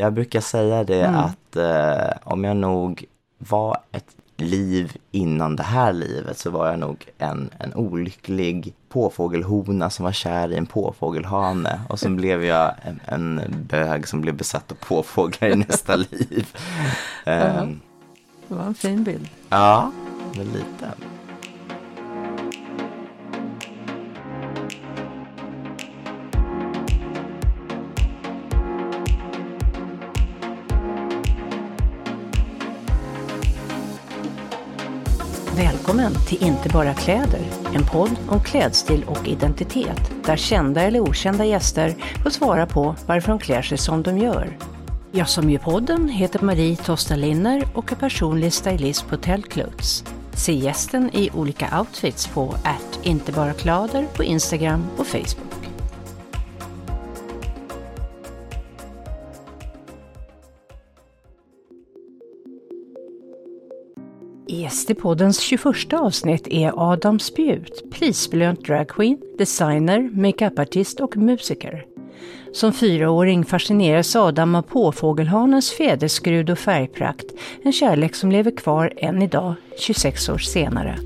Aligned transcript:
Jag 0.00 0.12
brukar 0.12 0.40
säga 0.40 0.84
det 0.84 1.02
mm. 1.02 1.20
att 1.20 1.56
eh, 1.56 2.16
om 2.24 2.44
jag 2.44 2.56
nog 2.56 3.04
var 3.38 3.78
ett 3.92 4.16
liv 4.36 4.96
innan 5.10 5.56
det 5.56 5.62
här 5.62 5.92
livet 5.92 6.38
så 6.38 6.50
var 6.50 6.68
jag 6.68 6.78
nog 6.78 7.08
en, 7.18 7.50
en 7.58 7.74
olycklig 7.74 8.74
påfågelhona 8.88 9.90
som 9.90 10.04
var 10.04 10.12
kär 10.12 10.52
i 10.52 10.56
en 10.56 10.66
påfågelhane 10.66 11.80
och 11.88 11.98
sen 11.98 12.16
blev 12.16 12.44
jag 12.44 12.74
en, 12.82 13.00
en 13.04 13.40
bög 13.70 14.08
som 14.08 14.20
blev 14.20 14.34
besatt 14.34 14.72
av 14.72 14.74
påfåglar 14.74 15.48
i 15.48 15.56
nästa 15.56 15.96
liv. 15.96 16.48
Um, 17.26 17.80
det 18.48 18.54
var 18.54 18.64
en 18.64 18.74
fin 18.74 19.04
bild. 19.04 19.28
Ja, 19.48 19.92
men 20.36 20.46
lite. 20.46 20.90
Välkommen 35.90 36.22
till 36.26 36.42
Inte 36.42 36.68
bara 36.68 36.94
kläder, 36.94 37.40
en 37.74 37.84
podd 37.84 38.10
om 38.28 38.42
klädstil 38.42 39.04
och 39.08 39.28
identitet 39.28 40.10
där 40.24 40.36
kända 40.36 40.82
eller 40.82 41.00
okända 41.00 41.44
gäster 41.44 41.94
får 42.22 42.30
svara 42.30 42.66
på 42.66 42.96
varför 43.06 43.28
de 43.28 43.38
klär 43.38 43.62
sig 43.62 43.78
som 43.78 44.02
de 44.02 44.18
gör. 44.18 44.56
Jag 45.12 45.28
som 45.28 45.50
gör 45.50 45.58
podden 45.58 46.08
heter 46.08 46.40
Marie 46.40 46.76
Tosta 46.76 47.16
Linner 47.16 47.68
och 47.74 47.92
är 47.92 47.96
personlig 47.96 48.52
stylist 48.52 49.08
på 49.08 49.16
Tellclothes. 49.16 50.04
Se 50.32 50.52
gästen 50.52 51.10
i 51.12 51.30
olika 51.34 51.78
outfits 51.78 52.26
på 52.26 52.54
att 52.64 52.98
inte 53.02 53.32
bara 53.32 53.52
kläder 53.52 54.06
på 54.16 54.24
Instagram 54.24 54.86
och 54.96 55.06
Facebook. 55.06 55.49
Gäst 64.52 64.90
i 64.90 64.94
poddens 64.94 65.40
21 65.40 65.92
avsnitt 65.92 66.48
är 66.48 66.72
Adam 66.92 67.18
Spjut, 67.18 67.90
prisbelönt 67.90 68.64
dragqueen, 68.64 69.18
designer, 69.38 70.10
makeupartist 70.12 71.00
och 71.00 71.16
musiker. 71.16 71.86
Som 72.52 72.72
fyraåring 72.72 73.44
fascineras 73.44 74.16
Adam 74.16 74.54
av 74.54 74.62
påfågelhanens 74.62 75.70
fjäderskrud 75.70 76.50
och 76.50 76.58
färgprakt, 76.58 77.26
en 77.62 77.72
kärlek 77.72 78.14
som 78.14 78.32
lever 78.32 78.56
kvar 78.56 78.92
än 78.96 79.22
idag, 79.22 79.54
26 79.78 80.28
år 80.28 80.38
senare. 80.38 80.98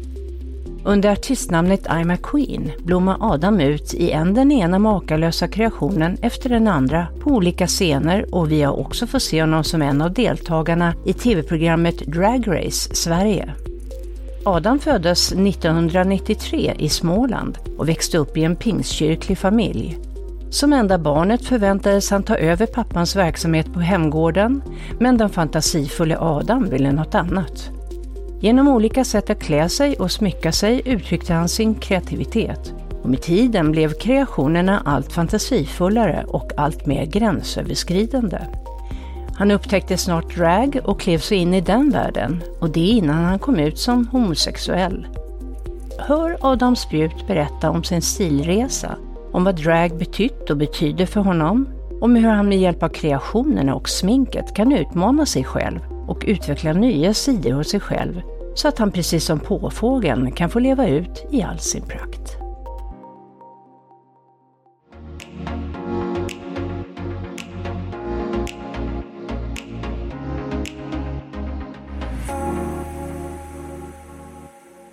Under 0.86 1.12
artistnamnet 1.12 1.86
I'm 1.86 2.14
a 2.14 2.16
Queen 2.22 2.72
blommar 2.78 3.16
Adam 3.20 3.60
ut 3.60 3.94
i 3.94 4.10
en 4.10 4.34
den 4.34 4.52
ena 4.52 4.78
makalösa 4.78 5.48
kreationen 5.48 6.16
efter 6.22 6.48
den 6.48 6.68
andra 6.68 7.06
på 7.20 7.30
olika 7.30 7.66
scener 7.66 8.34
och 8.34 8.52
vi 8.52 8.62
har 8.62 8.80
också 8.80 9.06
fått 9.06 9.22
se 9.22 9.40
honom 9.40 9.64
som 9.64 9.82
en 9.82 10.02
av 10.02 10.12
deltagarna 10.12 10.94
i 11.04 11.12
tv-programmet 11.12 11.98
Drag 11.98 12.48
Race 12.48 12.94
Sverige. 12.94 13.54
Adam 14.44 14.78
föddes 14.78 15.32
1993 15.32 16.74
i 16.78 16.88
Småland 16.88 17.58
och 17.78 17.88
växte 17.88 18.18
upp 18.18 18.36
i 18.36 18.44
en 18.44 18.56
pingstkyrklig 18.56 19.38
familj. 19.38 19.98
Som 20.50 20.72
enda 20.72 20.98
barnet 20.98 21.44
förväntades 21.44 22.10
han 22.10 22.22
ta 22.22 22.36
över 22.36 22.66
pappans 22.66 23.16
verksamhet 23.16 23.74
på 23.74 23.80
hemgården, 23.80 24.62
men 24.98 25.16
den 25.16 25.30
fantasifulla 25.30 26.18
Adam 26.20 26.70
ville 26.70 26.92
något 26.92 27.14
annat. 27.14 27.70
Genom 28.44 28.68
olika 28.68 29.04
sätt 29.04 29.30
att 29.30 29.40
klä 29.40 29.68
sig 29.68 29.96
och 29.96 30.10
smycka 30.10 30.52
sig 30.52 30.82
uttryckte 30.84 31.34
han 31.34 31.48
sin 31.48 31.74
kreativitet. 31.74 32.74
Och 33.02 33.10
med 33.10 33.22
tiden 33.22 33.72
blev 33.72 33.92
kreationerna 33.92 34.82
allt 34.84 35.12
fantasifullare 35.12 36.24
och 36.28 36.52
allt 36.56 36.86
mer 36.86 37.06
gränsöverskridande. 37.06 38.38
Han 39.34 39.50
upptäckte 39.50 39.96
snart 39.96 40.34
drag 40.36 40.80
och 40.84 41.00
klev 41.00 41.18
sig 41.18 41.38
in 41.38 41.54
i 41.54 41.60
den 41.60 41.90
världen 41.90 42.42
och 42.60 42.70
det 42.70 42.80
innan 42.80 43.24
han 43.24 43.38
kom 43.38 43.58
ut 43.58 43.78
som 43.78 44.06
homosexuell. 44.06 45.06
Hör 45.98 46.36
Adam 46.40 46.76
Spjut 46.76 47.26
berätta 47.26 47.70
om 47.70 47.84
sin 47.84 48.02
stilresa, 48.02 48.96
om 49.32 49.44
vad 49.44 49.56
drag 49.56 49.98
betytt 49.98 50.50
och 50.50 50.56
betyder 50.56 51.06
för 51.06 51.20
honom, 51.20 51.68
om 52.00 52.16
hur 52.16 52.28
han 52.28 52.48
med 52.48 52.58
hjälp 52.58 52.82
av 52.82 52.88
kreationerna 52.88 53.74
och 53.74 53.88
sminket 53.88 54.54
kan 54.54 54.72
utmana 54.72 55.26
sig 55.26 55.44
själv 55.44 55.80
och 56.08 56.24
utveckla 56.26 56.72
nya 56.72 57.14
sidor 57.14 57.52
hos 57.52 57.70
sig 57.70 57.80
själv 57.80 58.22
så 58.54 58.68
att 58.68 58.78
han 58.78 58.90
precis 58.90 59.24
som 59.24 59.40
påfågeln 59.40 60.32
kan 60.32 60.50
få 60.50 60.58
leva 60.58 60.88
ut 60.88 61.26
i 61.30 61.42
all 61.42 61.58
sin 61.58 61.82
prakt. 61.82 62.36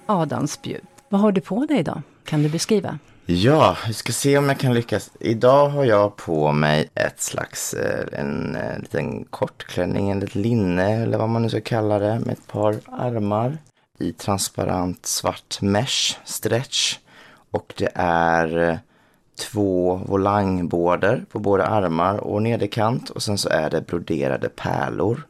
Adam 0.06 0.48
Spjut, 0.48 0.84
vad 1.10 1.22
har 1.22 1.32
du 1.32 1.42
på 1.42 1.66
dig 1.66 1.80
idag? 1.80 2.02
Kan 2.26 2.44
du 2.44 2.50
beskriva? 2.50 3.00
Ja, 3.34 3.78
vi 3.88 3.94
ska 3.94 4.12
se 4.12 4.38
om 4.38 4.50
jag 4.50 4.60
kan 4.60 4.74
lyckas. 4.74 5.12
Idag 5.20 5.70
har 5.70 5.86
jag 5.86 6.16
på 6.16 6.52
mig 6.52 6.90
ett 6.96 7.22
slags, 7.22 7.74
eh, 7.74 8.20
en, 8.20 8.56
en 8.56 8.56
eh, 8.56 8.80
liten 8.80 9.26
kortklänning, 9.26 10.10
en 10.10 10.20
liten 10.20 10.42
linne 10.42 11.04
eller 11.04 11.18
vad 11.18 11.30
man 11.30 11.42
nu 11.42 11.50
ska 11.50 11.62
kalla 11.62 12.00
det, 12.00 12.20
med 12.20 12.34
ett 12.34 12.48
par 12.48 12.80
armar 12.86 13.58
i 14.00 14.14
transparent 14.14 15.06
svart 15.06 15.62
mesh 15.62 16.18
stretch. 16.26 16.98
Och 17.52 17.74
det 17.78 17.90
är 17.96 18.58
eh, 18.58 18.78
två 19.40 19.96
volangbårder 19.96 21.26
på 21.32 21.40
båda 21.40 21.66
armar 21.66 22.18
och 22.18 22.42
nederkant 22.42 23.10
och 23.10 23.24
sen 23.24 23.38
så 23.38 23.50
är 23.50 23.70
det 23.70 23.88
broderade 23.88 24.50
pärlor. 24.50 25.28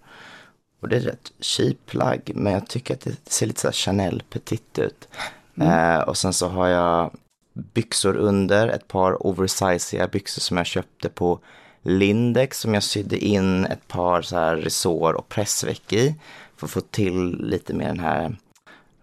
Och 0.81 0.89
det 0.89 0.95
är 0.95 1.01
rätt 1.01 1.31
cheap 1.39 1.85
plagg 1.85 2.31
men 2.35 2.53
jag 2.53 2.67
tycker 2.67 2.93
att 2.93 3.01
det 3.01 3.31
ser 3.31 3.45
lite 3.45 3.61
så 3.61 3.71
Chanel 3.71 4.23
petit 4.29 4.79
ut. 4.79 5.07
Mm. 5.55 5.69
Eh, 5.69 5.99
och 5.99 6.17
sen 6.17 6.33
så 6.33 6.47
har 6.47 6.67
jag 6.67 7.11
byxor 7.53 8.15
under, 8.15 8.67
ett 8.67 8.87
par 8.87 9.27
oversiziga 9.27 10.07
byxor 10.07 10.41
som 10.41 10.57
jag 10.57 10.65
köpte 10.65 11.09
på 11.09 11.39
Lindex 11.81 12.59
som 12.59 12.73
jag 12.73 12.83
sydde 12.83 13.17
in 13.17 13.65
ett 13.65 13.87
par 13.87 14.21
så 14.21 14.35
här 14.35 14.55
resår 14.55 15.13
och 15.13 15.29
pressveck 15.29 15.93
i. 15.93 16.15
För 16.57 16.65
att 16.65 16.71
få 16.71 16.81
till 16.81 17.37
lite 17.39 17.73
mer 17.73 17.87
den 17.87 17.99
här 17.99 18.35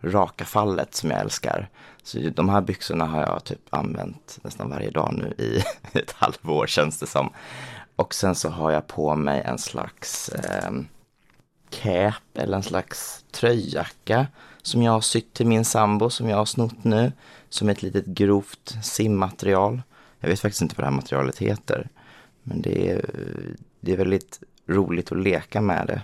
raka 0.01 0.45
fallet 0.45 0.95
som 0.95 1.11
jag 1.11 1.21
älskar. 1.21 1.69
Så 2.03 2.19
de 2.19 2.49
här 2.49 2.61
byxorna 2.61 3.07
har 3.07 3.21
jag 3.21 3.45
typ 3.45 3.61
använt 3.71 4.39
nästan 4.43 4.71
varje 4.71 4.91
dag 4.91 5.15
nu 5.15 5.45
i 5.45 5.63
ett 5.99 6.13
halvår 6.13 6.67
känns 6.67 6.99
det 6.99 7.07
som. 7.07 7.31
Och 7.97 8.15
sen 8.15 8.35
så 8.35 8.49
har 8.49 8.71
jag 8.71 8.87
på 8.87 9.15
mig 9.15 9.43
en 9.43 9.59
slags 9.59 10.29
eh, 10.29 10.71
cap 11.71 12.23
eller 12.35 12.57
en 12.57 12.63
slags 12.63 13.25
tröjjacka 13.31 14.27
som 14.63 14.83
jag 14.83 14.93
har 14.93 15.01
sytt 15.01 15.35
till 15.35 15.47
min 15.47 15.65
sambo 15.65 16.11
som 16.11 16.29
jag 16.29 16.37
har 16.37 16.45
snott 16.45 16.85
nu. 16.85 17.13
Som 17.49 17.69
ett 17.69 17.83
litet 17.83 18.07
grovt 18.07 18.77
simmaterial. 18.83 19.83
Jag 20.21 20.29
vet 20.29 20.41
faktiskt 20.41 20.63
inte 20.63 20.75
vad 20.77 20.85
det 20.85 20.91
här 20.91 20.97
materialet 20.97 21.39
heter. 21.39 21.89
Men 22.43 22.63
det 22.63 22.91
är, 22.91 23.05
det 23.81 23.93
är 23.93 23.97
väldigt 23.97 24.41
roligt 24.67 25.13
att 25.13 25.19
leka 25.19 25.61
med 25.61 25.87
det. 25.87 26.03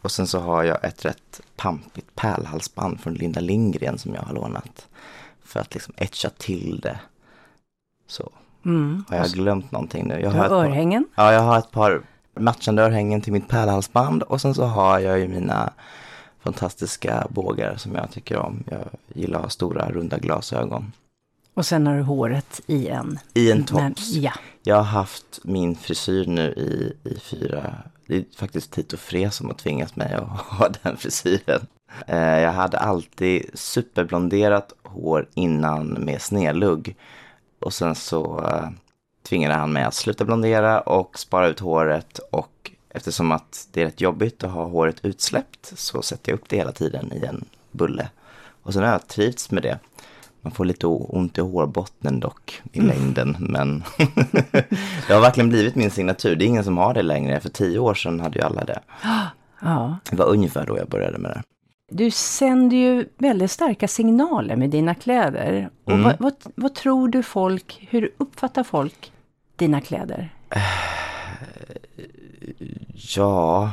Och 0.00 0.10
sen 0.10 0.26
så 0.26 0.40
har 0.40 0.64
jag 0.64 0.84
ett 0.84 1.04
rätt 1.04 1.40
pampigt 1.56 2.14
pärlhalsband 2.14 3.00
från 3.00 3.14
Linda 3.14 3.40
Lindgren 3.40 3.98
som 3.98 4.14
jag 4.14 4.22
har 4.22 4.34
lånat. 4.34 4.88
För 5.44 5.60
att 5.60 5.74
liksom 5.74 5.94
etcha 5.96 6.30
till 6.30 6.80
det. 6.82 7.00
Så. 8.06 8.32
Mm. 8.64 9.04
Har 9.08 9.16
jag 9.16 9.26
glömt 9.26 9.72
någonting 9.72 10.08
nu? 10.08 10.20
Jag 10.20 10.30
har, 10.30 10.48
har 10.48 10.64
örhängen? 10.64 11.06
Par, 11.14 11.24
ja, 11.24 11.32
jag 11.32 11.40
har 11.40 11.58
ett 11.58 11.70
par 11.70 12.02
matchande 12.34 12.82
örhängen 12.82 13.20
till 13.20 13.32
mitt 13.32 13.48
pärlhalsband. 13.48 14.22
Och 14.22 14.40
sen 14.40 14.54
så 14.54 14.64
har 14.64 14.98
jag 14.98 15.18
ju 15.18 15.28
mina 15.28 15.72
fantastiska 16.42 17.26
bågar 17.30 17.76
som 17.76 17.94
jag 17.94 18.10
tycker 18.10 18.36
om. 18.36 18.64
Jag 18.70 18.88
gillar 19.14 19.38
att 19.38 19.44
ha 19.44 19.50
stora 19.50 19.90
runda 19.90 20.18
glasögon. 20.18 20.92
Och 21.54 21.66
sen 21.66 21.86
har 21.86 21.96
du 21.96 22.02
håret 22.02 22.60
i 22.66 22.88
en... 22.88 23.18
I 23.34 23.50
en 23.50 23.64
tops. 23.64 24.10
ja. 24.10 24.32
Jag 24.62 24.76
har 24.76 24.82
haft 24.82 25.40
min 25.44 25.76
frisyr 25.76 26.26
nu 26.26 26.52
i, 26.52 27.08
i 27.08 27.20
fyra... 27.20 27.74
Det 28.06 28.16
är 28.16 28.24
faktiskt 28.36 28.72
Tito 28.72 28.96
Fre 28.96 29.30
som 29.30 29.46
har 29.46 29.54
tvingat 29.54 29.96
mig 29.96 30.12
att 30.12 30.28
ha 30.40 30.68
den 30.82 30.96
frisyren. 30.96 31.66
Eh, 32.06 32.38
jag 32.38 32.52
hade 32.52 32.78
alltid 32.78 33.50
superblonderat 33.54 34.72
hår 34.82 35.28
innan 35.34 35.86
med 35.88 36.22
snedlugg. 36.22 36.96
Och 37.58 37.72
sen 37.72 37.94
så 37.94 38.44
eh, 38.44 38.68
tvingade 39.22 39.54
han 39.54 39.72
mig 39.72 39.82
att 39.82 39.94
sluta 39.94 40.24
blondera 40.24 40.80
och 40.80 41.18
spara 41.18 41.48
ut 41.48 41.60
håret 41.60 42.18
och 42.18 42.59
Eftersom 42.90 43.32
att 43.32 43.68
det 43.72 43.80
är 43.80 43.84
rätt 43.84 44.00
jobbigt 44.00 44.44
att 44.44 44.50
ha 44.50 44.64
håret 44.64 45.04
utsläppt 45.04 45.72
så 45.78 46.02
sätter 46.02 46.32
jag 46.32 46.38
upp 46.38 46.48
det 46.48 46.56
hela 46.56 46.72
tiden 46.72 47.12
i 47.12 47.24
en 47.24 47.44
bulle. 47.70 48.08
Och 48.62 48.72
sen 48.72 48.82
har 48.82 48.90
jag 48.90 49.08
trivts 49.08 49.50
med 49.50 49.62
det. 49.62 49.78
Man 50.42 50.52
får 50.52 50.64
lite 50.64 50.86
ont 50.86 51.38
i 51.38 51.40
hårbotten 51.40 52.20
dock 52.20 52.62
i 52.72 52.78
mm. 52.78 52.88
längden, 52.90 53.36
men 53.38 53.84
det 55.06 55.14
har 55.14 55.20
verkligen 55.20 55.48
blivit 55.48 55.74
min 55.74 55.90
signatur. 55.90 56.36
Det 56.36 56.44
är 56.44 56.46
ingen 56.46 56.64
som 56.64 56.78
har 56.78 56.94
det 56.94 57.02
längre. 57.02 57.40
För 57.40 57.48
tio 57.48 57.78
år 57.78 57.94
sedan 57.94 58.20
hade 58.20 58.38
ju 58.38 58.44
alla 58.44 58.64
det. 58.64 58.80
Ja. 59.62 59.98
Det 60.10 60.16
var 60.16 60.26
ungefär 60.26 60.66
då 60.66 60.78
jag 60.78 60.88
började 60.88 61.18
med 61.18 61.30
det. 61.30 61.42
Du 61.90 62.10
sänder 62.10 62.76
ju 62.76 63.08
väldigt 63.18 63.50
starka 63.50 63.88
signaler 63.88 64.56
med 64.56 64.70
dina 64.70 64.94
kläder. 64.94 65.70
Och 65.84 65.92
mm. 65.92 66.04
vad, 66.04 66.16
vad, 66.18 66.34
vad 66.54 66.74
tror 66.74 67.08
du 67.08 67.22
folk, 67.22 67.86
hur 67.90 68.10
uppfattar 68.16 68.64
folk 68.64 69.12
dina 69.56 69.80
kläder? 69.80 70.34
Ja, 73.02 73.70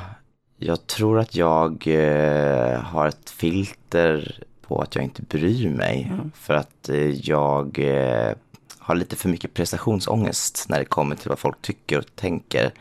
jag 0.57 0.87
tror 0.87 1.19
att 1.19 1.35
jag 1.35 1.87
eh, 1.87 2.79
har 2.79 3.07
ett 3.07 3.29
filter 3.29 4.43
på 4.61 4.81
att 4.81 4.95
jag 4.95 5.03
inte 5.03 5.21
bryr 5.21 5.69
mig. 5.69 6.09
Mm. 6.11 6.31
För 6.35 6.53
att 6.53 6.89
eh, 6.89 7.09
jag 7.09 7.79
eh, 7.79 8.33
har 8.79 8.95
lite 8.95 9.15
för 9.15 9.29
mycket 9.29 9.53
prestationsångest 9.53 10.65
när 10.69 10.79
det 10.79 10.85
kommer 10.85 11.15
till 11.15 11.29
vad 11.29 11.39
folk 11.39 11.61
tycker 11.61 11.97
och 11.97 12.15
tänker. 12.15 12.73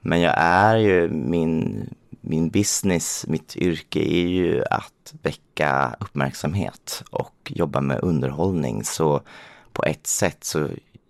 Men 0.00 0.20
jag 0.20 0.34
är 0.38 0.76
ju 0.76 1.08
min, 1.08 1.88
min 2.20 2.48
business, 2.48 3.26
mitt 3.28 3.56
yrke 3.56 4.00
är 4.00 4.26
ju 4.26 4.64
att 4.70 5.14
väcka 5.22 5.96
uppmärksamhet 6.00 7.02
och 7.10 7.52
jobba 7.54 7.80
med 7.80 8.00
underhållning. 8.02 8.84
Så 8.84 9.20
på 9.72 9.84
ett 9.84 10.06
sätt 10.06 10.44
så 10.44 10.68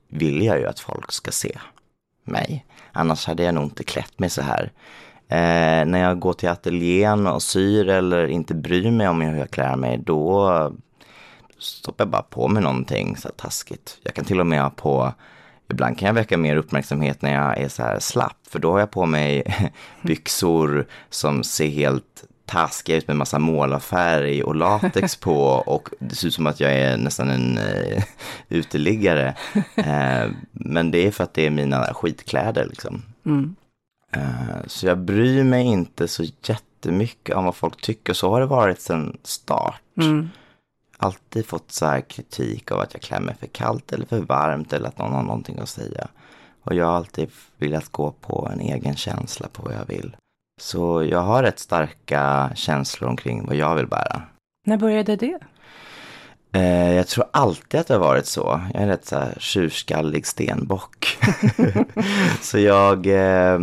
vill 0.08 0.42
jag 0.42 0.58
ju 0.58 0.66
att 0.66 0.80
folk 0.80 1.12
ska 1.12 1.30
se 1.30 1.58
mig. 2.24 2.64
Annars 2.96 3.26
hade 3.26 3.42
jag 3.42 3.54
nog 3.54 3.64
inte 3.64 3.84
klätt 3.84 4.18
mig 4.18 4.30
så 4.30 4.42
här. 4.42 4.72
Eh, 5.28 5.86
när 5.86 5.98
jag 5.98 6.18
går 6.18 6.32
till 6.32 6.48
ateljén 6.48 7.26
och 7.26 7.42
syr 7.42 7.88
eller 7.88 8.26
inte 8.26 8.54
bryr 8.54 8.90
mig 8.90 9.08
om 9.08 9.20
hur 9.20 9.38
jag 9.38 9.50
klär 9.50 9.76
mig, 9.76 9.98
då 9.98 10.72
stoppar 11.58 12.04
jag 12.04 12.10
bara 12.10 12.22
på 12.22 12.48
mig 12.48 12.62
någonting 12.62 13.16
så 13.16 13.28
här 13.28 13.34
taskigt. 13.34 13.98
Jag 14.02 14.14
kan 14.14 14.24
till 14.24 14.40
och 14.40 14.46
med 14.46 14.62
ha 14.62 14.70
på, 14.70 15.12
ibland 15.70 15.98
kan 15.98 16.06
jag 16.06 16.14
väcka 16.14 16.36
mer 16.36 16.56
uppmärksamhet 16.56 17.22
när 17.22 17.34
jag 17.34 17.58
är 17.58 17.68
så 17.68 17.82
här 17.82 17.98
slapp, 17.98 18.38
för 18.48 18.58
då 18.58 18.72
har 18.72 18.78
jag 18.78 18.90
på 18.90 19.06
mig 19.06 19.42
byxor 20.02 20.86
som 21.10 21.44
ser 21.44 21.68
helt 21.68 22.24
taskiga 22.46 22.96
ut 22.96 23.08
med 23.08 23.16
massa 23.16 23.38
målarfärg 23.38 24.42
och 24.42 24.54
latex 24.54 25.16
på 25.16 25.40
och 25.66 25.88
det 25.98 26.14
ser 26.14 26.28
ut 26.28 26.34
som 26.34 26.46
att 26.46 26.60
jag 26.60 26.72
är 26.72 26.96
nästan 26.96 27.30
en 27.30 27.58
uh, 27.58 28.02
uteliggare. 28.48 29.34
Uh, 29.78 30.32
men 30.52 30.90
det 30.90 31.06
är 31.06 31.10
för 31.10 31.24
att 31.24 31.34
det 31.34 31.46
är 31.46 31.50
mina 31.50 31.94
skitkläder 31.94 32.66
liksom. 32.66 33.02
Mm. 33.26 33.56
Uh, 34.16 34.66
så 34.66 34.86
jag 34.86 34.98
bryr 34.98 35.44
mig 35.44 35.64
inte 35.64 36.08
så 36.08 36.24
jättemycket 36.42 37.36
om 37.36 37.44
vad 37.44 37.54
folk 37.54 37.82
tycker. 37.82 38.12
Så 38.12 38.30
har 38.30 38.40
det 38.40 38.46
varit 38.46 38.80
sedan 38.80 39.18
start. 39.22 39.80
Mm. 40.00 40.30
Alltid 40.98 41.46
fått 41.46 41.72
så 41.72 41.86
här 41.86 42.00
kritik 42.00 42.72
av 42.72 42.80
att 42.80 42.94
jag 42.94 43.02
klär 43.02 43.20
mig 43.20 43.34
för 43.40 43.46
kallt 43.46 43.92
eller 43.92 44.06
för 44.06 44.20
varmt 44.20 44.72
eller 44.72 44.88
att 44.88 44.98
någon 44.98 45.12
har 45.12 45.22
någonting 45.22 45.58
att 45.58 45.68
säga. 45.68 46.08
Och 46.62 46.74
jag 46.74 46.86
har 46.86 46.92
alltid 46.92 47.30
velat 47.56 47.88
gå 47.88 48.12
på 48.12 48.50
en 48.52 48.60
egen 48.60 48.96
känsla 48.96 49.48
på 49.48 49.62
vad 49.62 49.74
jag 49.74 49.86
vill. 49.86 50.16
Så 50.60 51.04
jag 51.10 51.20
har 51.20 51.42
rätt 51.42 51.58
starka 51.58 52.50
känslor 52.54 53.10
omkring 53.10 53.46
vad 53.46 53.56
jag 53.56 53.74
vill 53.74 53.86
bära. 53.86 54.22
När 54.66 54.76
började 54.76 55.16
det? 55.16 55.38
Eh, 56.52 56.92
jag 56.92 57.06
tror 57.06 57.24
alltid 57.30 57.80
att 57.80 57.86
det 57.86 57.94
har 57.94 58.00
varit 58.00 58.26
så. 58.26 58.60
Jag 58.72 58.80
är 58.80 58.82
en 58.82 58.88
rätt 58.88 59.06
så 59.06 59.16
här 59.16 59.34
tjurskallig 59.38 60.26
stenbock. 60.26 61.18
så 62.40 62.58
jag, 62.58 63.06
eh, 63.06 63.58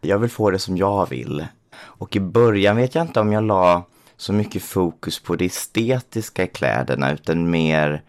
jag 0.00 0.18
vill 0.18 0.30
få 0.30 0.50
det 0.50 0.58
som 0.58 0.76
jag 0.76 1.08
vill. 1.08 1.46
Och 1.80 2.16
i 2.16 2.20
början 2.20 2.76
vet 2.76 2.94
jag 2.94 3.06
inte 3.06 3.20
om 3.20 3.32
jag 3.32 3.44
la 3.44 3.82
så 4.16 4.32
mycket 4.32 4.62
fokus 4.62 5.18
på 5.20 5.36
det 5.36 5.44
estetiska 5.44 6.44
i 6.44 6.46
kläderna 6.46 7.12
utan 7.12 7.50
mer 7.50 8.02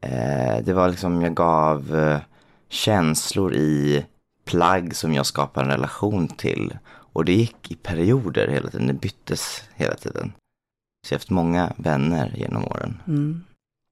eh, 0.00 0.64
det 0.64 0.72
var 0.72 0.88
liksom 0.88 1.22
jag 1.22 1.34
gav 1.34 2.18
känslor 2.68 3.54
i 3.54 4.04
plagg 4.44 4.96
som 4.96 5.14
jag 5.14 5.26
skapade 5.26 5.66
en 5.66 5.72
relation 5.72 6.28
till. 6.28 6.78
Och 7.14 7.24
det 7.24 7.32
gick 7.32 7.70
i 7.70 7.74
perioder 7.74 8.48
hela 8.48 8.70
tiden, 8.70 8.86
det 8.86 8.92
byttes 8.92 9.62
hela 9.74 9.94
tiden. 9.94 10.32
Så 11.06 11.12
jag 11.12 11.16
har 11.16 11.20
haft 11.20 11.30
många 11.30 11.72
vänner 11.76 12.32
genom 12.36 12.64
åren. 12.64 13.02
Mm. 13.06 13.44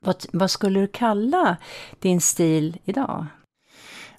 Vad, 0.05 0.17
vad 0.33 0.51
skulle 0.51 0.81
du 0.81 0.87
kalla 0.87 1.57
din 2.01 2.21
stil 2.21 2.79
idag? 2.85 3.27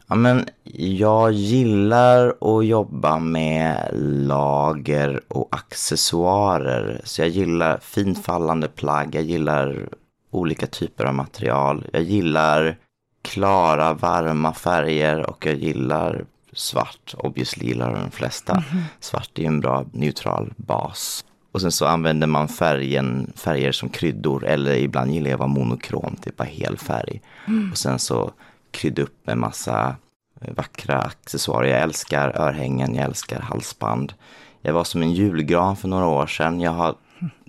Ja, 0.07 0.15
men 0.15 0.45
jag 0.77 1.31
gillar 1.31 2.27
att 2.27 2.65
jobba 2.65 3.19
med 3.19 3.89
lager 4.27 5.21
och 5.27 5.47
accessoarer. 5.51 7.01
Så 7.03 7.21
jag 7.21 7.29
gillar 7.29 7.77
fint 7.77 8.25
fallande 8.25 8.67
plagg, 8.67 9.15
jag 9.15 9.23
gillar 9.23 9.89
olika 10.31 10.67
typer 10.67 11.05
av 11.05 11.13
material. 11.13 11.85
Jag 11.94 12.03
gillar 12.03 12.77
klara, 13.21 13.94
varma 13.94 14.53
färger 14.53 15.29
och 15.29 15.45
jag 15.45 15.55
gillar 15.55 16.25
svart. 16.55 17.15
Obviously 17.17 17.67
gillar 17.67 17.94
de 17.94 18.11
flesta. 18.11 18.53
Mm 18.53 18.63
-hmm. 18.63 18.83
Svart 19.00 19.29
är 19.35 19.41
ju 19.41 19.47
en 19.47 19.59
bra 19.59 19.85
neutral 19.91 20.53
bas. 20.57 21.25
Och 21.51 21.61
sen 21.61 21.71
så 21.71 21.85
använder 21.85 22.27
man 22.27 22.47
färgen, 22.47 23.33
färger 23.35 23.71
som 23.71 23.89
kryddor 23.89 24.45
eller 24.45 24.75
ibland 24.75 25.11
gillar 25.11 25.29
jag 25.29 25.33
att 25.33 25.39
vara 25.39 25.50
monokrom, 25.50 26.15
typ 26.21 26.38
bara 26.38 26.47
hel 26.47 26.77
färg. 26.77 27.21
Mm. 27.47 27.71
Och 27.71 27.77
sen 27.77 28.00
så 28.00 28.31
krydda 28.71 29.01
upp 29.01 29.27
med 29.27 29.38
massa 29.38 29.95
eh, 30.41 30.53
vackra 30.53 31.01
accessoarer. 31.01 31.67
Jag 31.67 31.81
älskar 31.81 32.38
örhängen, 32.39 32.95
jag 32.95 33.05
älskar 33.05 33.39
halsband. 33.39 34.13
Jag 34.61 34.73
var 34.73 34.83
som 34.83 35.01
en 35.01 35.13
julgran 35.13 35.75
för 35.75 35.88
några 35.88 36.07
år 36.07 36.27
sedan. 36.27 36.61
Jag 36.61 36.71
har 36.71 36.95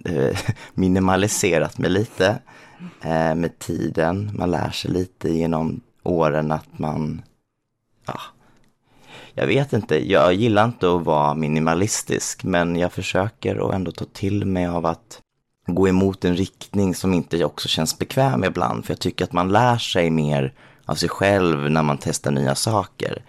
eh, 0.05 0.39
minimaliserat 0.75 1.79
mig 1.79 1.91
lite 1.91 2.39
eh, 3.01 3.35
med 3.35 3.59
tiden. 3.59 4.31
Man 4.35 4.51
lär 4.51 4.71
sig 4.71 4.91
lite 4.91 5.31
genom 5.31 5.81
åren 6.03 6.53
att 6.53 6.79
man 6.79 7.23
ja, 8.07 8.21
jag 9.35 9.47
vet 9.47 9.73
inte, 9.73 10.11
jag 10.11 10.35
gillar 10.35 10.65
inte 10.65 10.95
att 10.95 11.05
vara 11.05 11.35
minimalistisk 11.35 12.45
men 12.45 12.77
jag 12.77 12.93
försöker 12.93 13.69
att 13.69 13.75
ändå 13.75 13.93
ta 13.93 14.05
till 14.05 14.45
mig 14.45 14.67
av 14.67 14.87
att 14.87 15.21
gå 15.67 15.89
emot 15.89 16.25
en 16.25 16.37
riktning 16.37 16.95
som 16.95 17.15
inte 17.15 17.45
också 17.45 17.69
känns 17.69 17.99
bekväm 17.99 18.45
ibland. 18.45 18.85
För 18.85 18.93
jag 18.93 19.01
tycker 19.01 19.25
att 19.25 19.33
man 19.33 19.49
lär 19.53 19.79
sig 19.79 20.11
mer 20.11 20.53
av 20.87 20.95
sig 20.95 21.09
själv 21.09 21.71
när 21.71 21.83
man 21.83 21.99
testar 21.99 22.31
nya 22.31 22.55
saker. 22.55 23.25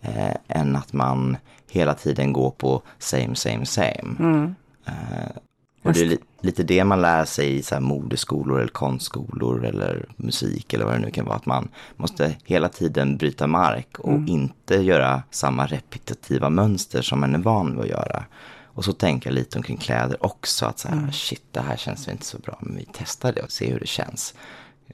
Eh, 0.00 0.34
än 0.48 0.76
att 0.76 0.92
man 0.92 1.36
hela 1.70 1.94
tiden 1.94 2.32
går 2.32 2.50
på 2.50 2.82
same, 2.98 3.34
same, 3.34 3.66
same. 3.66 4.16
Mm. 4.18 4.54
Eh, 4.86 5.36
och 5.82 5.92
det 5.92 6.00
är 6.00 6.18
lite 6.40 6.62
det 6.62 6.84
man 6.84 7.00
lär 7.00 7.24
sig 7.24 7.56
i 7.56 7.62
så 7.62 7.80
modeskolor 7.80 8.58
eller 8.58 8.68
konstskolor 8.68 9.64
eller 9.64 10.08
musik 10.16 10.74
eller 10.74 10.84
vad 10.84 10.94
det 10.94 10.98
nu 10.98 11.10
kan 11.10 11.24
vara. 11.24 11.36
Att 11.36 11.46
man 11.46 11.68
måste 11.96 12.36
hela 12.44 12.68
tiden 12.68 13.16
bryta 13.16 13.46
mark 13.46 13.98
och 13.98 14.12
mm. 14.12 14.28
inte 14.28 14.74
göra 14.74 15.22
samma 15.30 15.66
repetitiva 15.66 16.50
mönster 16.50 17.02
som 17.02 17.20
man 17.20 17.34
är 17.34 17.38
van 17.38 17.72
vid 17.72 17.80
att 17.80 17.88
göra. 17.88 18.24
Och 18.64 18.84
så 18.84 18.92
tänka 18.92 19.30
lite 19.30 19.58
omkring 19.58 19.76
kläder 19.76 20.26
också. 20.26 20.66
Att 20.66 20.78
så 20.78 20.88
här, 20.88 20.96
mm. 20.96 21.12
shit, 21.12 21.44
det 21.50 21.60
här 21.60 21.76
känns 21.76 22.08
inte 22.08 22.24
så 22.24 22.38
bra. 22.38 22.58
Men 22.60 22.76
vi 22.76 22.88
testar 22.92 23.32
det 23.32 23.42
och 23.42 23.50
ser 23.50 23.72
hur 23.72 23.80
det 23.80 23.86
känns. 23.86 24.34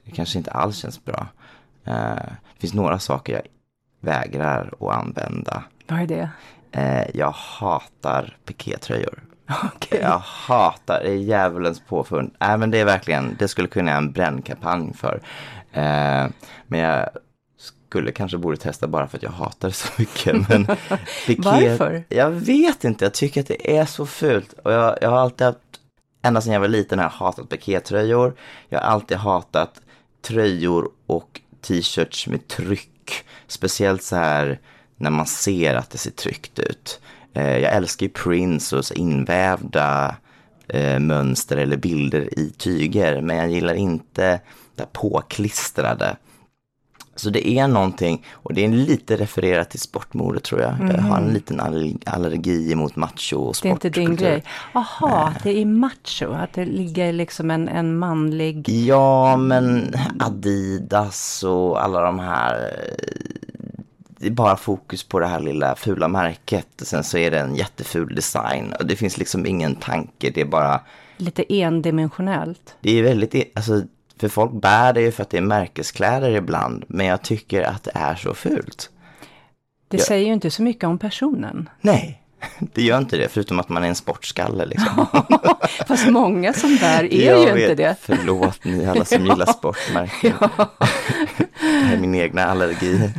Det 0.05 0.11
kanske 0.11 0.37
inte 0.37 0.51
alls 0.51 0.77
känns 0.77 1.05
bra. 1.05 1.27
Uh, 1.87 1.93
det 2.53 2.59
finns 2.59 2.73
några 2.73 2.99
saker 2.99 3.33
jag 3.33 3.41
vägrar 3.99 4.73
att 4.79 4.95
använda. 4.95 5.63
Vad 5.87 5.99
är 5.99 6.07
det? 6.07 6.29
Uh, 6.77 7.17
jag 7.17 7.31
hatar 7.31 8.37
pikétröjor. 8.45 9.23
Okay. 9.75 9.99
Jag 9.99 10.19
hatar, 10.19 11.03
det 11.03 11.09
är 11.09 11.15
djävulens 11.15 11.79
påfund. 11.79 12.35
Nej 12.39 12.57
men 12.57 12.71
det 12.71 12.79
är 12.79 12.85
verkligen, 12.85 13.35
det 13.39 13.47
skulle 13.47 13.67
kunna 13.67 13.91
en 13.91 14.11
brännkampanj 14.11 14.93
för. 14.93 15.21
Eh, 15.71 16.27
men 16.67 16.79
jag 16.79 17.09
skulle 17.95 18.11
kanske 18.11 18.37
borde 18.37 18.57
testa 18.57 18.87
bara 18.87 19.07
för 19.07 19.17
att 19.17 19.23
jag 19.23 19.31
hatar 19.31 19.67
det 19.67 19.73
så 19.73 19.87
mycket. 19.97 20.49
Men 20.49 20.67
piket, 21.27 21.45
Varför? 21.45 22.03
Jag 22.09 22.29
vet 22.29 22.83
inte, 22.83 23.05
jag 23.05 23.13
tycker 23.13 23.41
att 23.41 23.47
det 23.47 23.77
är 23.77 23.85
så 23.85 24.05
fult. 24.05 24.53
Och 24.53 24.71
jag, 24.71 24.97
jag 25.01 25.09
har 25.09 25.17
alltid 25.17 25.47
haft, 25.47 25.59
ända 26.21 26.41
sedan 26.41 26.53
jag 26.53 26.59
var 26.59 26.67
liten 26.67 26.99
har 26.99 27.05
jag 27.05 27.09
hatat 27.09 27.49
pikétröjor. 27.49 28.35
Jag 28.69 28.79
har 28.79 28.85
alltid 28.85 29.17
hatat 29.17 29.81
tröjor 30.21 30.89
och 31.07 31.41
t-shirts 31.61 32.27
med 32.27 32.47
tryck. 32.47 33.25
Speciellt 33.47 34.03
så 34.03 34.15
här 34.15 34.59
när 34.97 35.09
man 35.09 35.25
ser 35.25 35.75
att 35.75 35.89
det 35.89 35.97
ser 35.97 36.11
tryckt 36.11 36.59
ut. 36.59 37.01
Eh, 37.35 37.57
jag 37.57 37.73
älskar 37.73 38.05
ju 38.05 38.11
prints 38.11 38.73
och 38.73 38.83
invävda 38.95 40.15
eh, 40.67 40.99
mönster 40.99 41.57
eller 41.57 41.77
bilder 41.77 42.39
i 42.39 42.49
tyger. 42.49 43.21
Men 43.21 43.37
jag 43.37 43.51
gillar 43.51 43.73
inte 43.73 44.39
det 44.75 44.93
påklistrade. 44.93 46.17
Så 47.17 47.29
det 47.29 47.49
är 47.49 47.67
någonting, 47.67 48.25
och 48.31 48.53
det 48.53 48.65
är 48.65 48.69
lite 48.69 49.17
refererat 49.17 49.69
till 49.69 49.79
sportmode 49.79 50.39
tror 50.39 50.61
jag. 50.61 50.73
Mm. 50.73 50.95
Jag 50.95 51.01
har 51.01 51.17
en 51.17 51.23
mhm. 51.23 51.33
liten 51.33 51.59
allergi 52.05 52.75
mot 52.75 52.95
macho 52.95 53.37
och 53.37 53.55
sport. 53.55 53.63
Det 53.63 53.69
är 53.69 53.71
inte 53.71 53.89
din 53.89 54.15
grej. 54.15 54.43
Jaha, 54.73 55.33
det 55.43 55.61
är 55.61 55.65
macho, 55.65 56.33
att 56.33 56.53
det 56.53 56.65
ligger 56.65 57.13
liksom 57.13 57.51
en, 57.51 57.67
en 57.67 57.97
manlig... 57.97 58.69
Ja, 58.69 59.37
men 59.37 59.95
Adidas 60.19 61.43
och 61.43 61.83
alla 61.83 62.01
de 62.01 62.19
här 62.19 62.71
det 64.17 64.27
är 64.27 64.31
bara 64.31 64.57
fokus 64.57 65.03
på 65.03 65.19
det 65.19 65.27
här 65.27 65.39
lilla 65.39 65.75
fula 65.75 66.07
märket. 66.07 66.67
Sen 66.77 67.03
så 67.03 67.17
är 67.17 67.31
det 67.31 67.39
en 67.39 67.55
jätteful 67.55 68.15
design. 68.15 68.73
Och 68.79 68.85
det 68.85 68.95
finns 68.95 69.17
liksom 69.17 69.45
ingen 69.45 69.75
tanke, 69.75 70.29
det 70.29 70.41
är 70.41 70.45
bara... 70.45 70.81
Lite 71.17 71.53
endimensionellt. 71.53 72.75
Det 72.81 72.99
är 72.99 73.03
väldigt, 73.03 73.51
alltså, 73.57 73.81
för 74.19 74.27
folk 74.27 74.51
bär 74.51 74.93
det 74.93 75.01
ju 75.01 75.11
för 75.11 75.23
att 75.23 75.29
det 75.29 75.37
är 75.37 75.41
märkeskläder 75.41 76.29
ibland. 76.29 76.83
Men 76.87 77.05
jag 77.05 77.21
tycker 77.21 77.63
att 77.63 77.83
det 77.83 77.91
är 77.93 78.15
så 78.15 78.33
fult. 78.33 78.89
Det 79.87 79.97
jag... 79.97 80.07
säger 80.07 80.25
ju 80.25 80.33
inte 80.33 80.51
så 80.51 80.61
mycket 80.61 80.83
om 80.83 80.97
personen. 80.97 81.69
Nej, 81.81 82.21
det 82.59 82.81
gör 82.81 82.97
inte 82.97 83.17
det, 83.17 83.29
förutom 83.29 83.59
att 83.59 83.69
man 83.69 83.83
är 83.83 83.87
en 83.87 83.95
sportskalle 83.95 84.65
liksom. 84.65 85.05
Fast 85.87 86.07
många 86.07 86.53
som 86.53 86.77
bär 86.77 87.13
är 87.13 87.25
jag 87.25 87.39
ju 87.39 87.45
vet, 87.45 87.69
inte 87.69 87.83
det. 87.83 87.95
Förlåt 88.01 88.63
ni 88.63 88.85
alla 88.85 89.05
som 89.05 89.25
gillar 89.25 89.45
sportmärken. 89.45 90.33
Ja. 90.41 90.69
det 91.59 91.85
här 91.85 91.93
är 91.93 91.97
min 91.97 92.15
egna 92.15 92.45
allergi. 92.45 93.09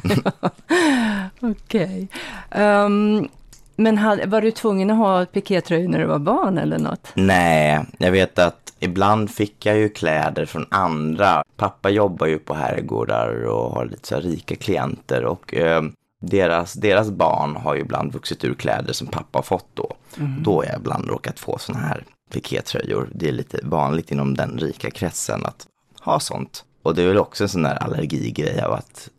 Okej. 1.40 2.08
Okay. 2.50 2.62
Um, 2.62 3.18
ehm, 3.18 3.28
Men 3.76 4.30
var 4.30 4.40
du 4.40 4.50
tvungen 4.50 4.90
att 4.90 4.96
ha 4.96 5.26
pikétröjor 5.26 5.88
när 5.88 5.98
du 5.98 6.06
var 6.06 6.18
barn 6.18 6.58
eller 6.58 6.78
något? 6.78 7.08
Nej, 7.14 7.84
jag 7.98 8.10
vet 8.10 8.38
att 8.38 8.72
ibland 8.80 9.30
fick 9.30 9.66
jag 9.66 9.76
ju 9.76 9.88
kläder 9.88 10.46
från 10.46 10.66
andra. 10.70 11.44
Pappa 11.56 11.90
jobbar 11.90 12.26
ju 12.26 12.38
på 12.38 12.54
herrgårdar 12.54 13.46
och 13.46 13.70
har 13.70 13.84
lite 13.84 14.08
så 14.08 14.20
rika 14.20 14.56
klienter 14.56 15.24
och 15.24 15.54
eh, 15.54 15.82
deras, 16.20 16.72
deras 16.72 17.10
barn 17.10 17.56
har 17.56 17.74
ju 17.74 17.80
ibland 17.80 18.12
vuxit 18.12 18.44
ur 18.44 18.54
kläder 18.54 18.92
som 18.92 19.06
pappa 19.06 19.38
har 19.38 19.42
fått 19.42 19.68
då. 19.74 19.96
Mm. 20.16 20.42
Då 20.42 20.54
har 20.54 20.64
jag 20.64 20.76
ibland 20.76 21.08
råkat 21.08 21.40
få 21.40 21.58
sådana 21.58 21.86
här 21.86 22.04
pikétröjor. 22.32 23.08
Det 23.14 23.28
är 23.28 23.32
lite 23.32 23.60
vanligt 23.62 24.10
inom 24.10 24.34
den 24.36 24.58
rika 24.58 24.90
kretsen 24.90 25.46
att 25.46 25.66
ha 26.00 26.20
sånt. 26.20 26.64
Och 26.82 26.94
det 26.94 27.02
är 27.02 27.08
väl 27.08 27.18
också 27.18 27.44
en 27.44 27.48
sån 27.48 27.62
där 27.62 27.82
allergigrej 27.82 28.60
av 28.60 28.72
att, 28.72 29.10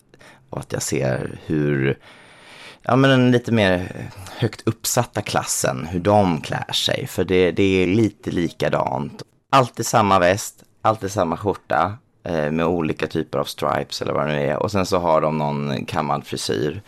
av 0.49 0.59
att 0.59 0.73
jag 0.73 0.81
ser 0.81 1.39
hur 1.45 1.99
ja, 2.81 2.95
men 2.95 3.09
den 3.09 3.31
lite 3.31 3.51
mer 3.51 3.91
högt 4.37 4.67
uppsatta 4.67 5.21
klassen, 5.21 5.87
hur 5.87 5.99
de 5.99 6.41
klär 6.41 6.73
sig. 6.73 7.07
För 7.07 7.23
det, 7.23 7.51
det 7.51 7.63
är 7.63 7.87
lite 7.87 8.31
likadant. 8.31 9.23
Alltid 9.51 9.85
samma 9.85 10.19
väst, 10.19 10.63
alltid 10.81 11.11
samma 11.11 11.37
skjorta 11.37 11.97
med 12.24 12.65
olika 12.65 13.07
typer 13.07 13.39
av 13.39 13.43
stripes 13.43 14.01
eller 14.01 14.13
vad 14.13 14.27
det 14.27 14.36
nu 14.36 14.41
är. 14.41 14.57
Och 14.57 14.71
sen 14.71 14.86
så 14.86 14.97
har 14.97 15.21
de 15.21 15.38
någon 15.38 15.86
kammad 15.86 16.25
frisyr. 16.25 16.81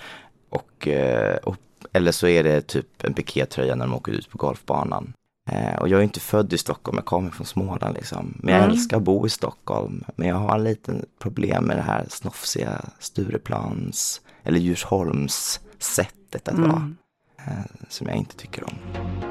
Och, 0.49 0.87
eh, 0.87 1.37
och, 1.37 1.57
eller 1.93 2.11
så 2.11 2.27
är 2.27 2.43
det 2.43 2.61
typ 2.61 3.03
en 3.03 3.13
pikétröja 3.13 3.75
när 3.75 3.85
de 3.85 3.95
åker 3.95 4.11
ut 4.11 4.29
på 4.29 4.37
golfbanan. 4.37 5.13
Eh, 5.51 5.75
och 5.79 5.89
jag 5.89 5.99
är 5.99 6.03
inte 6.03 6.19
född 6.19 6.53
i 6.53 6.57
Stockholm, 6.57 6.97
jag 6.97 7.05
kommer 7.05 7.31
från 7.31 7.45
Småland 7.45 7.95
liksom. 7.95 8.37
Men 8.43 8.53
jag 8.53 8.63
mm. 8.63 8.71
älskar 8.71 8.97
att 8.97 9.03
bo 9.03 9.25
i 9.25 9.29
Stockholm. 9.29 10.03
Men 10.15 10.27
jag 10.27 10.35
har 10.35 10.55
en 10.55 10.63
liten 10.63 11.05
problem 11.19 11.63
med 11.63 11.77
det 11.77 11.81
här 11.81 12.05
snofsiga 12.09 12.81
Stureplans 12.99 14.21
eller 14.43 14.59
Djursholms 14.59 15.59
sättet 15.79 16.47
att 16.47 16.57
mm. 16.57 16.69
vara. 16.69 16.93
Eh, 17.37 17.65
som 17.89 18.07
jag 18.07 18.17
inte 18.17 18.35
tycker 18.35 18.63
om. 18.63 19.28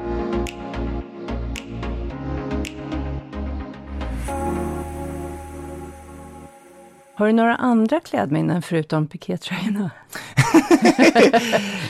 Har 7.19 7.27
du 7.27 7.33
några 7.33 7.55
andra 7.55 7.99
klädminnen 7.99 8.61
förutom 8.61 9.07
pikétröjorna? 9.07 9.89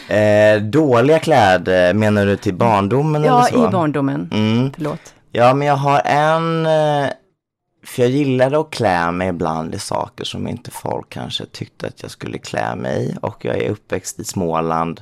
eh, 0.10 0.64
dåliga 0.64 1.20
kläder, 1.20 1.94
menar 1.94 2.26
du 2.26 2.38
till 2.38 2.54
barndomen? 2.54 3.24
Ja, 3.24 3.48
eller 3.48 3.58
så? 3.58 3.68
i 3.68 3.72
barndomen. 3.72 4.30
Mm. 4.34 4.72
Förlåt. 4.74 5.14
Ja, 5.32 5.54
men 5.54 5.68
jag 5.68 5.76
har 5.76 6.02
en... 6.06 6.66
Eh, 6.66 7.10
för 7.86 8.02
jag 8.02 8.12
gillade 8.12 8.60
att 8.60 8.70
klä 8.70 9.12
mig 9.12 9.28
ibland 9.30 9.76
i 9.76 9.80
saker 9.80 10.26
som 10.26 10.48
inte 10.48 10.72
folk 10.72 11.10
kanske 11.10 11.46
tyckte 11.46 11.88
att 11.88 12.02
jag 12.02 12.12
skulle 12.12 12.38
klä 12.38 12.76
mig 12.76 13.06
i. 13.06 13.16
Och 13.22 13.46
jag 13.46 13.58
är 13.58 13.70
uppväxt 13.70 14.20
i 14.20 14.24
Småland. 14.24 15.02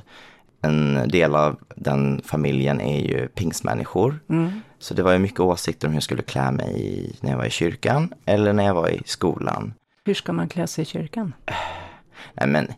En 0.62 1.08
del 1.08 1.36
av 1.36 1.56
den 1.76 2.22
familjen 2.24 2.80
är 2.80 3.00
ju 3.00 3.28
pingsmänniskor. 3.28 4.18
Mm. 4.30 4.60
Så 4.78 4.94
det 4.94 5.02
var 5.02 5.12
ju 5.12 5.18
mycket 5.18 5.40
åsikter 5.40 5.86
om 5.86 5.92
hur 5.92 5.96
jag 5.96 6.02
skulle 6.02 6.22
klä 6.22 6.50
mig 6.50 7.12
när 7.20 7.30
jag 7.30 7.38
var 7.38 7.44
i 7.44 7.50
kyrkan 7.50 8.12
eller 8.24 8.52
när 8.52 8.64
jag 8.64 8.74
var 8.74 8.88
i 8.88 9.02
skolan. 9.06 9.74
Hur 10.08 10.14
ska 10.14 10.32
man 10.32 10.48
klä 10.48 10.66
sig 10.66 10.82
i 10.82 10.84
kyrkan? 10.84 11.34
Nej 12.34 12.48
men, 12.48 12.68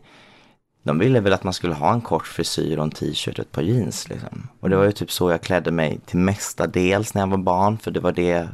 de 0.83 0.99
ville 0.99 1.19
väl 1.19 1.33
att 1.33 1.43
man 1.43 1.53
skulle 1.53 1.73
ha 1.73 1.93
en 1.93 2.01
kort 2.01 2.27
frisyr 2.27 2.77
och 2.77 2.83
en 2.83 2.91
t-shirt 2.91 3.39
och 3.39 3.45
ett 3.45 3.51
par 3.51 3.61
jeans 3.61 4.09
liksom. 4.09 4.47
Och 4.59 4.69
det 4.69 4.75
var 4.75 4.83
ju 4.83 4.91
typ 4.91 5.11
så 5.11 5.31
jag 5.31 5.41
klädde 5.41 5.71
mig 5.71 5.99
till 6.05 6.17
mestadels 6.17 7.13
när 7.13 7.21
jag 7.21 7.27
var 7.27 7.37
barn, 7.37 7.77
för 7.77 7.91
det 7.91 7.99
var 7.99 8.11
det 8.11 8.47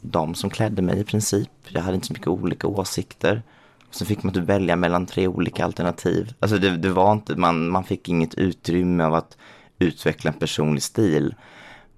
de 0.00 0.34
som 0.34 0.50
klädde 0.50 0.82
mig 0.82 1.00
i 1.00 1.04
princip. 1.04 1.50
Jag 1.68 1.82
hade 1.82 1.94
inte 1.94 2.06
så 2.06 2.12
mycket 2.12 2.28
olika 2.28 2.66
åsikter. 2.66 3.42
Så 3.90 4.04
fick 4.04 4.22
man 4.22 4.34
typ 4.34 4.44
välja 4.44 4.76
mellan 4.76 5.06
tre 5.06 5.28
olika 5.28 5.64
alternativ. 5.64 6.34
Alltså 6.40 6.58
det, 6.58 6.76
det 6.76 6.90
var 6.90 7.12
inte, 7.12 7.36
man, 7.36 7.68
man 7.68 7.84
fick 7.84 8.08
inget 8.08 8.34
utrymme 8.34 9.04
av 9.04 9.14
att 9.14 9.36
utveckla 9.78 10.30
en 10.30 10.38
personlig 10.38 10.82
stil. 10.82 11.34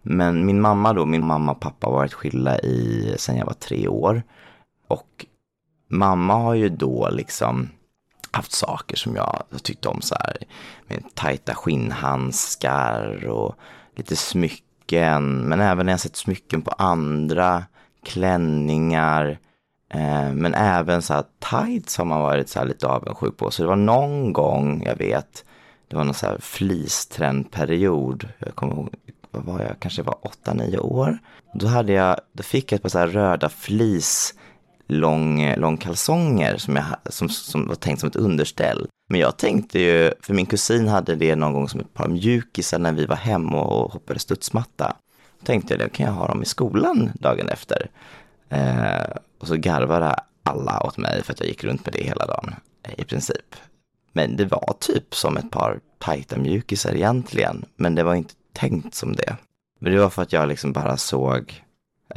Men 0.02 0.46
min 0.46 0.60
mamma 0.60 0.92
då, 0.92 1.06
min 1.06 1.26
mamma 1.26 1.52
och 1.52 1.60
pappa 1.60 1.86
har 1.86 1.94
varit 1.94 2.12
skilda 2.12 2.58
i, 2.58 3.14
sen 3.18 3.36
jag 3.36 3.46
var 3.46 3.54
tre 3.54 3.88
år. 3.88 4.22
Och 4.88 5.26
mamma 5.88 6.34
har 6.34 6.54
ju 6.54 6.68
då 6.68 7.08
liksom 7.12 7.68
haft 8.30 8.52
saker 8.52 8.96
som 8.96 9.16
jag 9.16 9.42
tyckte 9.62 9.88
om 9.88 10.00
så 10.00 10.14
här 10.14 10.36
med 10.86 11.04
tajta 11.14 11.54
skinnhandskar 11.54 13.26
och 13.28 13.54
lite 13.96 14.16
smycken. 14.16 15.40
Men 15.48 15.60
även 15.60 15.86
när 15.86 15.92
jag 15.92 16.00
sett 16.00 16.16
smycken 16.16 16.62
på 16.62 16.70
andra, 16.70 17.64
klänningar. 18.04 19.38
Eh, 19.94 20.32
men 20.32 20.54
även 20.54 21.02
så 21.02 21.14
här 21.14 21.24
tights 21.50 21.98
har 21.98 22.04
man 22.04 22.20
varit 22.20 22.48
så 22.48 22.58
här 22.58 22.66
lite 22.66 22.86
avundsjuk 22.86 23.36
på. 23.36 23.50
Så 23.50 23.62
det 23.62 23.68
var 23.68 23.76
någon 23.76 24.32
gång, 24.32 24.82
jag 24.86 24.96
vet, 24.96 25.44
det 25.88 25.96
var 25.96 26.04
någon 26.04 26.14
så 26.14 26.26
här 26.26 26.38
fleecetrendperiod. 26.40 28.28
Jag 28.38 28.54
kommer 28.54 28.74
ihåg, 28.74 28.94
vad 29.30 29.44
var 29.44 29.60
jag, 29.60 29.80
kanske 29.80 30.02
var 30.02 30.18
8-9 30.44 30.78
år. 30.78 31.18
Då 31.54 31.66
hade 31.66 31.92
jag, 31.92 32.20
då 32.32 32.42
fick 32.42 32.72
jag 32.72 32.76
ett 32.76 32.82
par 32.82 32.88
så 32.88 32.98
här 32.98 33.06
röda 33.06 33.48
fleece 33.48 34.34
lång, 34.86 35.54
långkalsonger 35.56 36.56
som, 36.56 36.76
jag, 36.76 36.84
som, 37.04 37.28
som 37.28 37.68
var 37.68 37.74
tänkt 37.74 38.00
som 38.00 38.08
ett 38.08 38.16
underställ. 38.16 38.88
Men 39.08 39.20
jag 39.20 39.36
tänkte 39.36 39.78
ju, 39.80 40.12
för 40.20 40.34
min 40.34 40.46
kusin 40.46 40.88
hade 40.88 41.14
det 41.14 41.36
någon 41.36 41.52
gång 41.52 41.68
som 41.68 41.80
ett 41.80 41.94
par 41.94 42.08
mjukisar 42.08 42.78
när 42.78 42.92
vi 42.92 43.06
var 43.06 43.16
hemma 43.16 43.62
och 43.62 43.92
hoppade 43.92 44.18
studsmatta. 44.18 44.96
Då 45.40 45.46
tänkte 45.46 45.74
jag, 45.74 45.80
då 45.80 45.88
kan 45.88 46.06
jag 46.06 46.12
ha 46.12 46.26
dem 46.26 46.42
i 46.42 46.46
skolan 46.46 47.10
dagen 47.14 47.48
efter. 47.48 47.90
Eh, 48.48 49.16
och 49.38 49.48
så 49.48 49.56
garvade 49.56 50.16
alla 50.42 50.82
åt 50.82 50.98
mig 50.98 51.22
för 51.22 51.32
att 51.32 51.40
jag 51.40 51.48
gick 51.48 51.64
runt 51.64 51.86
med 51.86 51.94
det 51.94 52.04
hela 52.04 52.26
dagen, 52.26 52.54
i 52.96 53.04
princip. 53.04 53.56
Men 54.12 54.36
det 54.36 54.44
var 54.44 54.74
typ 54.80 55.14
som 55.14 55.36
ett 55.36 55.50
par 55.50 55.80
tajta 55.98 56.36
mjukisar 56.36 56.94
egentligen, 56.94 57.64
men 57.76 57.94
det 57.94 58.02
var 58.02 58.14
inte 58.14 58.34
tänkt 58.52 58.94
som 58.94 59.16
det. 59.16 59.36
Men 59.80 59.92
det 59.92 59.98
var 59.98 60.10
för 60.10 60.22
att 60.22 60.32
jag 60.32 60.48
liksom 60.48 60.72
bara 60.72 60.96
såg 60.96 61.62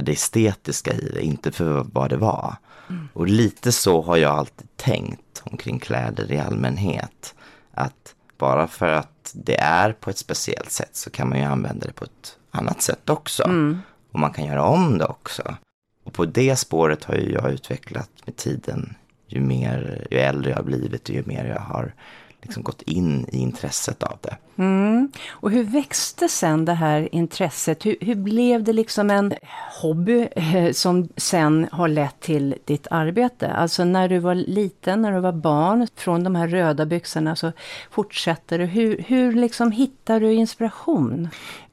det 0.04 0.12
estetiska 0.12 0.94
i 0.94 1.12
det, 1.14 1.22
inte 1.22 1.52
för 1.52 1.86
vad 1.94 2.10
det 2.10 2.18
var. 2.18 2.56
Mm. 2.90 3.10
Och 3.14 3.28
lite 3.28 3.72
så 3.72 4.02
har 4.02 4.18
jag 4.18 4.38
alltid 4.38 4.68
tänkt 4.76 5.42
omkring 5.44 5.80
kläder 5.80 6.32
i 6.32 6.38
allmänhet. 6.40 7.36
Att 7.72 8.16
bara 8.38 8.68
för 8.68 8.88
att 8.88 9.32
det 9.34 9.58
är 9.60 9.94
på 9.94 10.10
ett 10.10 10.18
speciellt 10.18 10.72
sätt 10.72 10.96
så 10.96 11.10
kan 11.10 11.30
man 11.30 11.38
ju 11.38 11.44
använda 11.44 11.88
det 11.88 11.94
på 11.94 12.06
ett 12.06 12.38
annat 12.52 12.82
sätt 12.82 13.10
också. 13.10 13.44
Mm. 13.44 13.80
Och 14.12 14.20
man 14.20 14.34
kan 14.34 14.46
göra 14.46 14.64
om 14.64 14.98
det 14.98 15.06
också. 15.06 15.56
Och 16.04 16.14
på 16.14 16.26
det 16.26 16.56
spåret 16.56 17.04
har 17.04 17.16
ju 17.16 17.32
jag 17.32 17.52
utvecklat 17.52 18.10
med 18.26 18.36
tiden. 18.36 18.96
Ju 19.28 19.40
mer, 19.40 20.08
ju 20.12 20.18
äldre 20.18 20.50
jag 20.50 20.58
har 20.58 20.64
blivit 20.64 21.10
och 21.10 21.16
ju 21.16 21.24
mer 21.26 21.46
jag 21.46 21.62
har 21.62 21.94
liksom 22.42 22.64
gått 22.64 22.82
in 22.82 23.26
i 23.32 23.38
intresset 23.38 24.04
av 24.04 24.18
det. 24.22 24.38
Mm. 24.58 25.12
Och 25.30 25.52
hur 25.52 25.64
växte 25.64 26.30
sen 26.30 26.66
det 26.66 26.74
här 26.74 27.16
intresset? 27.16 27.86
Hur, 27.86 27.96
hur 28.02 28.16
blev 28.16 28.64
det 28.64 28.74
liksom 28.74 29.10
en 29.10 29.34
hobby 29.82 30.28
eh, 30.36 30.72
som 30.72 31.10
sen 31.18 31.68
har 31.72 31.88
lett 31.88 32.20
till 32.20 32.56
ditt 32.66 32.88
arbete? 32.92 33.52
Alltså 33.52 33.84
när 33.84 34.10
du 34.10 34.20
var 34.20 34.36
liten, 34.36 35.02
när 35.02 35.12
du 35.12 35.20
var 35.20 35.32
barn, 35.32 35.88
från 35.96 36.24
de 36.24 36.36
här 36.36 36.48
röda 36.48 36.86
byxorna 36.86 37.36
så 37.36 37.52
fortsätter 37.92 38.60
du. 38.60 38.66
Hur, 38.66 39.04
hur 39.08 39.34
liksom 39.34 39.72
hittar 39.72 40.20
du 40.20 40.34
inspiration? 40.34 41.30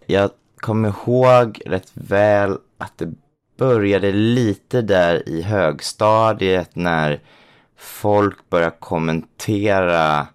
Jag 0.06 0.30
kommer 0.56 0.88
ihåg 0.88 1.60
rätt 1.66 1.90
väl 1.94 2.58
att 2.78 2.98
det 2.98 3.12
började 3.56 4.12
lite 4.12 4.82
där 4.82 5.28
i 5.28 5.42
högstadiet 5.42 6.76
när 6.76 7.20
folk 7.76 8.50
började 8.50 8.76
kommentera 8.80 10.26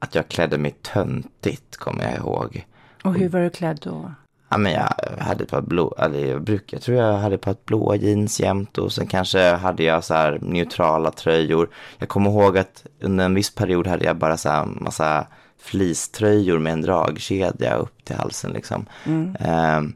att 0.00 0.14
jag 0.14 0.28
klädde 0.28 0.58
mig 0.58 0.76
töntigt, 0.82 1.76
kommer 1.76 2.04
jag 2.04 2.16
ihåg. 2.16 2.66
Och 3.04 3.14
hur 3.14 3.28
var 3.28 3.40
du 3.40 3.50
klädd 3.50 3.80
då? 3.82 4.12
Ja, 4.48 4.58
men 4.58 4.72
jag 4.72 4.94
hade 5.18 5.44
ett 5.44 5.50
par 5.50 5.60
blå, 5.60 5.94
eller 5.98 6.26
jag 6.26 6.42
brukar, 6.42 6.76
jag 6.76 6.82
tror 6.82 6.98
jag 6.98 7.12
hade 7.18 7.34
ett 7.34 7.40
par 7.40 7.56
blåa 7.64 7.96
jeans 7.96 8.40
jämt 8.40 8.78
och 8.78 8.92
sen 8.92 9.06
kanske 9.06 9.54
hade 9.54 9.82
jag 9.82 10.04
så 10.04 10.14
här 10.14 10.38
neutrala 10.42 11.10
tröjor. 11.10 11.68
Jag 11.98 12.08
kommer 12.08 12.30
ihåg 12.30 12.58
att 12.58 12.86
under 13.00 13.24
en 13.24 13.34
viss 13.34 13.54
period 13.54 13.86
hade 13.86 14.04
jag 14.04 14.16
bara 14.16 14.36
så 14.36 14.48
här 14.48 14.64
massa 14.64 15.26
fleecetröjor 15.58 16.58
med 16.58 16.72
en 16.72 16.82
dragkedja 16.82 17.74
upp 17.74 18.04
till 18.04 18.16
halsen 18.16 18.52
liksom. 18.52 18.86
Mm. 19.06 19.36
Um, 19.78 19.94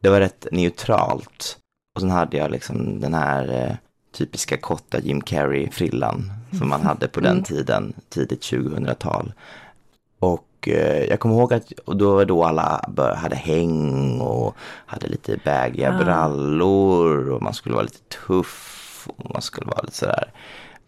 det 0.00 0.08
var 0.08 0.20
rätt 0.20 0.46
neutralt. 0.52 1.58
Och 1.94 2.00
sen 2.00 2.10
hade 2.10 2.36
jag 2.36 2.50
liksom 2.50 3.00
den 3.00 3.14
här 3.14 3.68
uh, 3.68 3.76
typiska 4.12 4.56
korta 4.56 5.00
Jim 5.00 5.20
Carrey-frillan 5.20 6.32
som 6.58 6.68
man 6.68 6.82
hade 6.82 7.08
på 7.08 7.20
den 7.20 7.32
mm. 7.32 7.44
tiden, 7.44 7.92
tidigt 8.08 8.40
2000-tal. 8.40 9.32
Och 10.18 10.68
eh, 10.68 11.04
jag 11.04 11.20
kommer 11.20 11.34
ihåg 11.34 11.52
att 11.52 11.72
då 11.86 12.14
var 12.14 12.24
då 12.24 12.44
alla 12.44 12.84
hade 13.16 13.36
häng 13.36 14.20
och 14.20 14.56
hade 14.86 15.08
lite 15.08 15.38
bägiga 15.44 15.94
ah. 15.94 16.04
brallor 16.04 17.30
och 17.30 17.42
man 17.42 17.54
skulle 17.54 17.74
vara 17.74 17.84
lite 17.84 18.16
tuff 18.26 19.08
och 19.16 19.30
man 19.32 19.42
skulle 19.42 19.66
vara 19.66 19.82
lite 19.82 19.96
sådär 19.96 20.32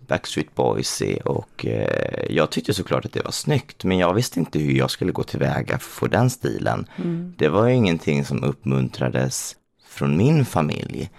Backstreet 0.07 0.55
Boysy 0.55 1.17
och 1.25 1.67
eh, 1.67 2.27
jag 2.31 2.51
tyckte 2.51 2.75
såklart 2.75 3.05
att 3.05 3.13
det 3.13 3.25
var 3.25 3.31
snyggt 3.31 3.85
men 3.85 3.99
jag 3.99 4.15
visste 4.15 4.39
inte 4.39 4.59
hur 4.59 4.73
jag 4.73 4.91
skulle 4.91 5.13
gå 5.13 5.23
tillväga 5.23 5.67
för 5.67 5.75
att 5.75 5.83
få 5.83 6.07
den 6.07 6.31
stilen. 6.31 6.87
Mm. 6.97 7.35
Det 7.39 7.49
var 7.49 7.69
ju 7.69 7.75
ingenting 7.75 8.25
som 8.25 8.45
uppmuntrades 8.45 9.57
från 9.89 10.17
min 10.17 10.45
familj. 10.45 11.11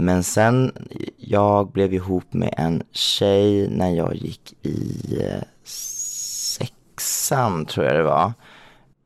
Men 0.00 0.22
sen, 0.22 0.72
jag 1.16 1.72
blev 1.72 1.94
ihop 1.94 2.32
med 2.32 2.54
en 2.56 2.82
tjej 2.92 3.68
när 3.68 3.90
jag 3.90 4.14
gick 4.14 4.54
i 4.62 5.18
eh, 5.22 5.42
sexan 5.64 7.66
tror 7.66 7.86
jag 7.86 7.96
det 7.96 8.02
var. 8.02 8.32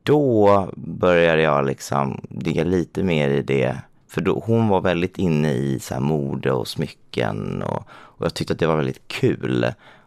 då 0.03 0.69
började 0.75 1.41
jag 1.41 1.65
liksom 1.65 2.21
digga 2.29 2.63
lite 2.63 3.03
mer 3.03 3.29
i 3.29 3.41
det. 3.41 3.77
För 4.07 4.21
då, 4.21 4.43
hon 4.45 4.67
var 4.67 4.81
väldigt 4.81 5.17
inne 5.17 5.51
i 5.51 5.79
så 5.79 5.93
här 5.93 6.01
mode 6.01 6.51
och 6.51 6.67
smycken 6.67 7.63
och, 7.63 7.83
och 7.89 8.25
jag 8.25 8.33
tyckte 8.33 8.53
att 8.53 8.59
det 8.59 8.67
var 8.67 8.77
väldigt 8.77 9.07
kul. 9.07 9.65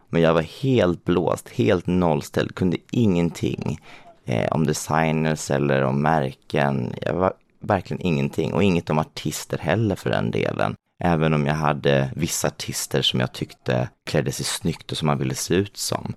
Men 0.09 0.21
jag 0.21 0.33
var 0.33 0.61
helt 0.61 1.05
blåst, 1.05 1.49
helt 1.49 1.87
nollställd, 1.87 2.55
kunde 2.55 2.77
ingenting 2.91 3.79
eh, 4.25 4.47
om 4.51 4.65
designers 4.65 5.51
eller 5.51 5.81
om 5.81 6.01
märken. 6.01 6.93
Jag 7.01 7.13
var 7.13 7.33
verkligen 7.59 8.05
ingenting 8.05 8.53
och 8.53 8.63
inget 8.63 8.89
om 8.89 8.99
artister 8.99 9.57
heller 9.57 9.95
för 9.95 10.09
den 10.09 10.31
delen. 10.31 10.75
Även 10.99 11.33
om 11.33 11.45
jag 11.45 11.53
hade 11.53 12.11
vissa 12.15 12.47
artister 12.47 13.01
som 13.01 13.19
jag 13.19 13.33
tyckte 13.33 13.89
klädde 14.05 14.31
sig 14.31 14.45
snyggt 14.45 14.91
och 14.91 14.97
som 14.97 15.05
man 15.05 15.17
ville 15.17 15.35
se 15.35 15.55
ut 15.55 15.77
som. 15.77 16.13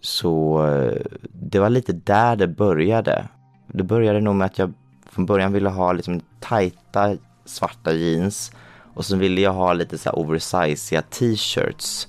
Så 0.00 0.66
eh, 0.66 1.02
det 1.32 1.58
var 1.58 1.70
lite 1.70 1.92
där 1.92 2.36
det 2.36 2.48
började. 2.48 3.28
Det 3.66 3.82
började 3.82 4.20
nog 4.20 4.34
med 4.34 4.46
att 4.46 4.58
jag 4.58 4.72
från 5.10 5.26
början 5.26 5.52
ville 5.52 5.68
ha 5.68 5.92
liksom 5.92 6.20
tajta 6.40 7.16
svarta 7.44 7.92
jeans 7.92 8.52
och 8.94 9.04
så 9.04 9.16
ville 9.16 9.40
jag 9.40 9.52
ha 9.52 9.72
lite 9.72 9.98
så 9.98 10.08
här 10.08 10.18
oversized 10.18 11.10
t-shirts 11.10 12.08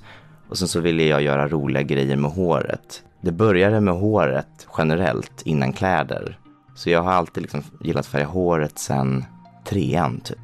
och 0.50 0.58
sen 0.58 0.68
så 0.68 0.80
ville 0.80 1.04
jag 1.04 1.22
göra 1.22 1.48
roliga 1.48 1.84
grejer 1.84 2.16
med 2.16 2.32
håret. 2.32 3.04
Det 3.22 3.32
började 3.32 3.82
med 3.82 3.94
håret 3.94 4.68
generellt 4.78 5.42
innan 5.46 5.74
kläder. 5.74 6.40
Så 6.78 6.90
jag 6.90 7.04
har 7.04 7.12
alltid 7.12 7.44
liksom 7.44 7.64
gillat 7.80 8.06
färga 8.06 8.26
håret 8.26 8.80
sen 8.80 9.26
trean 9.64 10.20
typ 10.20 10.38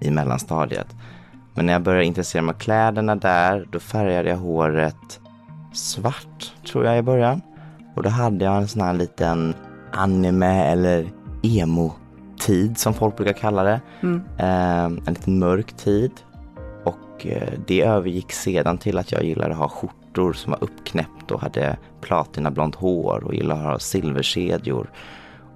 i 0.00 0.10
mellanstadiet. 0.10 0.96
Men 1.54 1.66
när 1.66 1.72
jag 1.72 1.82
började 1.82 2.04
intressera 2.04 2.42
mig 2.42 2.52
av 2.54 2.58
kläderna 2.58 3.16
där, 3.16 3.68
då 3.70 3.80
färgade 3.80 4.28
jag 4.28 4.36
håret 4.36 5.20
svart 5.72 6.52
tror 6.70 6.84
jag 6.84 6.98
i 6.98 7.02
början. 7.02 7.42
Och 7.94 8.02
då 8.02 8.08
hade 8.08 8.44
jag 8.44 8.56
en 8.56 8.68
sån 8.68 8.82
här 8.82 8.94
liten 8.94 9.54
anime 9.92 10.64
eller 10.64 11.08
emo-tid 11.42 12.78
som 12.78 12.94
folk 12.94 13.16
brukar 13.16 13.32
kalla 13.32 13.62
det. 13.62 13.80
Mm. 14.02 14.22
Eh, 14.38 14.84
en 14.84 15.14
liten 15.14 15.38
mörk 15.38 15.72
tid. 15.72 16.12
Och 16.84 17.26
eh, 17.26 17.52
det 17.66 17.82
övergick 17.82 18.32
sedan 18.32 18.78
till 18.78 18.98
att 18.98 19.12
jag 19.12 19.24
gillade 19.24 19.52
att 19.52 19.58
ha 19.58 19.68
skjortor 19.68 20.32
som 20.32 20.50
var 20.50 20.64
uppknäppt 20.64 21.30
och 21.30 21.40
hade 21.40 21.76
platinablont 22.00 22.74
hår 22.74 23.24
och 23.24 23.34
gillade 23.34 23.60
att 23.60 23.66
ha 23.66 23.78
silverkedjor. 23.78 24.90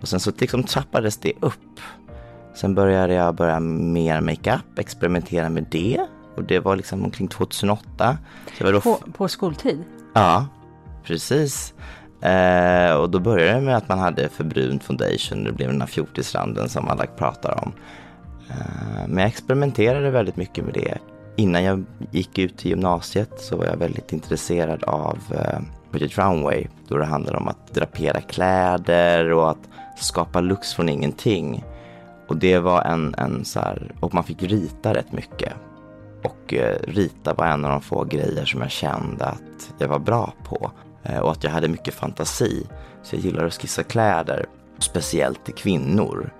Och 0.02 0.09
sen 0.09 0.21
så 0.21 0.32
liksom 0.38 0.64
trappades 0.64 1.16
det 1.16 1.32
upp. 1.40 1.80
Sen 2.54 2.75
började 2.75 3.14
jag 3.14 3.35
börja 3.35 3.61
mer 3.61 4.21
makeup, 4.21 4.78
experimentera 4.78 5.50
med 5.50 5.66
det. 5.71 6.06
Och 6.37 6.44
det 6.44 6.59
var 6.59 6.76
liksom 6.76 7.04
omkring 7.04 7.28
2008. 7.28 8.18
på, 8.82 8.99
på 9.12 9.28
skoltid? 9.28 9.85
Ja, 10.14 10.47
precis. 11.04 11.75
Eh, 12.21 12.94
och 12.94 13.11
då 13.11 13.18
började 13.18 13.52
det 13.52 13.61
med 13.61 13.76
att 13.76 13.88
man 13.88 13.99
hade 13.99 14.28
för 14.28 14.44
brunt 14.44 14.85
foundation. 14.85 15.44
Det 15.44 15.52
blev 15.52 15.68
den 15.68 15.80
här 15.80 15.88
fjortisranden 15.88 16.68
som 16.68 16.88
alla 16.88 17.06
pratar 17.06 17.64
om. 17.64 17.73
Eh, 18.49 19.09
men 19.09 19.18
jag 19.18 19.28
experimenterade 19.28 20.11
väldigt 20.11 20.37
mycket 20.37 20.64
med 20.64 20.75
det. 20.75 20.99
Innan 21.37 21.64
jag 21.64 21.85
gick 22.11 22.38
ut 22.38 22.59
till 22.59 22.71
gymnasiet 22.71 23.40
så 23.40 23.56
var 23.56 23.64
jag 23.64 23.76
väldigt 23.76 24.12
intresserad 24.12 24.85
av 24.85 25.18
eh, 25.30 25.61
Project 25.90 26.18
Runway. 26.18 26.66
Då 26.88 26.97
det 26.97 27.04
handlade 27.04 27.38
om 27.38 27.49
att 27.49 27.75
drapera 27.75 28.21
kläder 28.21 29.32
och 29.32 29.50
att 29.50 29.68
skapa 29.97 30.41
looks 30.41 30.75
från 30.75 30.89
ingenting. 30.89 31.65
Och 32.29 32.37
det 32.37 32.59
var 32.59 32.83
en, 32.83 33.15
en 33.19 33.45
så 33.45 33.61
här, 33.61 33.93
och 34.01 34.15
man 34.15 34.25
fick 34.25 34.43
rita 34.43 34.95
rätt 34.95 35.13
mycket. 35.13 35.53
Och 36.25 36.55
eh, 36.55 36.77
rita 36.83 37.35
var 37.35 37.47
en 37.47 37.65
av 37.65 37.71
de 37.71 37.81
få 37.81 38.05
grejer 38.05 38.45
som 38.45 38.61
jag 38.61 38.71
kände 38.71 39.25
att 39.25 39.75
jag 39.79 39.89
var 39.89 39.99
bra 39.99 40.33
på. 40.45 40.71
Eh, 41.03 41.19
och 41.19 41.31
att 41.31 41.45
jag 41.45 41.51
hade 41.51 41.69
mycket 41.69 41.95
fantasi. 41.95 42.67
Så 43.03 43.17
jag 43.17 43.25
gillade 43.25 43.47
att 43.47 43.55
skissa 43.55 43.83
kläder, 43.83 44.47
speciellt 44.79 45.45
till 45.45 45.55
kvinnor. 45.55 46.33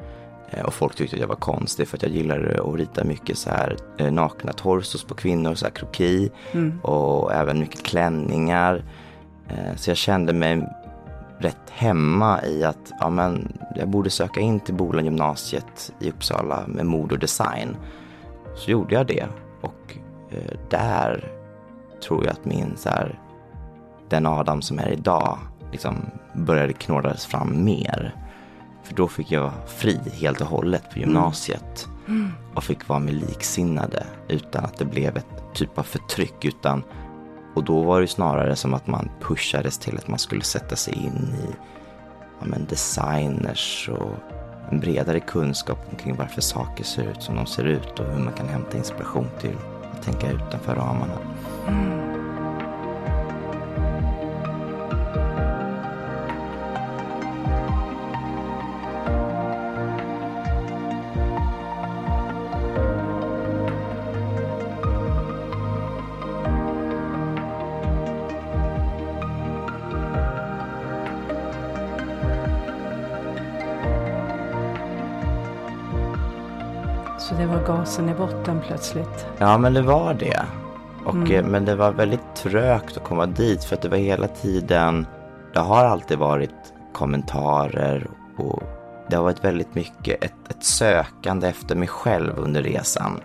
Eh, 0.51 0.65
och 0.65 0.75
folk 0.75 0.95
tyckte 0.95 1.17
att 1.17 1.21
jag 1.21 1.29
var 1.29 1.37
konstig 1.37 1.89
för 1.89 1.97
att 1.97 2.03
jag 2.03 2.13
gillade 2.13 2.63
att 2.63 2.79
rita 2.79 3.05
mycket 3.05 3.39
så 3.39 3.51
här 3.51 3.77
eh, 3.99 4.13
nakna 4.13 4.53
torsos 4.53 5.05
på 5.05 5.15
kvinnor, 5.15 5.55
så 5.55 5.65
här 5.65 5.73
kroki. 5.73 6.31
Mm. 6.53 6.81
Och 6.81 7.33
även 7.33 7.61
mycket 7.61 7.83
klänningar. 7.83 8.85
Eh, 9.49 9.77
så 9.77 9.91
jag 9.91 9.97
kände 9.97 10.33
mig 10.33 10.69
rätt 11.43 11.71
hemma 11.71 12.45
i 12.45 12.65
att 12.65 12.93
ja, 13.01 13.11
men, 13.11 13.59
jag 13.77 13.89
borde 13.89 14.11
söka 14.11 14.41
in 14.41 14.61
till 14.61 14.75
Bolan 14.75 15.05
gymnasiet 15.05 15.93
i 15.99 16.11
Uppsala 16.11 16.65
med 16.67 16.87
mode 16.87 17.15
och 17.15 17.21
design. 17.21 17.77
Så 18.55 18.71
gjorde 18.71 18.95
jag 18.95 19.07
det 19.07 19.27
och 19.61 19.97
eh, 20.31 20.59
där 20.71 21.33
tror 22.03 22.25
jag 22.25 22.33
att 22.33 22.45
min 22.45 22.77
så 22.77 22.89
här, 22.89 23.21
den 24.09 24.27
Adam 24.27 24.63
som 24.63 24.79
är 24.79 24.89
idag 24.93 25.39
liksom 25.73 25.97
började 26.33 26.73
knådas 26.73 27.27
fram 27.27 27.65
mer. 27.65 28.15
För 28.83 28.95
då 28.95 29.09
fick 29.09 29.31
jag 29.31 29.53
fri 29.67 29.99
helt 30.21 30.41
och 30.41 30.47
hållet 30.47 30.91
på 30.91 30.99
gymnasiet 30.99 31.89
mm. 32.09 32.31
och 32.55 32.65
fick 32.65 32.89
vara 32.89 32.99
med 32.99 33.15
liksinnade 33.15 34.07
utan 34.29 34.65
att 34.65 34.79
det 34.79 34.85
blev 34.85 35.17
ett 35.17 35.55
typ 35.55 35.79
av 35.79 35.83
förtryck 35.83 36.45
utan 36.45 36.83
och 37.55 37.65
då 37.65 37.83
var 37.83 38.01
det 38.01 38.07
snarare 38.07 38.57
som 38.57 38.75
att 38.75 38.87
man 38.87 39.11
pushades 39.21 39.79
till 39.79 39.99
att 39.99 40.09
man 40.09 40.19
skulle 40.19 40.43
sätta 40.43 40.77
sig 40.77 40.95
in 40.95 41.35
i 41.43 41.55
ja, 42.41 42.47
men 42.47 42.67
designers 42.67 43.91
och 43.93 44.11
en 44.71 44.81
bredare 44.81 45.21
kunskap 45.21 45.79
omkring 45.91 46.17
varför 46.17 46.41
saker 46.41 46.85
ser 46.85 47.11
ut 47.11 47.23
som 47.23 47.37
de 47.37 47.47
ser 47.47 47.65
ut 47.65 48.01
och 48.01 48.07
hur 48.07 48.25
man 48.25 48.33
kan 48.33 48.49
hämta 48.49 48.77
inspiration 48.77 49.29
till 49.41 49.57
att 49.93 50.03
tänka 50.03 50.31
utanför 50.31 50.75
ramarna. 50.75 51.19
Mm. 51.69 52.22
Gasen 77.67 78.09
i 78.09 78.15
botten 78.15 78.61
plötsligt. 78.67 79.27
Ja, 79.39 79.59
men 79.59 79.75
det 79.75 79.83
var 79.83 80.15
det. 80.15 80.43
Och, 81.05 81.15
mm. 81.15 81.33
Eh, 81.33 81.45
men 81.45 81.65
det 81.65 81.75
var 81.75 81.93
väldigt 81.93 82.35
trögt 82.35 82.97
att 82.97 83.05
komma 83.05 83.27
dit 83.27 83.65
för 83.65 83.77
att 83.77 83.83
det 83.83 83.89
var 83.89 83.97
hela 83.97 84.29
tiden, 84.29 85.07
det 85.53 85.61
har 85.61 85.85
alltid 85.85 86.19
varit 86.19 86.73
kommentarer 86.93 88.07
och 88.37 88.63
det 89.09 89.17
har 89.17 89.23
varit 89.23 89.45
väldigt 89.45 89.75
mycket 89.75 90.25
ett, 90.25 90.35
ett 90.49 90.65
sökande 90.65 91.49
efter 91.49 91.77
mig 91.77 91.89
själv 91.89 92.33
under 92.37 92.63
resan. 92.63 93.21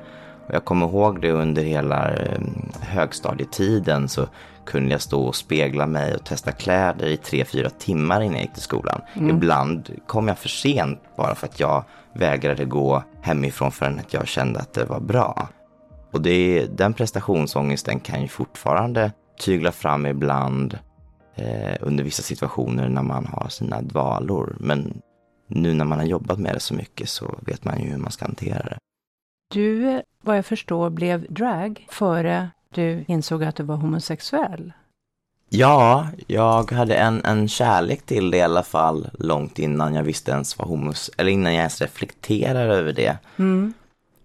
Och 0.47 0.53
jag 0.53 0.65
kommer 0.65 0.85
ihåg 0.85 1.21
det 1.21 1.31
under 1.31 1.63
hela 1.63 2.09
eh, 2.13 2.39
högstadietiden 2.81 4.07
så 4.07 4.27
kunde 4.67 4.91
jag 4.91 5.01
stå 5.01 5.23
och 5.23 5.35
spegla 5.35 5.87
mig 5.87 6.15
och 6.15 6.25
testa 6.25 6.51
kläder 6.51 7.07
i 7.07 7.17
tre, 7.17 7.45
fyra 7.45 7.69
timmar 7.69 8.21
innan 8.21 8.33
jag 8.33 8.41
gick 8.41 8.53
till 8.53 8.61
skolan. 8.61 9.01
Mm. 9.13 9.29
Ibland 9.35 9.89
kom 10.07 10.27
jag 10.27 10.37
för 10.37 10.49
sent 10.49 10.99
bara 11.17 11.35
för 11.35 11.47
att 11.47 11.59
jag 11.59 11.83
vägrade 12.13 12.65
gå 12.65 13.03
hemifrån 13.21 13.71
förrän 13.71 13.99
att 13.99 14.13
jag 14.13 14.27
kände 14.27 14.59
att 14.59 14.73
det 14.73 14.85
var 14.85 14.99
bra. 14.99 15.49
Och 16.11 16.21
det, 16.21 16.65
den 16.65 16.93
prestationsångesten 16.93 17.99
kan 17.99 18.21
ju 18.21 18.27
fortfarande 18.27 19.11
tygla 19.39 19.71
fram 19.71 20.05
ibland 20.05 20.79
eh, 21.35 21.75
under 21.81 22.03
vissa 22.03 22.23
situationer 22.23 22.89
när 22.89 23.03
man 23.03 23.25
har 23.25 23.49
sina 23.49 23.81
dvalor. 23.81 24.57
Men 24.59 25.01
nu 25.47 25.73
när 25.73 25.85
man 25.85 25.99
har 25.99 26.05
jobbat 26.05 26.39
med 26.39 26.55
det 26.55 26.59
så 26.59 26.73
mycket 26.73 27.09
så 27.09 27.39
vet 27.41 27.63
man 27.63 27.81
ju 27.81 27.89
hur 27.89 27.97
man 27.97 28.11
ska 28.11 28.25
hantera 28.25 28.63
det. 28.63 28.77
Du, 29.53 30.01
vad 30.21 30.37
jag 30.37 30.45
förstår, 30.45 30.89
blev 30.89 31.33
drag 31.33 31.87
före 31.89 32.49
du 32.77 33.05
insåg 33.07 33.43
att 33.43 33.55
du 33.55 33.63
var 33.63 33.75
homosexuell. 33.75 34.73
Ja, 35.49 36.07
jag 36.27 36.71
hade 36.71 36.95
en, 36.95 37.25
en 37.25 37.47
kärlek 37.47 38.05
till 38.05 38.31
det 38.31 38.37
i 38.37 38.41
alla 38.41 38.63
fall 38.63 39.09
långt 39.19 39.59
innan 39.59 39.93
jag 39.93 40.03
visste 40.03 40.31
ens 40.31 40.57
vad 40.57 40.67
homos... 40.67 41.11
Eller 41.17 41.31
innan 41.31 41.53
jag 41.53 41.59
ens 41.59 41.81
reflekterade 41.81 42.75
över 42.75 42.93
det. 42.93 43.17
Mm. 43.37 43.73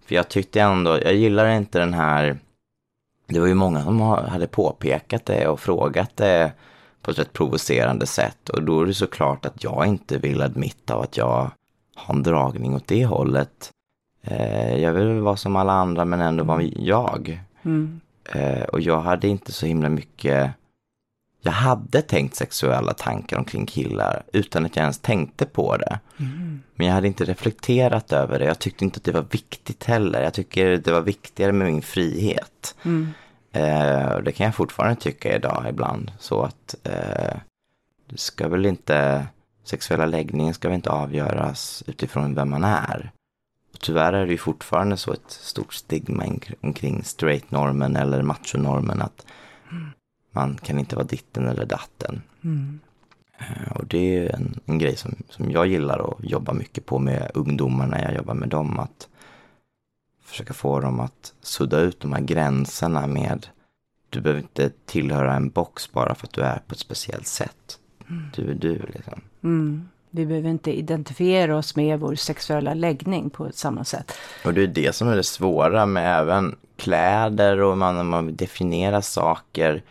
För 0.05 0.15
jag 0.15 0.29
tyckte 0.29 0.61
ändå, 0.61 0.99
jag 1.01 1.15
gillar 1.15 1.47
inte 1.47 1.79
den 1.79 1.93
här... 1.93 2.37
Det 3.27 3.39
var 3.39 3.47
ju 3.47 3.53
många 3.53 3.83
som 3.83 4.01
hade 4.01 4.47
påpekat 4.47 5.25
det 5.25 5.47
och 5.47 5.59
frågat 5.59 6.17
det 6.17 6.51
på 7.01 7.11
ett 7.11 7.19
rätt 7.19 7.33
provocerande 7.33 8.05
sätt. 8.05 8.49
Och 8.49 8.63
då 8.63 8.81
är 8.81 8.85
det 8.85 8.93
såklart 8.93 9.45
att 9.45 9.63
jag 9.63 9.87
inte 9.87 10.17
vill 10.17 10.41
admitta 10.41 10.95
att 10.95 11.17
jag 11.17 11.51
har 11.95 12.15
en 12.15 12.23
dragning 12.23 12.75
åt 12.75 12.87
det 12.87 13.05
hållet. 13.05 13.71
Eh, 14.21 14.75
jag 14.75 14.93
vill 14.93 15.19
vara 15.19 15.35
som 15.35 15.55
alla 15.55 15.73
andra 15.73 16.05
men 16.05 16.21
ändå 16.21 16.43
vara 16.43 16.61
jag. 16.61 17.41
Mm. 17.63 18.01
Eh, 18.25 18.63
och 18.63 18.81
jag 18.81 19.01
hade 19.01 19.27
inte 19.27 19.51
så 19.51 19.65
himla 19.65 19.89
mycket 19.89 20.53
jag 21.45 21.51
hade 21.51 22.01
tänkt 22.01 22.35
sexuella 22.35 22.93
tankar 22.93 23.37
omkring 23.37 23.65
killar 23.65 24.23
utan 24.33 24.65
att 24.65 24.75
jag 24.75 24.83
ens 24.83 24.99
tänkte 24.99 25.45
på 25.45 25.77
det. 25.77 25.99
Mm. 26.19 26.61
Men 26.75 26.87
jag 26.87 26.93
hade 26.93 27.07
inte 27.07 27.25
reflekterat 27.25 28.13
över 28.13 28.39
det. 28.39 28.45
Jag 28.45 28.59
tyckte 28.59 28.85
inte 28.85 28.97
att 28.97 29.03
det 29.03 29.11
var 29.11 29.25
viktigt 29.31 29.83
heller. 29.83 30.23
Jag 30.23 30.33
tycker 30.33 30.77
det 30.77 30.91
var 30.91 31.01
viktigare 31.01 31.51
med 31.51 31.67
min 31.67 31.81
frihet. 31.81 32.75
Mm. 32.83 33.13
Eh, 33.51 34.17
det 34.17 34.31
kan 34.31 34.45
jag 34.45 34.55
fortfarande 34.55 35.01
tycka 35.01 35.35
idag 35.35 35.65
ibland. 35.69 36.11
Så 36.19 36.41
att 36.43 36.75
eh, 36.83 37.37
du 38.07 38.17
ska 38.17 38.47
väl 38.47 38.65
inte 38.65 39.27
sexuella 39.63 40.05
läggningen 40.05 40.53
ska 40.53 40.67
väl 40.67 40.75
inte 40.75 40.89
avgöras 40.89 41.83
utifrån 41.87 42.35
vem 42.35 42.49
man 42.49 42.63
är. 42.63 43.11
Tyvärr 43.83 44.13
är 44.13 44.25
det 44.25 44.31
ju 44.31 44.37
fortfarande 44.37 44.97
så 44.97 45.13
ett 45.13 45.31
stort 45.31 45.73
stigma 45.73 46.23
omkring 46.61 47.03
straight-normen 47.03 47.95
eller 47.95 48.21
machonormen 48.21 49.01
att 49.01 49.25
mm. 49.71 49.89
man 50.31 50.55
kan 50.55 50.79
inte 50.79 50.95
vara 50.95 51.05
ditten 51.05 51.47
eller 51.47 51.65
datten. 51.65 52.21
Mm. 52.43 52.79
Eh, 53.37 53.71
och 53.71 53.85
det 53.87 54.17
är 54.17 54.35
en, 54.35 54.59
en 54.65 54.79
grej 54.79 54.95
som, 54.95 55.15
som 55.29 55.51
jag 55.51 55.67
gillar 55.67 56.11
att 56.11 56.23
jobba 56.23 56.53
mycket 56.53 56.85
på 56.85 56.99
med 56.99 57.31
ungdomar 57.33 57.87
när 57.87 58.01
jag 58.01 58.15
jobbar 58.15 58.33
med 58.33 58.49
dem. 58.49 58.79
Att 58.79 59.07
försöka 60.23 60.53
få 60.53 60.79
dem 60.79 60.99
att 60.99 61.33
sudda 61.41 61.79
ut 61.79 61.99
de 61.99 62.13
här 62.13 62.21
gränserna 62.21 63.07
med 63.07 63.47
du 64.09 64.21
behöver 64.21 64.41
inte 64.41 64.71
tillhöra 64.85 65.35
en 65.35 65.49
box 65.49 65.91
bara 65.91 66.15
för 66.15 66.27
att 66.27 66.33
du 66.33 66.41
är 66.41 66.59
på 66.67 66.73
ett 66.73 66.79
speciellt 66.79 67.27
sätt. 67.27 67.79
Mm. 68.09 68.23
Du 68.35 68.51
är 68.51 68.55
du 68.55 68.81
liksom. 68.93 69.21
Mm. 69.43 69.89
Vi 70.15 70.25
behöver 70.25 70.49
inte 70.49 70.71
identifiera 70.71 71.57
oss 71.57 71.75
med 71.75 71.99
vår 71.99 72.15
sexuella 72.15 72.73
läggning 72.73 73.29
på 73.29 73.49
samma 73.53 73.83
sätt. 73.83 74.11
Och 74.45 74.53
det 74.53 74.63
är 74.63 74.67
det 74.67 74.95
som 74.95 75.07
är 75.07 75.15
det 75.15 75.23
svåra 75.23 75.85
med 75.85 76.19
även 76.19 76.55
kläder 76.77 77.61
och 77.61 77.77
man, 77.77 78.07
man 78.07 78.35
definierar 78.35 79.01
saker. 79.01 79.81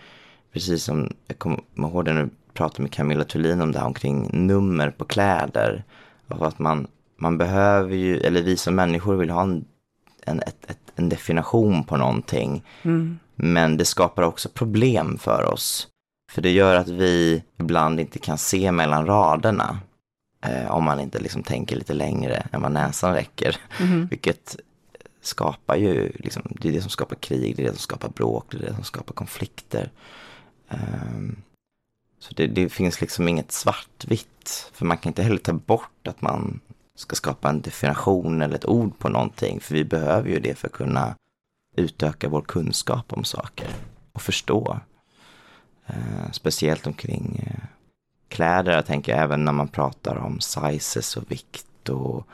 Precis 0.53 0.85
som 0.85 1.13
jag 1.27 1.39
kommer 1.39 1.61
ihåg 1.77 2.05
det 2.05 2.13
när 2.13 2.23
du 2.23 2.31
pratade 2.55 2.83
med 2.83 2.93
Camilla 2.93 3.25
Thulin 3.25 3.61
om 3.61 3.73
det 3.73 3.79
här 3.79 3.87
omkring 3.87 4.47
nummer 4.47 4.91
på 4.91 5.05
kläder. 5.05 5.85
Och 6.29 6.47
att 6.47 6.59
man, 6.59 6.87
man 7.17 7.39
behöver 7.39 7.95
ju, 7.95 8.17
eller 8.17 8.43
vi 8.43 8.57
som 8.57 8.75
människor 8.75 9.17
vill 9.17 9.31
ha 9.31 9.43
en, 9.43 9.65
en, 10.27 10.41
ett, 10.41 10.71
ett, 10.71 10.93
en 10.97 11.09
definition 11.09 11.85
på 11.85 11.97
någonting. 11.97 12.65
Mm. 12.83 13.19
Men 13.35 13.77
det 13.77 13.85
skapar 13.85 14.23
också 14.23 14.49
problem 14.49 15.19
för 15.19 15.45
oss. 15.53 15.89
För 16.33 16.43
det 16.43 16.51
gör 16.51 16.75
att 16.77 16.89
vi 16.89 17.43
ibland 17.61 18.01
inte 18.01 18.19
kan 18.19 18.39
se 18.39 18.73
mellan 18.73 19.07
raderna. 19.07 19.79
Eh, 20.43 20.71
om 20.71 20.85
man 20.85 21.01
inte 21.01 21.19
liksom 21.19 21.43
tänker 21.43 21.77
lite 21.77 21.95
längre 21.95 22.47
än 22.53 22.63
vad 22.63 22.73
näsan 22.73 23.15
räcker. 23.15 23.57
Mm. 23.81 24.07
Vilket 24.07 24.57
skapar 25.21 25.77
ju, 25.77 26.13
liksom, 26.15 26.43
det 26.61 26.69
är 26.69 26.73
det 26.73 26.81
som 26.81 26.91
skapar 26.91 27.17
krig, 27.17 27.57
det 27.57 27.63
är 27.63 27.67
det 27.67 27.73
som 27.73 27.79
skapar 27.79 28.09
bråk, 28.09 28.47
det 28.51 28.57
är 28.57 28.61
det 28.61 28.75
som 28.75 28.85
skapar 28.85 29.15
konflikter. 29.15 29.91
Um, 30.69 31.43
så 32.19 32.35
det, 32.35 32.47
det, 32.47 32.69
finns 32.69 33.01
liksom 33.01 33.29
inget 33.29 33.53
svartvitt. 33.53 34.71
För 34.73 34.85
man 34.87 34.99
kan 34.99 35.11
inte 35.11 35.23
heller 35.23 35.39
ta 35.39 35.53
bort 35.53 36.09
att 36.09 36.23
man 36.23 36.61
ska 36.95 37.17
skapa 37.17 37.49
en 37.49 37.61
definition 37.61 38.43
eller 38.43 38.55
ett 38.55 38.69
ord 38.69 38.99
på 38.99 39.09
någonting. 39.09 39.61
För 39.61 39.75
vi 39.75 39.85
behöver 39.85 40.29
ju 40.29 40.41
det 40.41 40.55
för 40.55 40.69
att 40.69 40.75
kunna 40.75 41.15
utöka 41.77 42.29
vår 42.29 42.43
kunskap 42.43 43.13
om 43.13 43.25
saker 43.25 43.69
och 44.13 44.23
förstå. 44.23 44.81
Eh, 45.87 46.31
speciellt 46.33 46.87
omkring 46.87 47.45
eh, 47.47 47.65
kläder. 48.33 48.73
Jag 48.73 48.87
tänker 48.87 49.15
även 49.15 49.45
när 49.45 49.53
man 49.53 49.69
pratar 49.69 50.17
om 50.17 50.41
sizes 50.41 51.17
och 51.17 51.31
vikt 51.31 51.89
och 51.89 52.27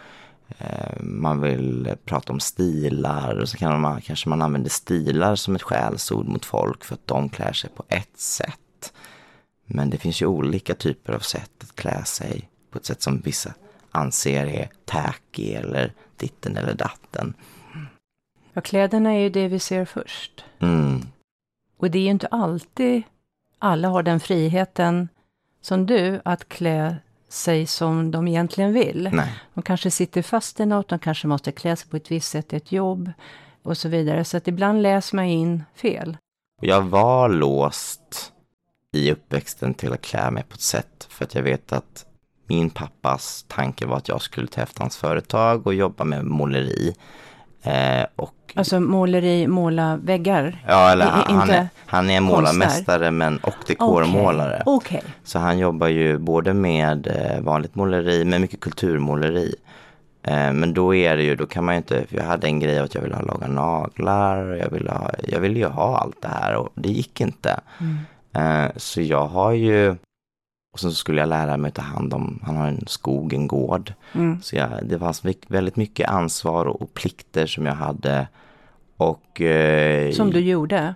eh, 0.59 1.01
man 1.01 1.41
vill 1.41 1.95
prata 2.05 2.33
om 2.33 2.41
stilar 2.41 3.45
så 3.45 3.57
kan 3.57 3.81
man, 3.81 4.01
kanske 4.01 4.29
man 4.29 4.43
använder 4.43 4.71
stilar 4.71 5.37
som 5.37 5.55
ett 5.55 5.63
skällsord 5.63 6.27
mot 6.27 6.45
folk 6.45 6.85
för 6.85 6.95
att 6.95 7.07
de 7.07 7.29
klär 7.29 7.53
sig 7.53 7.71
på 7.71 7.85
ett 7.89 8.19
sätt. 8.19 8.93
Men 9.67 9.91
det 9.91 9.99
finns 9.99 10.23
ju 10.23 10.27
olika 10.27 10.75
typer 10.75 11.13
av 11.13 11.19
sätt 11.19 11.53
att 11.61 11.77
klä 11.77 12.05
sig 12.05 12.49
på 12.71 12.79
ett 12.79 12.87
sätt 12.87 13.03
som 13.03 13.21
vissa 13.21 13.55
anser 13.91 14.47
är 14.47 14.69
tacky 14.85 15.53
eller 15.53 15.93
ditten 16.17 16.57
eller 16.57 16.75
datten. 16.75 17.35
Ja, 18.53 18.61
kläderna 18.61 19.11
är 19.15 19.19
ju 19.19 19.31
det 19.31 19.49
vi 19.49 19.59
ser 19.59 19.85
först. 19.85 20.45
Mm. 20.59 21.01
Och 21.77 21.91
det 21.91 21.99
är 21.99 22.03
ju 22.03 22.11
inte 22.11 22.27
alltid 22.27 23.03
alla 23.59 23.89
har 23.89 24.03
den 24.03 24.21
friheten 24.21 25.09
som 25.69 25.87
du 25.87 26.21
att 26.25 26.49
klä 26.49 26.97
sig 27.29 27.67
som 27.67 28.11
de 28.11 28.29
egentligen 28.29 28.73
vill. 28.73 29.11
Nej. 29.13 29.33
De 29.55 29.63
kanske 29.63 29.91
sitter 29.91 30.23
fast 30.23 30.61
i 30.61 30.67
något, 30.67 30.89
de 30.89 30.99
kanske 30.99 31.27
måste 31.27 31.53
klä 31.53 31.77
sig 31.77 31.91
på 31.91 31.97
ett 31.97 32.11
visst 32.11 32.31
sätt 32.31 32.53
i 32.53 32.57
ett 32.57 32.73
jobb 32.73 33.13
och 33.63 33.79
så 33.79 33.89
vidare. 33.89 34.25
Så 34.25 34.37
att 34.37 34.49
ibland 34.49 34.83
läser 34.83 35.17
man 35.17 35.25
in 35.25 35.65
fel. 35.75 36.17
Jag 36.61 36.83
var 36.83 37.29
låst 37.29 38.33
i 38.93 39.13
uppväxten 39.13 39.75
till 39.75 39.93
att 39.93 40.03
klä 40.03 40.31
mig 40.31 40.43
på 40.49 40.55
ett 40.55 40.61
sätt 40.61 41.07
för 41.11 41.25
att 41.25 41.35
jag 41.35 41.43
vet 41.43 41.73
att 41.73 42.07
min 42.47 42.71
pappas 42.71 43.45
tanke 43.49 43.87
var 43.87 43.97
att 43.97 44.09
jag 44.09 44.23
skulle 44.23 44.47
ta 44.47 44.61
efter 44.61 44.81
hans 44.81 44.97
företag 44.97 45.67
och 45.67 45.75
jobba 45.75 46.05
med 46.05 46.25
måleri. 46.25 46.95
Eh, 47.63 48.07
och, 48.17 48.35
alltså 48.55 48.81
måleri, 48.81 49.47
måla 49.47 49.97
väggar? 49.97 50.63
Ja, 50.67 50.91
eller 50.91 51.07
han, 51.07 51.37
han, 51.37 51.51
är, 51.51 51.69
han 51.87 52.11
är 52.11 52.21
målarmästare 52.21 53.11
men, 53.11 53.39
och 53.39 53.55
dekormålare. 53.67 54.63
Okay. 54.67 54.99
okay. 54.99 55.11
Så 55.25 55.39
han 55.39 55.59
jobbar 55.59 55.89
ju 55.89 56.19
både 56.19 56.55
med 56.55 57.07
eh, 57.07 57.41
vanligt 57.41 57.75
måleri 57.75 58.25
men 58.25 58.41
mycket 58.41 58.61
kulturmåleri. 58.61 59.55
Eh, 60.23 60.53
men 60.53 60.75
då 60.75 60.95
är 60.95 61.17
det 61.17 61.23
ju, 61.23 61.37
då 61.37 61.47
kan 61.47 61.65
man 61.65 61.75
ju 61.75 61.77
inte, 61.77 62.07
för 62.07 62.17
jag 62.17 62.25
hade 62.25 62.47
en 62.47 62.61
grej 62.61 62.79
att 62.79 62.95
jag 62.95 63.03
ville 63.03 63.17
ha 63.17 63.23
laga 63.23 63.47
naglar, 63.47 64.55
jag 64.55 64.71
ville, 64.71 64.91
ha, 64.91 65.11
jag 65.29 65.41
ville 65.41 65.59
ju 65.59 65.67
ha 65.67 65.99
allt 65.99 66.23
det 66.23 66.29
här 66.29 66.57
och 66.57 66.69
det 66.75 66.89
gick 66.89 67.21
inte. 67.21 67.61
Mm. 67.81 68.65
Eh, 68.65 68.71
så 68.77 69.01
jag 69.01 69.27
har 69.27 69.53
ju 69.53 69.97
och 70.73 70.81
sen 70.81 70.91
så 70.91 70.97
skulle 70.97 71.21
jag 71.21 71.29
lära 71.29 71.57
mig 71.57 71.69
att 71.69 71.75
ta 71.75 71.83
hand 71.83 72.15
om, 72.15 72.41
han 72.43 72.57
har 72.57 72.67
en 72.67 72.87
skog, 72.87 73.33
en 73.33 73.47
gård. 73.47 73.93
Mm. 74.13 74.43
Så 74.43 74.57
jag, 74.57 74.71
det 74.83 74.99
fanns 74.99 75.25
väldigt 75.49 75.77
mycket 75.77 76.09
ansvar 76.09 76.65
och 76.67 76.95
plikter 76.95 77.47
som 77.47 77.67
jag 77.67 77.75
hade. 77.75 78.29
Och, 78.97 79.41
eh, 79.41 80.13
som 80.13 80.31
du 80.31 80.41
gjorde? 80.41 80.95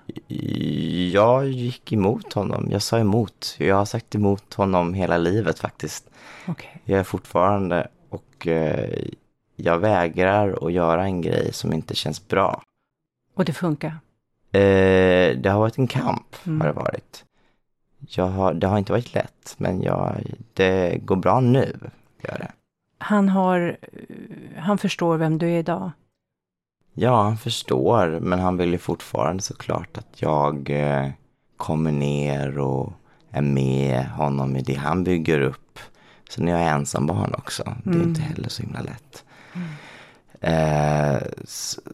Jag 1.12 1.48
gick 1.48 1.92
emot 1.92 2.32
honom. 2.32 2.68
Jag 2.70 2.82
sa 2.82 2.98
emot. 2.98 3.56
Jag 3.58 3.76
har 3.76 3.84
sagt 3.84 4.14
emot 4.14 4.54
honom 4.54 4.94
hela 4.94 5.18
livet 5.18 5.58
faktiskt. 5.58 6.10
Okay. 6.48 6.70
Jag 6.84 7.00
är 7.00 7.04
fortfarande 7.04 7.88
och 8.08 8.46
eh, 8.46 9.04
jag 9.56 9.78
vägrar 9.78 10.66
att 10.66 10.72
göra 10.72 11.04
en 11.04 11.20
grej 11.20 11.52
som 11.52 11.72
inte 11.72 11.94
känns 11.94 12.28
bra. 12.28 12.62
Och 13.34 13.44
det 13.44 13.52
funkar? 13.52 13.98
Eh, 14.52 15.36
det 15.36 15.50
har 15.50 15.58
varit 15.58 15.78
en 15.78 15.86
kamp, 15.86 16.36
mm. 16.46 16.60
har 16.60 16.68
det 16.68 16.74
varit 16.74 17.24
jag 18.08 18.26
har, 18.26 18.54
det 18.54 18.66
har 18.66 18.78
inte 18.78 18.92
varit 18.92 19.14
lätt, 19.14 19.54
men 19.56 19.82
jag, 19.82 20.16
det 20.52 20.98
går 21.02 21.16
bra 21.16 21.40
nu. 21.40 21.78
Gör 22.22 22.38
det. 22.38 22.52
Han, 22.98 23.28
har, 23.28 23.76
han 24.56 24.78
förstår 24.78 25.16
vem 25.16 25.38
du 25.38 25.50
är 25.50 25.58
idag? 25.58 25.90
Ja, 26.94 27.22
han 27.22 27.36
förstår, 27.36 28.18
men 28.20 28.38
han 28.38 28.56
vill 28.56 28.72
ju 28.72 28.78
fortfarande 28.78 29.42
såklart 29.42 29.98
att 29.98 30.22
jag 30.22 30.70
eh, 30.70 31.08
kommer 31.56 31.92
ner 31.92 32.58
och 32.58 32.92
är 33.30 33.42
med 33.42 34.06
honom 34.06 34.56
i 34.56 34.62
det 34.62 34.74
han 34.74 35.04
bygger 35.04 35.40
upp. 35.40 35.78
Sen 36.30 36.48
är 36.48 36.52
jag 36.52 36.68
ensam 36.68 37.06
barn 37.06 37.34
också. 37.38 37.76
Det 37.84 37.90
är 37.90 37.94
mm. 37.94 38.08
inte 38.08 38.20
heller 38.20 38.48
så 38.48 38.62
himla 38.62 38.80
lätt. 38.80 39.24
Mm. 39.54 39.68
Eh, 40.40 41.22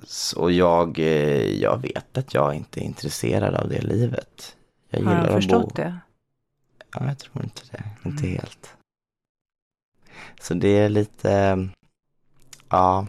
så 0.04 0.50
jag, 0.50 0.98
eh, 0.98 1.60
jag 1.60 1.82
vet 1.82 2.18
att 2.18 2.34
jag 2.34 2.54
inte 2.54 2.80
är 2.80 2.84
intresserad 2.84 3.54
av 3.54 3.68
det 3.68 3.80
livet. 3.80 4.56
Jag 4.90 5.04
Har 5.04 5.14
han 5.14 5.26
förstått 5.26 5.76
det? 5.76 5.98
Ja, 6.94 7.06
jag 7.06 7.18
tror 7.18 7.44
inte 7.44 7.62
det. 7.70 7.84
Inte 8.08 8.26
mm. 8.26 8.36
helt. 8.36 8.74
Så 10.40 10.54
det 10.54 10.68
är 10.68 10.88
lite, 10.88 11.68
ja, 12.68 13.06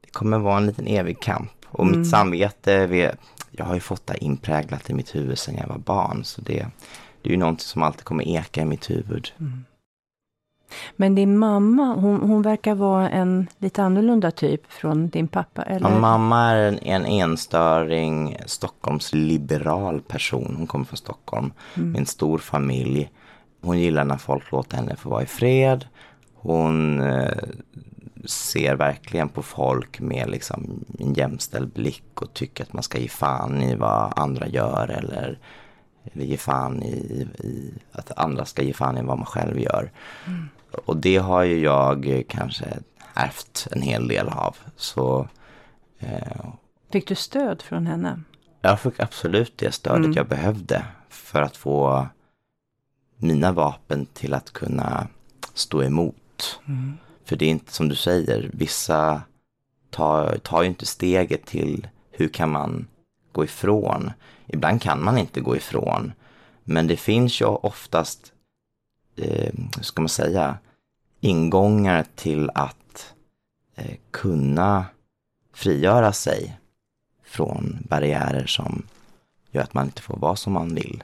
det 0.00 0.10
kommer 0.10 0.38
vara 0.38 0.56
en 0.56 0.66
liten 0.66 0.86
evig 0.86 1.20
kamp. 1.20 1.52
Och 1.66 1.84
mm. 1.84 2.00
mitt 2.00 2.10
samvete, 2.10 3.14
jag 3.50 3.64
har 3.64 3.74
ju 3.74 3.80
fått 3.80 4.06
det 4.06 4.24
inpräglat 4.24 4.90
i 4.90 4.94
mitt 4.94 5.14
huvud 5.14 5.38
sedan 5.38 5.56
jag 5.56 5.68
var 5.68 5.78
barn. 5.78 6.24
Så 6.24 6.40
det, 6.40 6.66
det 7.22 7.28
är 7.28 7.30
ju 7.30 7.36
någonting 7.36 7.64
som 7.64 7.82
alltid 7.82 8.04
kommer 8.04 8.28
eka 8.28 8.62
i 8.62 8.64
mitt 8.64 8.90
huvud. 8.90 9.32
Mm. 9.40 9.64
Men 10.96 11.14
din 11.14 11.38
mamma, 11.38 11.94
hon, 11.94 12.20
hon 12.20 12.42
verkar 12.42 12.74
vara 12.74 13.10
en 13.10 13.46
lite 13.58 13.82
annorlunda 13.82 14.30
typ 14.30 14.72
från 14.72 15.08
din 15.08 15.28
pappa, 15.28 15.62
eller? 15.62 15.90
Ja, 15.90 15.98
mamma 15.98 16.40
är 16.40 16.56
en, 16.56 16.78
en 16.78 17.06
enstöring, 17.06 18.36
Stockholmsliberal 18.46 20.00
person. 20.00 20.54
Hon 20.58 20.66
kommer 20.66 20.84
från 20.84 20.96
Stockholm 20.96 21.52
mm. 21.76 21.92
med 21.92 21.98
en 21.98 22.06
stor 22.06 22.38
familj. 22.38 23.10
Hon 23.62 23.78
gillar 23.78 24.04
när 24.04 24.16
folk 24.16 24.52
låter 24.52 24.76
henne 24.76 24.96
få 24.96 25.10
vara 25.10 25.22
i 25.22 25.26
fred. 25.26 25.84
Hon 26.34 27.00
eh, 27.00 27.48
ser 28.24 28.74
verkligen 28.74 29.28
på 29.28 29.42
folk 29.42 30.00
med 30.00 30.30
liksom 30.30 30.84
en 30.98 31.14
jämställd 31.14 31.72
blick 31.72 32.22
och 32.22 32.34
tycker 32.34 32.64
att 32.64 32.72
man 32.72 32.82
ska 32.82 32.98
ge 32.98 33.08
fan 33.08 33.62
i 33.62 33.74
vad 33.74 34.12
andra 34.16 34.46
gör 34.46 34.88
eller, 34.88 35.38
eller 36.04 36.24
ge 36.24 36.36
fan 36.36 36.82
i, 36.82 37.28
i, 37.38 37.74
att 37.92 38.18
andra 38.18 38.44
ska 38.44 38.62
ge 38.62 38.72
fan 38.72 38.98
i 38.98 39.02
vad 39.02 39.18
man 39.18 39.26
själv 39.26 39.58
gör. 39.58 39.90
Mm. 40.26 40.48
Och 40.72 40.96
det 40.96 41.16
har 41.16 41.42
ju 41.42 41.58
jag 41.58 42.24
kanske 42.28 42.64
ärvt 43.14 43.68
en 43.70 43.82
hel 43.82 44.08
del 44.08 44.28
av. 44.28 44.56
Så, 44.76 45.28
eh, 45.98 46.46
fick 46.92 47.08
du 47.08 47.14
stöd 47.14 47.62
från 47.62 47.86
henne? 47.86 48.22
Jag 48.60 48.80
fick 48.80 49.00
absolut 49.00 49.58
det 49.58 49.72
stödet 49.72 49.98
mm. 49.98 50.12
jag 50.12 50.28
behövde 50.28 50.84
för 51.08 51.42
att 51.42 51.56
få 51.56 52.06
mina 53.16 53.52
vapen 53.52 54.06
till 54.06 54.34
att 54.34 54.52
kunna 54.52 55.06
stå 55.54 55.82
emot. 55.82 56.60
Mm. 56.68 56.98
För 57.24 57.36
det 57.36 57.44
är 57.44 57.50
inte 57.50 57.72
som 57.72 57.88
du 57.88 57.94
säger, 57.94 58.50
vissa 58.52 59.22
tar, 59.90 60.38
tar 60.38 60.62
ju 60.62 60.68
inte 60.68 60.86
steget 60.86 61.46
till 61.46 61.88
hur 62.10 62.28
kan 62.28 62.50
man 62.50 62.86
gå 63.32 63.44
ifrån. 63.44 64.12
Ibland 64.46 64.82
kan 64.82 65.04
man 65.04 65.18
inte 65.18 65.40
gå 65.40 65.56
ifrån. 65.56 66.12
Men 66.64 66.86
det 66.86 66.96
finns 66.96 67.40
ju 67.40 67.44
oftast 67.44 68.32
eh, 69.20 69.52
hur 69.76 69.82
ska 69.82 70.02
man 70.02 70.08
säga, 70.08 70.58
ingångar 71.20 72.06
till 72.14 72.50
att 72.54 73.14
eh, 73.76 73.96
kunna 74.10 74.84
frigöra 75.54 76.12
sig 76.12 76.58
från 77.24 77.78
barriärer 77.88 78.46
som 78.46 78.82
gör 79.50 79.62
att 79.62 79.74
man 79.74 79.86
inte 79.86 80.02
får 80.02 80.16
vara 80.16 80.36
som 80.36 80.52
man 80.52 80.74
vill. 80.74 81.02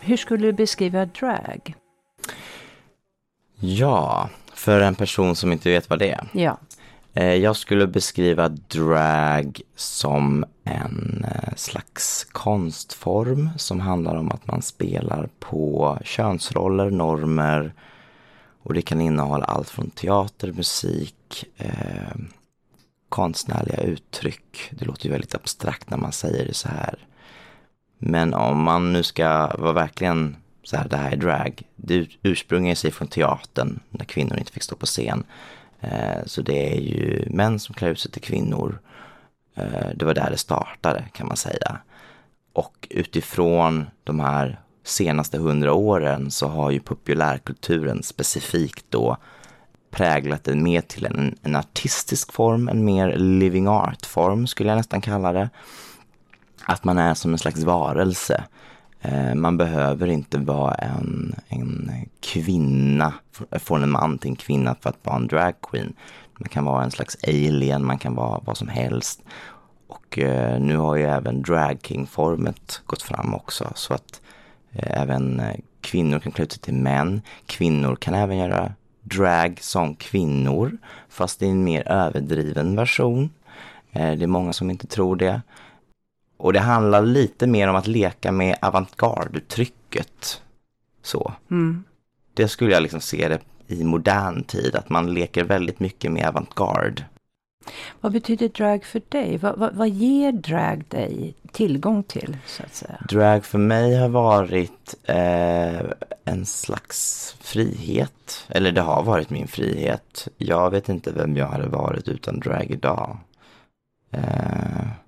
Hur 0.00 0.16
skulle 0.16 0.46
du 0.46 0.52
beskriva 0.52 1.06
drag? 1.06 1.74
Ja, 3.60 4.28
för 4.54 4.80
en 4.80 4.94
person 4.94 5.36
som 5.36 5.52
inte 5.52 5.70
vet 5.70 5.90
vad 5.90 5.98
det 5.98 6.10
är. 6.10 6.28
Ja. 6.32 6.58
Eh, 7.14 7.34
jag 7.34 7.56
skulle 7.56 7.86
beskriva 7.86 8.48
drag 8.48 9.60
som 9.76 10.44
en 10.64 11.26
eh, 11.28 11.54
slags 11.56 12.26
konstform 12.32 13.50
som 13.56 13.80
handlar 13.80 14.16
om 14.16 14.32
att 14.32 14.46
man 14.46 14.62
spelar 14.62 15.28
på 15.40 15.98
könsroller, 16.04 16.90
normer 16.90 17.72
och 18.62 18.74
det 18.74 18.82
kan 18.82 19.00
innehålla 19.00 19.44
allt 19.44 19.70
från 19.70 19.90
teater, 19.90 20.52
musik, 20.52 21.44
eh, 21.56 22.16
konstnärliga 23.08 23.80
uttryck. 23.80 24.70
Det 24.70 24.84
låter 24.84 25.06
ju 25.06 25.12
väldigt 25.12 25.34
abstrakt 25.34 25.90
när 25.90 25.98
man 25.98 26.12
säger 26.12 26.46
det 26.46 26.54
så 26.54 26.68
här. 26.68 26.98
Men 27.98 28.34
om 28.34 28.62
man 28.62 28.92
nu 28.92 29.02
ska 29.02 29.56
vara 29.58 29.72
verkligen 29.72 30.36
så 30.62 30.76
här, 30.76 30.88
det 30.88 30.96
här 30.96 31.12
är 31.12 31.16
drag. 31.16 31.62
Det 31.76 32.08
ursprungar 32.22 32.74
sig 32.74 32.90
från 32.90 33.08
teatern 33.08 33.80
när 33.90 34.04
kvinnor 34.04 34.38
inte 34.38 34.52
fick 34.52 34.62
stå 34.62 34.76
på 34.76 34.86
scen. 34.86 35.24
Eh, 35.82 36.24
så 36.26 36.42
det 36.42 36.74
är 36.74 36.80
ju 36.80 37.24
män 37.30 37.58
som 37.58 37.74
klär 37.74 37.88
ut 37.88 38.00
sig 38.00 38.10
till 38.10 38.22
kvinnor. 38.22 38.78
Eh, 39.54 39.88
det 39.94 40.04
var 40.04 40.14
där 40.14 40.30
det 40.30 40.36
startade 40.36 41.04
kan 41.12 41.26
man 41.28 41.36
säga. 41.36 41.78
Och 42.52 42.88
utifrån 42.90 43.86
de 44.04 44.20
här 44.20 44.60
senaste 44.84 45.38
hundra 45.38 45.72
åren 45.72 46.30
så 46.30 46.48
har 46.48 46.70
ju 46.70 46.80
populärkulturen 46.80 48.02
specifikt 48.02 48.84
då 48.88 49.16
präglat 49.90 50.44
den 50.44 50.62
mer 50.62 50.80
till 50.80 51.06
en, 51.06 51.36
en 51.42 51.56
artistisk 51.56 52.32
form, 52.32 52.68
en 52.68 52.84
mer 52.84 53.16
living 53.16 53.68
art-form 53.68 54.46
skulle 54.46 54.68
jag 54.68 54.76
nästan 54.76 55.00
kalla 55.00 55.32
det. 55.32 55.50
Att 56.64 56.84
man 56.84 56.98
är 56.98 57.14
som 57.14 57.32
en 57.32 57.38
slags 57.38 57.62
varelse. 57.62 58.44
Eh, 59.02 59.34
man 59.34 59.56
behöver 59.56 60.06
inte 60.06 60.38
vara 60.38 60.74
en, 60.74 61.34
en 61.48 61.90
kvinna, 62.20 63.14
från 63.52 63.82
en 63.82 63.90
man 63.90 64.18
till 64.18 64.30
en 64.30 64.36
kvinna 64.36 64.76
för 64.80 64.90
att 64.90 64.98
vara 65.02 65.16
en 65.16 65.26
dragqueen. 65.26 65.92
Man 66.38 66.48
kan 66.48 66.64
vara 66.64 66.84
en 66.84 66.90
slags 66.90 67.16
alien, 67.26 67.84
man 67.84 67.98
kan 67.98 68.14
vara 68.14 68.40
vad 68.44 68.56
som 68.56 68.68
helst. 68.68 69.22
Och 69.86 70.18
eh, 70.18 70.60
nu 70.60 70.76
har 70.76 70.96
ju 70.96 71.02
även 71.02 71.42
dragking-formet 71.42 72.82
gått 72.86 73.02
fram 73.02 73.34
också 73.34 73.72
så 73.74 73.94
att 73.94 74.20
eh, 74.72 75.00
även 75.00 75.42
kvinnor 75.80 76.18
kan 76.18 76.32
klä 76.32 76.44
ut 76.44 76.52
sig 76.52 76.60
till 76.60 76.74
män. 76.74 77.22
Kvinnor 77.46 77.96
kan 77.96 78.14
även 78.14 78.38
göra 78.38 78.72
drag 79.02 79.58
som 79.60 79.94
kvinnor 79.94 80.78
fast 81.08 81.42
i 81.42 81.48
en 81.48 81.64
mer 81.64 81.88
överdriven 81.88 82.76
version. 82.76 83.30
Det 83.92 84.22
är 84.22 84.26
många 84.26 84.52
som 84.52 84.70
inte 84.70 84.86
tror 84.86 85.16
det. 85.16 85.40
Och 86.42 86.52
det 86.52 86.60
handlar 86.60 87.02
lite 87.02 87.46
mer 87.46 87.68
om 87.68 87.76
att 87.76 87.86
leka 87.86 88.32
med 88.32 88.56
avantgarde-uttrycket. 88.60 90.40
Så. 91.02 91.32
Mm. 91.50 91.84
Det 92.34 92.48
skulle 92.48 92.72
jag 92.72 92.82
liksom 92.82 93.00
se 93.00 93.28
det 93.28 93.38
i 93.66 93.84
modern 93.84 94.42
tid, 94.42 94.76
att 94.76 94.88
man 94.88 95.14
leker 95.14 95.44
väldigt 95.44 95.80
mycket 95.80 96.12
med 96.12 96.28
avantgarde. 96.28 97.04
Vad 98.00 98.12
betyder 98.12 98.48
drag 98.48 98.84
för 98.84 99.02
dig? 99.08 99.38
Vad, 99.38 99.58
vad, 99.58 99.74
vad, 99.74 99.88
ger 99.88 100.32
drag 100.32 100.84
dig 100.88 101.34
tillgång 101.52 102.02
till? 102.02 102.36
så 102.46 102.62
att 102.62 102.74
säga? 102.74 102.98
Drag 103.08 103.44
för 103.44 103.58
mig 103.58 103.96
har 103.96 104.08
varit 104.08 104.94
eh, 105.04 105.80
en 106.24 106.46
slags 106.46 107.34
frihet. 107.40 108.46
Eller 108.48 108.72
det 108.72 108.80
har 108.80 109.02
varit 109.02 109.30
min 109.30 109.48
frihet. 109.48 110.28
Jag 110.36 110.70
vet 110.70 110.88
inte 110.88 111.12
vem 111.12 111.36
jag 111.36 111.46
hade 111.46 111.68
varit 111.68 112.08
utan 112.08 112.40
drag 112.40 112.70
idag. 112.70 113.18
Eh, 114.10 115.01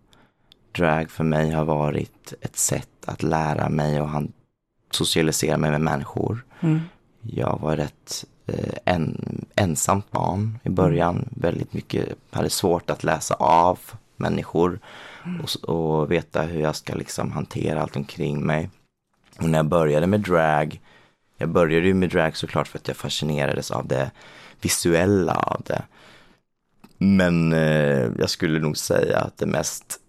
drag 0.74 1.10
för 1.10 1.24
mig 1.24 1.50
har 1.50 1.64
varit 1.64 2.34
ett 2.40 2.56
sätt 2.56 2.88
att 3.06 3.22
lära 3.22 3.68
mig 3.68 4.00
och 4.00 4.08
han 4.08 4.32
socialisera 4.90 5.58
mig 5.58 5.70
med 5.70 5.80
människor. 5.80 6.44
Mm. 6.60 6.80
Jag 7.20 7.58
var 7.60 7.76
rätt 7.76 8.24
eh, 8.46 8.74
en, 8.84 9.44
ensamt 9.54 10.10
barn 10.10 10.58
i 10.62 10.68
början. 10.68 11.28
Väldigt 11.30 11.72
mycket, 11.72 12.08
hade 12.30 12.50
svårt 12.50 12.90
att 12.90 13.04
läsa 13.04 13.34
av 13.34 13.78
människor 14.16 14.78
mm. 15.24 15.40
och, 15.40 15.68
och, 15.68 16.12
veta 16.12 16.42
hur 16.42 16.60
jag 16.60 16.76
ska 16.76 16.94
liksom 16.94 17.32
hantera 17.32 17.82
allt 17.82 17.96
omkring 17.96 18.46
mig. 18.46 18.70
Och 19.38 19.50
när 19.50 19.58
jag 19.58 19.66
började 19.66 20.06
med 20.06 20.20
drag, 20.20 20.80
jag 21.36 21.48
började 21.48 21.86
ju 21.86 21.94
med 21.94 22.10
drag 22.10 22.36
såklart 22.36 22.68
för 22.68 22.78
att 22.78 22.88
jag 22.88 22.96
fascinerades 22.96 23.70
av 23.70 23.86
det 23.86 24.10
visuella 24.60 25.34
av 25.34 25.62
det. 25.66 25.82
Men 26.98 27.52
eh, 27.52 28.08
jag 28.18 28.30
skulle 28.30 28.58
nog 28.58 28.76
säga 28.76 29.18
att 29.18 29.38
det 29.38 29.46
mest 29.46 30.00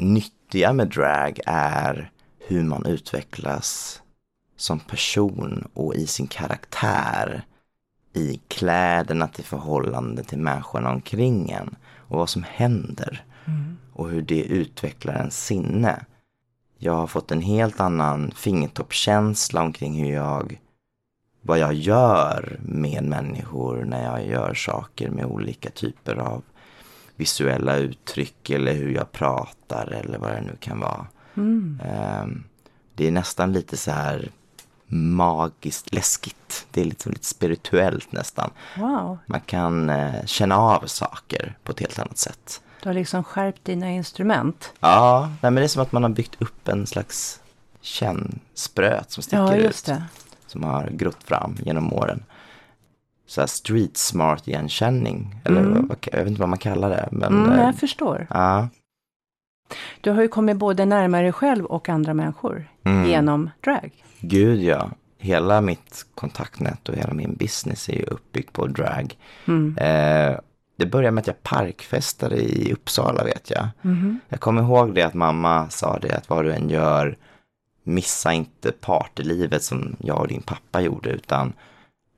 nyttiga 0.00 0.72
med 0.72 0.88
drag 0.88 1.40
är 1.46 2.10
hur 2.38 2.64
man 2.64 2.86
utvecklas 2.86 4.02
som 4.56 4.80
person 4.80 5.68
och 5.74 5.94
i 5.94 6.06
sin 6.06 6.26
karaktär. 6.26 7.44
I 8.12 8.40
kläderna 8.48 9.28
till 9.28 9.44
förhållande 9.44 10.24
till 10.24 10.38
människorna 10.38 10.90
omkring 10.90 11.50
en 11.50 11.76
och 11.96 12.18
vad 12.18 12.28
som 12.28 12.42
händer. 12.42 13.24
Mm. 13.44 13.76
Och 13.92 14.08
hur 14.08 14.22
det 14.22 14.42
utvecklar 14.42 15.14
en 15.14 15.30
sinne. 15.30 16.04
Jag 16.78 16.92
har 16.92 17.06
fått 17.06 17.30
en 17.30 17.42
helt 17.42 17.80
annan 17.80 18.32
fingertoppskänsla 18.36 19.62
omkring 19.62 20.04
hur 20.04 20.12
jag 20.12 20.60
vad 21.42 21.58
jag 21.58 21.74
gör 21.74 22.58
med 22.62 23.04
människor 23.04 23.84
när 23.84 24.04
jag 24.04 24.26
gör 24.26 24.54
saker 24.54 25.10
med 25.10 25.24
olika 25.24 25.70
typer 25.70 26.14
av 26.16 26.42
visuella 27.20 27.76
uttryck 27.76 28.50
eller 28.50 28.72
hur 28.72 28.90
jag 28.90 29.12
pratar 29.12 29.86
eller 29.86 30.18
vad 30.18 30.30
det 30.30 30.40
nu 30.40 30.56
kan 30.60 30.80
vara. 30.80 31.06
Mm. 31.36 31.80
Um, 32.22 32.44
det 32.94 33.06
är 33.06 33.10
nästan 33.10 33.52
lite 33.52 33.76
så 33.76 33.90
här 33.90 34.30
magiskt 34.92 35.94
läskigt. 35.94 36.66
Det 36.70 36.80
är 36.80 36.84
liksom 36.84 37.12
lite 37.12 37.26
spirituellt 37.26 38.12
nästan. 38.12 38.50
Wow. 38.76 39.18
Man 39.26 39.40
kan 39.40 39.90
uh, 39.90 40.24
känna 40.26 40.56
av 40.56 40.86
saker 40.86 41.56
på 41.62 41.72
ett 41.72 41.80
helt 41.80 41.98
annat 41.98 42.18
sätt. 42.18 42.60
Du 42.82 42.88
har 42.88 42.94
liksom 42.94 43.24
skärpt 43.24 43.64
dina 43.64 43.90
instrument. 43.90 44.72
Ja, 44.80 45.20
nej, 45.26 45.50
men 45.50 45.54
det 45.54 45.62
är 45.64 45.68
som 45.68 45.82
att 45.82 45.92
man 45.92 46.02
har 46.02 46.10
byggt 46.10 46.42
upp 46.42 46.68
en 46.68 46.86
slags 46.86 47.40
kännspröt 47.80 49.10
som 49.10 49.22
sticker 49.22 49.56
ja, 49.56 49.56
ut. 49.56 49.84
Det. 49.86 50.04
Som 50.46 50.62
har 50.62 50.88
grott 50.90 51.22
fram 51.24 51.56
genom 51.64 51.92
åren 51.92 52.24
så 53.30 53.46
street 53.46 53.96
smart 53.96 54.48
igenkänning. 54.48 55.40
Eller 55.44 55.60
mm. 55.60 55.90
jag 56.12 56.18
vet 56.18 56.28
inte 56.28 56.40
vad 56.40 56.48
man 56.48 56.58
kallar 56.58 56.90
det. 56.90 57.08
Men, 57.12 57.44
mm, 57.44 57.58
jag 57.58 57.68
eh, 57.68 57.74
förstår. 57.74 58.26
Ja. 58.30 58.68
Du 60.00 60.10
har 60.10 60.22
ju 60.22 60.28
kommit 60.28 60.56
både 60.56 60.84
närmare 60.84 61.22
dig 61.22 61.32
själv 61.32 61.64
och 61.64 61.88
andra 61.88 62.14
människor 62.14 62.68
mm. 62.84 63.08
genom 63.08 63.50
drag. 63.64 64.04
Gud 64.20 64.62
ja. 64.62 64.90
Hela 65.18 65.60
mitt 65.60 66.06
kontaktnät 66.14 66.88
och 66.88 66.94
hela 66.94 67.14
min 67.14 67.34
business 67.34 67.88
är 67.88 67.94
ju 67.94 68.02
uppbyggt 68.02 68.52
på 68.52 68.66
drag. 68.66 69.16
Mm. 69.46 69.76
Eh, 69.78 70.38
det 70.76 70.86
började 70.86 71.10
med 71.10 71.22
att 71.22 71.26
jag 71.26 71.42
parkfestade 71.42 72.36
i 72.36 72.72
Uppsala 72.72 73.24
vet 73.24 73.50
jag. 73.50 73.68
Mm. 73.84 74.20
Jag 74.28 74.40
kommer 74.40 74.62
ihåg 74.62 74.94
det 74.94 75.02
att 75.02 75.14
mamma 75.14 75.70
sa 75.70 75.98
det 75.98 76.16
att 76.16 76.28
vad 76.28 76.44
du 76.44 76.52
än 76.52 76.70
gör, 76.70 77.16
missa 77.82 78.32
inte 78.32 78.72
partylivet 78.72 79.62
som 79.62 79.96
jag 79.98 80.20
och 80.20 80.28
din 80.28 80.42
pappa 80.42 80.80
gjorde 80.80 81.10
utan 81.10 81.52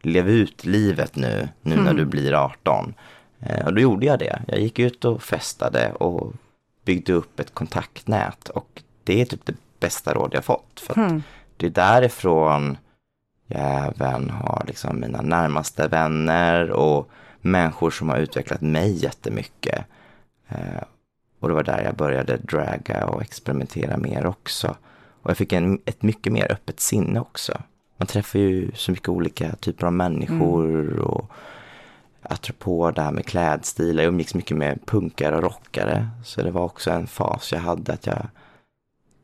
lev 0.03 0.29
ut 0.29 0.65
livet 0.65 1.17
nu, 1.17 1.49
nu 1.63 1.73
mm. 1.73 1.85
när 1.85 1.95
du 1.95 2.05
blir 2.05 2.33
18. 2.33 2.95
Eh, 3.41 3.67
och 3.67 3.75
då 3.75 3.81
gjorde 3.81 4.07
jag 4.07 4.19
det. 4.19 4.43
Jag 4.49 4.61
gick 4.61 4.79
ut 4.79 5.05
och 5.05 5.23
festade 5.23 5.93
och 5.93 6.33
byggde 6.85 7.13
upp 7.13 7.41
ett 7.41 7.55
kontaktnät 7.55 8.49
och 8.49 8.83
det 9.05 9.21
är 9.21 9.25
typ 9.25 9.47
det 9.47 9.55
bästa 9.81 10.15
råd 10.15 10.31
jag 10.35 10.45
fått. 10.45 10.81
För 10.81 10.99
mm. 10.99 11.23
Det 11.57 11.67
är 11.67 11.71
därifrån 11.71 12.77
jag 13.47 13.87
även 13.87 14.31
har 14.31 14.65
liksom 14.67 15.01
mina 15.01 15.23
närmaste 15.23 15.89
vänner 15.89 16.71
och 16.71 17.11
människor 17.41 17.91
som 17.91 18.09
har 18.09 18.19
utvecklat 18.19 18.61
mig 18.61 19.05
jättemycket. 19.05 19.85
Eh, 20.49 20.83
och 21.41 21.49
det 21.49 21.55
var 21.55 21.63
där 21.63 21.85
jag 21.85 21.95
började 21.95 22.37
draga 22.37 23.07
och 23.07 23.23
experimentera 23.23 23.97
mer 23.97 24.27
också. 24.27 24.77
Och 25.23 25.31
jag 25.31 25.37
fick 25.37 25.53
en, 25.53 25.81
ett 25.85 26.03
mycket 26.03 26.33
mer 26.33 26.53
öppet 26.53 26.81
sinne 26.81 27.21
också 27.21 27.63
man 28.03 28.07
träffar 28.07 28.39
ju 28.39 28.71
så 28.75 28.91
mycket 28.91 29.09
olika 29.09 29.57
typer 29.57 29.87
av 29.87 29.93
människor 29.93 30.81
mm. 30.81 30.99
och 30.99 31.31
apropå 32.23 32.91
det 32.91 33.03
här 33.03 33.13
med 33.13 33.27
klädstil, 33.27 33.97
jag 33.97 34.07
umgicks 34.07 34.35
mycket 34.35 34.57
med 34.57 34.87
punkare 34.87 35.37
och 35.37 35.43
rockare. 35.43 36.09
Så 36.25 36.43
det 36.43 36.51
var 36.51 36.65
också 36.65 36.91
en 36.91 37.07
fas 37.07 37.53
jag 37.53 37.61
hade 37.61 37.93
att 37.93 38.07
jag 38.07 38.27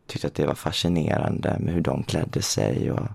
tyckte 0.06 0.26
att 0.26 0.34
det 0.34 0.46
var 0.46 0.54
fascinerande 0.54 1.56
med 1.60 1.74
hur 1.74 1.80
de 1.80 2.02
klädde 2.02 2.42
sig 2.42 2.90
och 2.92 3.06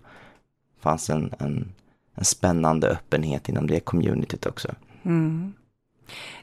fanns 0.80 1.10
en, 1.10 1.34
en, 1.39 1.71
en 2.15 2.26
spännande 2.26 2.88
öppenhet 2.88 3.49
inom 3.49 3.67
det 3.67 3.80
communityt 3.80 4.45
också. 4.45 4.67
Mm. 5.04 5.54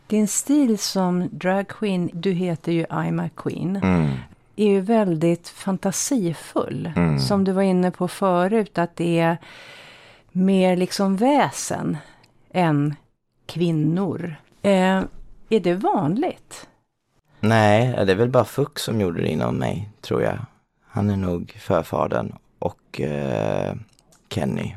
Din 0.07 0.29
stil 0.29 0.79
som 0.79 1.29
dragqueen, 1.33 2.11
du 2.13 2.33
heter 2.33 2.73
ju 2.73 2.85
I'm 2.85 3.27
a 3.27 3.31
Queen, 3.37 3.77
Mm. 3.77 4.11
Är 4.57 4.67
ju 4.67 4.81
väldigt 4.81 5.49
fantasifull. 5.49 6.93
Mm. 6.97 7.19
Som 7.19 7.45
du 7.45 7.53
var 7.53 7.63
inne 7.63 7.91
på 7.91 8.09
förut, 8.09 8.79
att 8.79 8.97
det 8.97 9.19
är 9.19 9.39
mer 10.33 10.77
liksom 10.77 11.17
väsen 11.17 11.97
än 12.51 12.95
kvinnor. 13.47 14.37
Eh, 14.63 15.03
är 15.49 15.61
det 15.61 15.75
vanligt? 15.75 16.69
Nej, 17.41 18.07
det 18.07 18.13
är 18.13 18.17
väl 18.17 18.29
bara 18.29 18.45
Fuck 18.45 18.79
som 18.79 19.01
gjorde 19.01 19.23
det 19.23 19.29
inom 19.29 19.57
mig, 19.57 19.89
tror 20.01 20.23
jag. 20.23 20.39
Han 20.87 21.11
är 21.11 21.17
nog 21.17 21.57
förfadern 21.59 22.33
och 22.59 23.01
eh, 23.01 23.75
Kenny 24.29 24.77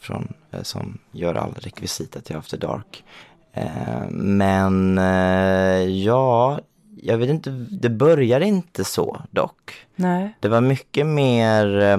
från, 0.00 0.32
eh, 0.50 0.62
som 0.62 0.98
gör 1.10 1.34
all 1.34 1.54
rekvisita 1.54 2.20
till 2.20 2.36
After 2.36 2.58
Dark. 2.58 3.04
Eh, 3.52 4.08
men 4.10 4.98
eh, 4.98 5.82
ja, 5.82 6.60
jag 7.04 7.18
vet 7.18 7.30
inte, 7.30 7.50
det 7.70 7.90
började 7.90 8.46
inte 8.46 8.84
så 8.84 9.22
dock. 9.30 9.86
Nej. 9.96 10.36
Det 10.40 10.48
var 10.48 10.60
mycket 10.60 11.06
mer 11.06 11.80
eh, 11.80 11.98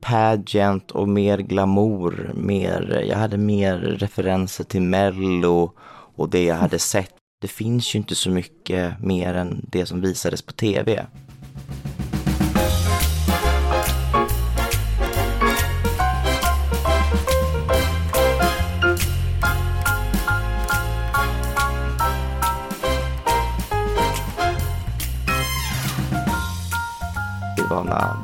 pageant 0.00 0.90
och 0.90 1.08
mer 1.08 1.38
glamour. 1.38 2.32
Mer, 2.34 3.04
jag 3.08 3.16
hade 3.16 3.38
mer 3.38 3.78
referenser 3.78 4.64
till 4.64 4.82
Mello 4.82 5.72
och 6.16 6.28
det 6.28 6.44
jag 6.44 6.56
hade 6.56 6.78
sett. 6.78 7.14
Det 7.40 7.48
finns 7.48 7.94
ju 7.94 7.98
inte 7.98 8.14
så 8.14 8.30
mycket 8.30 9.00
mer 9.00 9.34
än 9.34 9.66
det 9.68 9.86
som 9.86 10.00
visades 10.00 10.42
på 10.42 10.52
tv. 10.52 11.06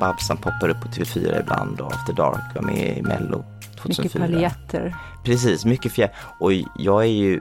Babsan 0.01 0.37
poppade 0.37 0.73
upp 0.73 0.81
på 0.81 0.89
TV4 0.89 1.41
ibland 1.41 1.81
och 1.81 1.93
After 1.93 2.13
Dark 2.13 2.55
var 2.55 2.63
med 2.63 2.99
i 2.99 3.03
Mello 3.03 3.45
2004. 3.83 3.87
Mycket 3.89 4.13
paljetter. 4.13 4.97
Precis, 5.25 5.65
mycket 5.65 5.93
fjädrar. 5.93 6.17
Och 6.41 6.53
jag 6.79 7.03
är 7.03 7.13
ju 7.13 7.41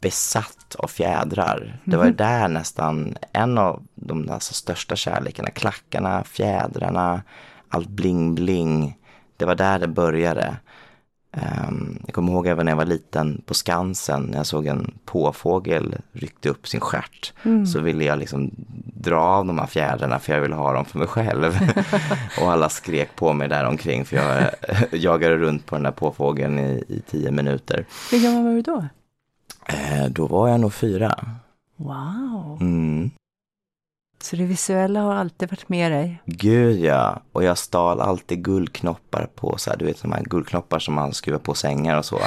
besatt 0.00 0.74
av 0.78 0.88
fjädrar. 0.88 1.80
Det 1.84 1.96
var 1.96 2.04
ju 2.04 2.12
där 2.12 2.48
nästan 2.48 3.16
en 3.32 3.58
av 3.58 3.82
de 3.94 4.30
alltså, 4.30 4.54
största 4.54 4.96
kärlekarna. 4.96 5.50
Klackarna, 5.50 6.24
fjädrarna, 6.24 7.22
allt 7.68 7.88
bling-bling. 7.88 8.94
Det 9.36 9.44
var 9.44 9.54
där 9.54 9.78
det 9.78 9.88
började. 9.88 10.56
Ehm, 11.32 11.98
jag 12.06 12.14
kommer 12.14 12.32
ihåg 12.32 12.46
även 12.46 12.64
när 12.64 12.72
jag 12.72 12.76
var 12.76 12.84
liten 12.84 13.42
på 13.46 13.54
Skansen, 13.54 14.22
när 14.22 14.36
jag 14.36 14.46
såg 14.46 14.66
en 14.66 14.94
påfågel 15.04 15.94
ryckte 16.12 16.48
upp 16.48 16.68
sin 16.68 16.80
stjärt. 16.80 17.32
Så 17.66 17.80
ville 17.80 18.04
jag 18.04 18.18
liksom 18.18 18.50
dra 19.02 19.20
av 19.20 19.46
de 19.46 19.58
här 19.58 19.66
fjädrarna 19.66 20.18
för 20.18 20.32
jag 20.32 20.40
ville 20.40 20.54
ha 20.54 20.72
dem 20.72 20.84
för 20.84 20.98
mig 20.98 21.08
själv. 21.08 21.58
och 22.40 22.52
alla 22.52 22.68
skrek 22.68 23.16
på 23.16 23.32
mig 23.32 23.48
där 23.48 23.64
omkring 23.64 24.04
för 24.04 24.16
jag 24.16 24.50
jagade 25.00 25.36
runt 25.36 25.66
på 25.66 25.74
den 25.74 25.82
där 25.82 25.90
påfågeln 25.90 26.58
i, 26.58 26.84
i 26.88 27.02
tio 27.10 27.30
minuter. 27.30 27.86
Hur 28.10 28.22
gammal 28.22 28.44
var 28.44 28.52
du 28.52 28.62
då? 28.62 28.84
Eh, 29.66 30.06
då 30.10 30.26
var 30.26 30.48
jag 30.48 30.60
nog 30.60 30.74
fyra. 30.74 31.18
Wow. 31.76 32.58
Mm. 32.60 33.10
Så 34.22 34.36
det 34.36 34.44
visuella 34.44 35.00
har 35.00 35.14
alltid 35.14 35.50
varit 35.50 35.68
med 35.68 35.92
dig? 35.92 36.22
Gud 36.26 36.80
ja, 36.80 37.20
och 37.32 37.44
jag 37.44 37.58
stal 37.58 38.00
alltid 38.00 38.44
guldknoppar 38.44 39.28
på 39.34 39.58
så 39.58 39.70
här, 39.70 39.76
du 39.76 39.84
vet 39.84 40.02
de 40.02 40.12
här 40.12 40.22
guldknoppar 40.24 40.78
som 40.78 40.94
man 40.94 41.12
skruvar 41.12 41.38
på 41.38 41.54
sängar 41.54 41.98
och 41.98 42.04
så. 42.04 42.18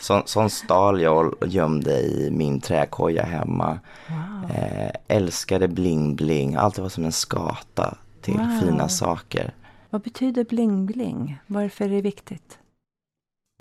Så, 0.00 0.22
sån 0.26 0.50
stal 0.50 1.00
jag 1.00 1.42
och 1.42 1.48
gömde 1.48 2.00
i 2.00 2.30
min 2.32 2.60
träkoja 2.60 3.24
hemma. 3.24 3.78
Wow. 4.08 4.50
Eh, 4.56 4.90
älskade 5.08 5.68
bling-bling, 5.68 6.56
alltid 6.56 6.82
var 6.82 6.88
som 6.88 7.04
en 7.04 7.12
skata 7.12 7.94
till 8.22 8.34
Wow. 8.34 8.60
fina 8.60 8.88
saker. 8.88 9.54
Vad 9.90 10.00
betyder 10.02 10.44
bling-bling? 10.44 11.34
Varför 11.46 11.84
är 11.84 11.88
det 11.88 12.00
viktigt? 12.00 12.58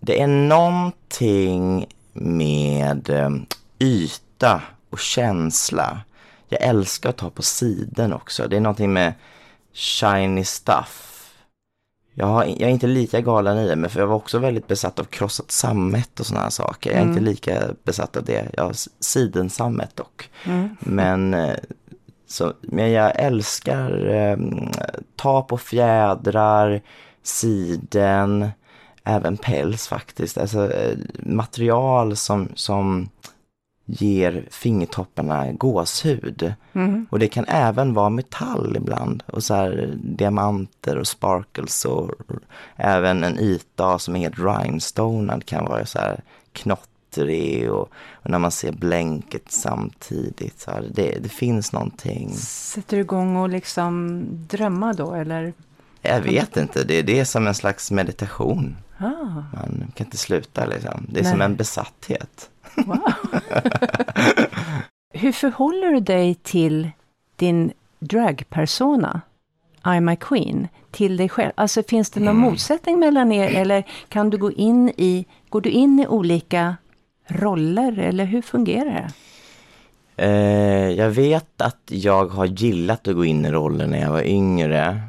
Det 0.02 0.22
är 0.22 0.28
någonting 0.28 1.86
med 2.14 3.10
eh, 3.10 3.30
yta 3.80 4.62
och 4.90 5.00
känsla. 5.00 6.02
Jag 6.50 6.62
älskar 6.62 7.10
att 7.10 7.18
ta 7.18 7.30
på 7.30 7.42
siden 7.42 8.14
också. 8.14 8.48
Det 8.48 8.56
är 8.58 8.62
någonting 8.62 8.94
med 8.94 9.14
shiny 9.74 10.44
stuff. 10.44 11.07
Jag, 12.20 12.26
har, 12.28 12.46
jag 12.46 12.62
är 12.62 12.70
inte 12.70 12.88
lika 12.88 13.22
galen 13.22 13.58
i 13.58 13.68
det, 13.68 13.76
men 13.76 13.90
för 13.90 14.00
jag 14.00 14.08
var 14.08 14.16
också 14.16 14.40
väldigt 14.40 14.68
besatt 14.68 15.00
av 15.00 15.04
krossat 15.04 15.52
sammet 15.52 16.20
och 16.20 16.26
sådana 16.26 16.44
här 16.44 16.50
saker. 16.50 16.92
Jag 16.92 17.00
är 17.00 17.04
inte 17.04 17.20
lika 17.20 17.64
besatt 17.84 18.18
av 18.18 18.24
det. 18.24 18.48
Jag 18.54 18.64
har 18.64 18.74
sidensammet 19.00 19.96
dock. 19.96 20.30
Men, 20.80 21.34
eh, 21.34 21.56
så, 22.28 22.54
men 22.62 22.92
jag 22.92 23.12
älskar 23.16 24.06
eh, 24.16 24.38
ta 25.16 25.42
på 25.42 25.58
fjädrar, 25.58 26.82
siden, 27.24 28.50
även 29.04 29.38
päls 29.38 29.88
faktiskt. 29.88 30.38
Alltså 30.38 30.74
eh, 30.74 30.98
material 31.20 32.16
som, 32.16 32.50
som 32.56 33.10
ger 33.90 34.46
fingertopparna 34.52 35.52
gåshud. 35.52 36.54
Och 37.10 37.20
det 37.20 37.28
kan 37.28 37.46
även 37.48 37.94
vara 37.94 38.10
metall 38.10 38.76
ibland. 38.76 39.24
Och 39.26 39.44
så 39.44 39.54
här 39.54 39.94
diamanter 40.04 40.98
och 40.98 41.08
sparkles 41.08 41.86
och 41.86 42.12
även 42.76 43.24
en 43.24 43.40
yta 43.40 44.00
som 44.00 44.16
är 44.16 44.20
helt 44.20 44.40
rhinestonad 44.40 45.46
kan 45.46 45.66
vara 45.66 45.86
så 45.86 46.00
här 46.00 46.22
knottrig 46.52 47.72
och, 47.72 47.90
och 48.12 48.30
när 48.30 48.40
man 48.40 48.52
ser 48.52 48.72
blänket 48.72 49.52
samtidigt. 49.52 50.60
Så 50.60 50.72
här, 50.72 50.86
det, 50.94 51.18
det 51.24 51.30
finns 51.30 51.74
någonting. 51.74 52.34
Sätter 52.34 52.98
du 52.98 53.02
igång 53.02 53.36
och 53.36 53.50
liksom 53.50 54.24
drömma 54.30 54.94
då 54.94 55.14
eller? 55.14 55.54
Jag 56.02 56.22
vet 56.22 56.58
inte, 56.58 56.84
det, 56.84 57.02
det 57.02 57.20
är 57.20 57.26
som 57.26 57.48
en 57.48 57.56
slags 57.56 57.92
meditation. 57.92 58.78
Ah, 58.98 59.44
Man 59.54 59.92
kan 59.96 60.08
inte 60.08 60.18
sluta 60.18 60.66
liksom. 60.66 61.06
Det 61.10 61.20
är 61.20 61.24
Nej. 61.24 61.32
som 61.32 61.42
en 61.42 61.56
besatthet. 61.56 62.50
wow. 62.76 63.02
Hur 65.14 65.32
förhåller 65.32 65.92
du 65.92 66.00
dig 66.00 66.36
till 66.36 66.90
din 67.36 67.72
dragpersona, 68.00 69.22
I'm 69.84 70.14
a 70.14 70.16
Queen, 70.20 70.68
till 70.92 71.18
dig 71.18 71.30
själv? 71.30 71.52
Alltså 71.56 71.84
finns 71.84 72.10
det 72.10 72.20
någon 72.20 72.38
motsättning 72.38 73.00
mellan 73.00 73.32
er 73.32 73.50
eller 73.56 73.84
kan 74.10 74.30
du 74.30 74.38
gå 74.38 74.52
in 74.52 74.90
i, 74.98 75.26
går 75.50 75.62
du 75.62 75.70
in 75.70 76.00
i 76.00 76.08
olika 76.08 76.76
roller 77.28 78.00
eller 78.00 78.26
hur 78.26 78.42
fungerar 78.42 78.94
det? 78.94 79.12
Eh, 80.24 80.90
jag 80.90 81.10
vet 81.10 81.62
att 81.62 81.82
jag 81.86 82.28
har 82.28 82.46
gillat 82.46 83.08
att 83.08 83.16
gå 83.16 83.26
in 83.26 83.46
i 83.46 83.52
rollen 83.52 83.90
när 83.90 84.02
jag 84.02 84.12
var 84.12 84.24
yngre. 84.24 85.02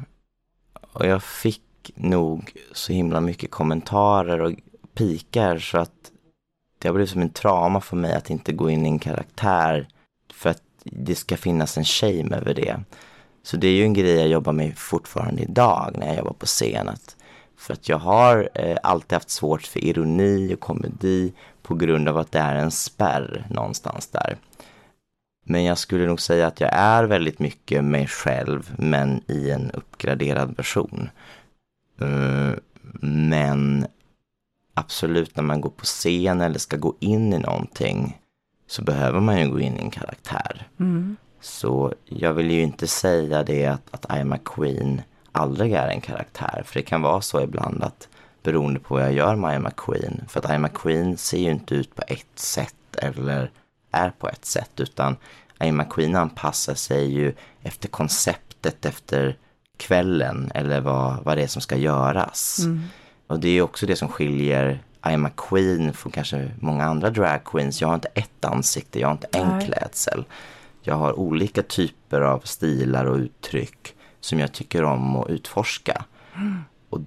Och 0.99 1.05
jag 1.05 1.23
fick 1.23 1.61
nog 1.95 2.53
så 2.71 2.93
himla 2.93 3.21
mycket 3.21 3.51
kommentarer 3.51 4.41
och 4.41 4.53
pikar 4.93 5.57
så 5.57 5.77
att 5.77 6.11
det 6.79 6.87
har 6.87 6.93
blivit 6.93 7.11
som 7.11 7.21
en 7.21 7.29
trauma 7.29 7.81
för 7.81 7.95
mig 7.95 8.13
att 8.13 8.29
inte 8.29 8.51
gå 8.53 8.69
in 8.69 8.85
i 8.85 8.89
en 8.89 8.99
karaktär 8.99 9.87
för 10.33 10.49
att 10.49 10.63
det 10.83 11.15
ska 11.15 11.37
finnas 11.37 11.77
en 11.77 11.85
shame 11.85 12.35
över 12.35 12.53
det. 12.53 12.79
Så 13.43 13.57
det 13.57 13.67
är 13.67 13.71
ju 13.71 13.83
en 13.83 13.93
grej 13.93 14.15
jag 14.15 14.27
jobbar 14.27 14.53
med 14.53 14.77
fortfarande 14.77 15.41
idag 15.41 15.95
när 15.99 16.07
jag 16.07 16.17
jobbar 16.17 16.33
på 16.33 16.45
scen. 16.45 16.89
Att, 16.89 17.15
för 17.57 17.73
att 17.73 17.89
jag 17.89 17.97
har 17.97 18.49
eh, 18.53 18.77
alltid 18.83 19.13
haft 19.13 19.29
svårt 19.29 19.61
för 19.61 19.79
ironi 19.79 20.55
och 20.55 20.59
komedi 20.59 21.33
på 21.61 21.75
grund 21.75 22.09
av 22.09 22.17
att 22.17 22.31
det 22.31 22.39
är 22.39 22.55
en 22.55 22.71
spärr 22.71 23.45
någonstans 23.49 24.07
där. 24.07 24.37
Men 25.49 25.63
jag 25.63 25.77
skulle 25.77 26.07
nog 26.07 26.21
säga 26.21 26.47
att 26.47 26.61
jag 26.61 26.69
är 26.73 27.03
väldigt 27.03 27.39
mycket 27.39 27.83
mig 27.83 28.07
själv 28.07 28.73
men 28.77 29.21
i 29.27 29.49
en 29.49 29.71
uppgraderad 29.71 30.57
version. 30.57 31.09
Eh, 32.01 32.51
men 33.01 33.87
absolut 34.73 35.35
när 35.35 35.43
man 35.43 35.61
går 35.61 35.69
på 35.69 35.85
scen 35.85 36.41
eller 36.41 36.59
ska 36.59 36.77
gå 36.77 36.95
in 36.99 37.33
i 37.33 37.39
någonting 37.39 38.21
så 38.67 38.81
behöver 38.83 39.19
man 39.19 39.39
ju 39.39 39.49
gå 39.49 39.59
in 39.59 39.77
i 39.77 39.79
en 39.79 39.91
karaktär. 39.91 40.67
Så 41.41 41.93
jag 42.05 42.33
vill 42.33 42.51
ju 42.51 42.61
inte 42.61 42.87
säga 42.87 43.43
det 43.43 43.65
att, 43.65 43.87
att 43.91 44.05
I'm 44.05 44.35
a 44.35 44.39
Queen 44.45 45.01
aldrig 45.31 45.73
är 45.73 45.87
en 45.87 46.01
karaktär. 46.01 46.63
För 46.65 46.73
det 46.73 46.85
kan 46.85 47.01
vara 47.01 47.21
så 47.21 47.41
ibland 47.41 47.83
att 47.83 48.07
beroende 48.43 48.79
på 48.79 48.93
vad 48.93 49.03
jag 49.03 49.13
gör 49.13 49.35
med 49.35 49.59
I'm 49.59 49.67
a 49.67 49.71
Queen. 49.77 50.21
För 50.27 50.39
att 50.39 50.45
I'm 50.45 50.65
a 50.65 50.69
Queen 50.73 51.17
ser 51.17 51.37
ju 51.37 51.51
inte 51.51 51.75
ut 51.75 51.95
på 51.95 52.03
ett 52.07 52.39
sätt 52.39 52.95
eller 52.97 53.51
är 53.91 54.09
på 54.09 54.29
ett 54.29 54.45
sätt. 54.45 54.79
Utan 54.79 55.17
I'm 55.59 55.81
a 55.81 55.85
Queen 55.89 56.15
anpassar 56.15 56.75
sig 56.75 57.13
ju 57.13 57.33
efter 57.61 57.87
konceptet, 57.87 58.85
efter 58.85 59.37
kvällen 59.77 60.51
eller 60.55 60.81
vad, 60.81 61.23
vad 61.23 61.37
det 61.37 61.43
är 61.43 61.47
som 61.47 61.61
ska 61.61 61.75
göras. 61.75 62.59
Och 63.27 63.39
det 63.39 63.47
är 63.47 63.53
ju 63.53 63.61
också 63.61 63.85
det 63.85 63.95
som 63.95 64.07
skiljer 64.07 64.83
I'm 65.01 65.27
a 65.27 65.31
Queen 65.37 65.93
från 65.93 66.11
kanske 66.11 66.51
många 66.59 66.85
andra 66.85 67.09
drag 67.09 67.43
queens. 67.43 67.81
Jag 67.81 67.87
har 67.87 67.95
inte 67.95 68.07
ett 68.07 68.45
ansikte, 68.45 68.99
jag 68.99 69.07
har 69.07 69.13
inte 69.13 69.27
en 69.31 69.47
Nej. 69.47 69.65
klädsel. 69.65 70.25
Jag 70.81 70.95
har 70.95 71.19
olika 71.19 71.63
typer 71.63 72.21
av 72.21 72.39
stilar 72.39 73.05
och 73.05 73.17
uttryck 73.17 73.95
som 74.19 74.39
jag 74.39 74.51
tycker 74.51 74.83
om 74.83 75.15
att 75.15 75.29
utforska. 75.29 76.05
Och 76.89 76.99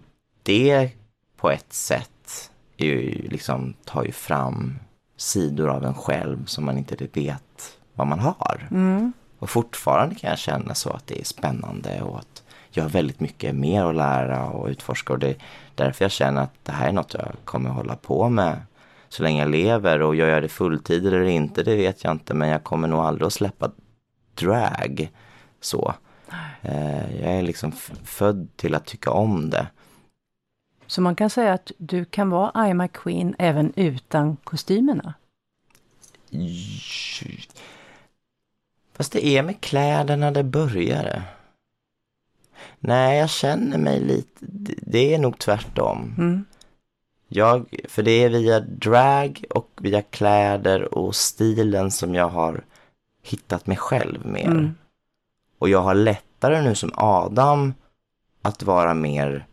det 0.43 0.91
på 1.37 1.51
ett 1.51 1.73
sätt 1.73 2.51
är 2.77 2.87
ju 2.87 3.29
liksom, 3.29 3.75
tar 3.85 4.05
ju 4.05 4.13
fram 4.13 4.79
sidor 5.23 5.69
av 5.69 5.85
en 5.85 5.95
själv 5.95 6.45
som 6.47 6.65
man 6.65 6.79
inte 6.79 7.09
vet 7.13 7.79
vad 7.95 8.07
man 8.07 8.19
har. 8.19 8.69
Mm. 8.71 9.13
Och 9.39 9.51
fortfarande 9.51 10.15
kan 10.15 10.31
jag 10.31 10.39
känna 10.39 10.75
så 10.75 10.91
att 10.91 11.07
det 11.07 11.21
är 11.21 11.25
spännande 11.25 12.03
och 12.03 12.19
att 12.19 12.43
jag 12.71 12.85
har 12.85 12.91
väldigt 12.91 13.21
mycket 13.21 13.55
mer 13.55 13.85
att 13.85 13.95
lära 13.95 14.47
och 14.47 14.69
utforska. 14.69 15.13
Och 15.13 15.19
det 15.19 15.29
är 15.29 15.37
därför 15.75 16.05
jag 16.05 16.13
känner 16.13 16.43
att 16.43 16.55
det 16.63 16.73
här 16.73 16.89
är 16.89 16.93
något 16.93 17.15
jag 17.15 17.33
kommer 17.45 17.71
hålla 17.71 17.97
på 17.97 18.29
med 18.29 18.61
så 19.09 19.23
länge 19.23 19.43
jag 19.43 19.51
lever. 19.51 20.03
Och 20.03 20.17
gör 20.17 20.29
jag 20.29 20.43
det 20.43 20.49
fulltid 20.49 21.07
eller 21.07 21.23
inte, 21.23 21.63
det 21.63 21.77
vet 21.77 22.05
jag 22.05 22.13
inte. 22.13 22.35
Men 22.35 22.49
jag 22.49 22.65
kommer 22.65 22.89
nog 22.89 23.01
aldrig 23.01 23.27
att 23.27 23.33
släppa 23.33 23.71
drag 24.35 25.11
så. 25.61 25.95
Eh, 26.63 27.21
jag 27.21 27.33
är 27.33 27.43
liksom 27.43 27.73
född 28.05 28.49
till 28.57 28.75
att 28.75 28.87
tycka 28.87 29.11
om 29.11 29.51
det. 29.51 29.67
Så 30.93 31.01
man 31.01 31.17
kan 31.17 31.31
säga 31.31 31.53
att 31.53 31.73
du 31.79 32.05
kan 32.05 32.31
vara 32.31 32.51
I'm 32.51 32.85
a 32.85 32.89
Queen 32.93 33.35
även 33.39 33.73
utan 33.77 34.37
kostymerna? 34.37 35.15
Fast 38.93 39.13
det 39.13 39.27
är 39.27 39.43
med 39.43 39.61
kläderna 39.61 40.31
det 40.31 40.43
börjar. 40.43 41.23
Nej, 42.79 43.19
jag 43.19 43.31
känner 43.31 43.79
mig 43.79 44.01
lite, 44.01 44.47
det 44.83 45.15
är 45.15 45.19
nog 45.19 45.39
tvärtom. 45.39 46.15
Mm. 46.19 46.45
Jag, 47.29 47.77
för 47.89 48.03
det 48.03 48.11
är 48.11 48.29
via 48.29 48.61
drag 48.61 49.45
och 49.51 49.71
via 49.83 50.03
kläder 50.03 50.95
och 50.95 51.15
stilen 51.15 51.91
som 51.91 52.15
jag 52.15 52.29
har 52.29 52.65
hittat 53.23 53.67
mig 53.67 53.77
själv 53.77 54.27
mer. 54.27 54.47
Mm. 54.47 54.75
Och 55.59 55.69
jag 55.69 55.83
har 55.83 55.95
lättare 55.95 56.63
nu 56.63 56.75
som 56.75 56.93
Adam 56.95 57.75
att 58.43 58.63
vara 58.63 58.95
mer 58.95 59.47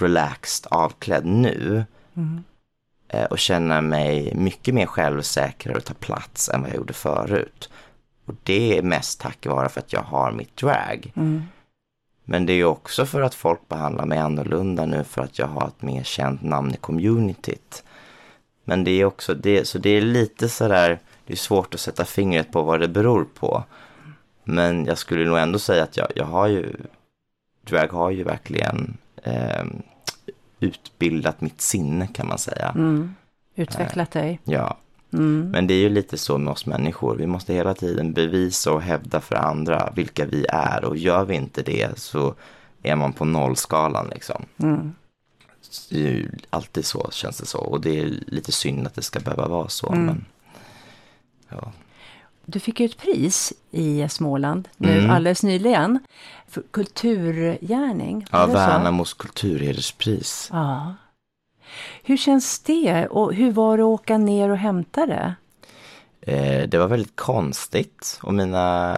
relaxed 0.00 0.66
avklädd 0.70 1.26
nu. 1.26 1.84
Mm. 2.16 2.44
Och 3.30 3.38
känna 3.38 3.80
mig 3.80 4.34
mycket 4.34 4.74
mer 4.74 4.86
självsäker 4.86 5.76
och 5.76 5.84
ta 5.84 5.94
plats 5.94 6.48
än 6.48 6.60
vad 6.60 6.70
jag 6.70 6.76
gjorde 6.76 6.92
förut. 6.92 7.70
Och 8.24 8.34
det 8.42 8.78
är 8.78 8.82
mest 8.82 9.20
tack 9.20 9.46
vare 9.46 9.68
för 9.68 9.80
att 9.80 9.92
jag 9.92 10.02
har 10.02 10.32
mitt 10.32 10.56
drag. 10.56 11.12
Mm. 11.16 11.42
Men 12.24 12.46
det 12.46 12.52
är 12.52 12.64
också 12.64 13.06
för 13.06 13.22
att 13.22 13.34
folk 13.34 13.68
behandlar 13.68 14.06
mig 14.06 14.18
annorlunda 14.18 14.86
nu 14.86 15.04
för 15.04 15.22
att 15.22 15.38
jag 15.38 15.46
har 15.46 15.66
ett 15.66 15.82
mer 15.82 16.02
känt 16.02 16.42
namn 16.42 16.74
i 16.74 16.76
communityt. 16.76 17.84
Men 18.64 18.84
det 18.84 18.90
är 18.90 19.04
också 19.04 19.34
det, 19.34 19.68
så 19.68 19.78
det 19.78 19.90
är 19.90 20.00
lite 20.00 20.48
sådär, 20.48 20.98
det 21.26 21.32
är 21.32 21.36
svårt 21.36 21.74
att 21.74 21.80
sätta 21.80 22.04
fingret 22.04 22.52
på 22.52 22.62
vad 22.62 22.80
det 22.80 22.88
beror 22.88 23.26
på. 23.34 23.64
Men 24.44 24.84
jag 24.84 24.98
skulle 24.98 25.24
nog 25.24 25.38
ändå 25.38 25.58
säga 25.58 25.84
att 25.84 25.96
jag, 25.96 26.08
jag 26.14 26.24
har 26.24 26.46
ju, 26.46 26.72
drag 27.64 27.88
har 27.88 28.10
ju 28.10 28.24
verkligen 28.24 28.96
eh, 29.22 29.64
utbildat 30.60 31.40
mitt 31.40 31.60
sinne 31.60 32.06
kan 32.06 32.28
man 32.28 32.38
säga. 32.38 32.68
Mm. 32.74 33.14
Utvecklat 33.54 34.10
dig? 34.10 34.40
Ja, 34.44 34.76
Mm. 35.12 35.50
men 35.50 35.66
det 35.66 35.74
är 35.74 35.78
ju 35.78 35.88
lite 35.88 36.18
så 36.18 36.38
med 36.38 36.52
oss 36.52 36.66
människor. 36.66 37.16
Vi 37.16 37.26
måste 37.26 37.54
hela 37.54 37.74
tiden 37.74 38.12
bevisa 38.12 38.72
och 38.72 38.82
hävda 38.82 39.20
för 39.20 39.34
andra 39.36 39.92
vilka 39.96 40.26
vi 40.26 40.46
är. 40.48 40.84
Och 40.84 40.96
gör 40.96 41.24
vi 41.24 41.34
inte 41.34 41.62
det 41.62 41.98
så 41.98 42.34
är 42.82 42.96
man 42.96 43.12
på 43.12 43.24
nollskalan 43.24 44.08
liksom. 44.14 44.44
Mm. 44.58 44.92
Det 45.90 45.96
är 46.06 46.10
ju 46.10 46.30
alltid 46.50 46.84
så 46.84 47.08
känns 47.12 47.38
det 47.38 47.46
så. 47.46 47.58
Och 47.58 47.80
det 47.80 48.00
är 48.00 48.04
lite 48.26 48.52
synd 48.52 48.86
att 48.86 48.94
det 48.94 49.02
ska 49.02 49.20
behöva 49.20 49.48
vara 49.48 49.68
så. 49.68 49.92
Mm. 49.92 50.06
Men, 50.06 50.24
ja. 51.48 51.72
Du 52.50 52.60
fick 52.60 52.80
ju 52.80 52.86
ett 52.86 52.96
pris 52.98 53.52
i 53.70 54.08
Småland 54.08 54.68
nu 54.76 54.98
Mm. 54.98 55.10
alldeles 55.10 55.42
nyligen. 55.42 55.98
För 56.48 56.62
kulturgärning. 56.70 58.26
ja? 58.32 58.46
Värnamos 58.46 59.14
kulturhederspris. 59.14 60.48
Ja. 60.52 60.94
Hur 62.02 62.16
känns 62.16 62.58
det 62.60 63.06
och 63.06 63.34
hur 63.34 63.52
var 63.52 63.76
det 63.76 63.82
att 63.82 63.86
åka 63.86 64.18
ner 64.18 64.48
och 64.50 64.56
hämta 64.56 65.06
det? 65.06 65.34
Eh, 66.20 66.68
det 66.68 66.78
var 66.78 66.86
väldigt 66.86 67.16
konstigt 67.16 68.18
och 68.22 68.34
mina 68.34 68.96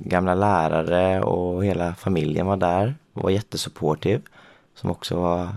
gamla 0.00 0.34
lärare 0.34 1.22
och 1.22 1.64
hela 1.64 1.94
familjen 1.94 2.46
var 2.46 2.56
där 2.56 2.94
och 3.12 3.22
var 3.22 3.30
jättesupportive. 3.30 4.22
Som 4.74 4.90
också 4.90 5.16
var 5.16 5.48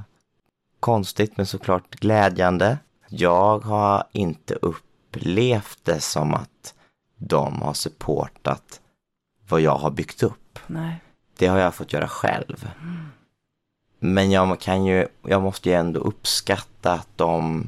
konstigt 0.79 1.37
men 1.37 1.45
såklart 1.45 1.95
glädjande. 1.95 2.77
Jag 3.09 3.59
har 3.59 4.03
inte 4.11 4.53
upplevt 4.55 5.79
det 5.83 5.99
som 6.01 6.33
att 6.33 6.73
de 7.27 7.61
har 7.61 7.73
supportat 7.73 8.81
vad 9.49 9.61
jag 9.61 9.75
har 9.75 9.91
byggt 9.91 10.23
upp. 10.23 10.59
Nej. 10.67 11.01
Det 11.37 11.47
har 11.47 11.59
jag 11.59 11.75
fått 11.75 11.93
göra 11.93 12.07
själv. 12.07 12.69
Men 13.99 14.31
jag 14.31 14.59
kan 14.59 14.85
ju, 14.85 15.07
jag 15.21 15.41
måste 15.41 15.69
ju 15.69 15.75
ändå 15.75 15.99
uppskatta 15.99 16.93
att 16.93 17.07
de, 17.15 17.63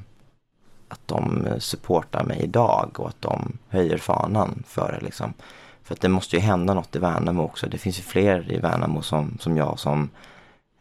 att 0.87 1.07
de 1.07 1.47
supportar 1.59 2.23
mig 2.23 2.41
idag 2.41 2.99
och 2.99 3.09
att 3.09 3.21
de 3.21 3.57
höjer 3.69 3.97
fanan 3.97 4.63
för 4.67 4.91
det 4.91 5.05
liksom. 5.05 5.33
För 5.83 5.93
att 5.93 6.01
det 6.01 6.09
måste 6.09 6.35
ju 6.35 6.41
hända 6.41 6.73
något 6.73 6.95
i 6.95 6.99
Värnamo 6.99 7.43
också. 7.43 7.67
Det 7.67 7.77
finns 7.77 7.99
ju 7.99 8.03
fler 8.03 8.51
i 8.51 8.59
Värnamo 8.59 9.01
som, 9.01 9.37
som 9.39 9.57
jag 9.57 9.79
som 9.79 10.09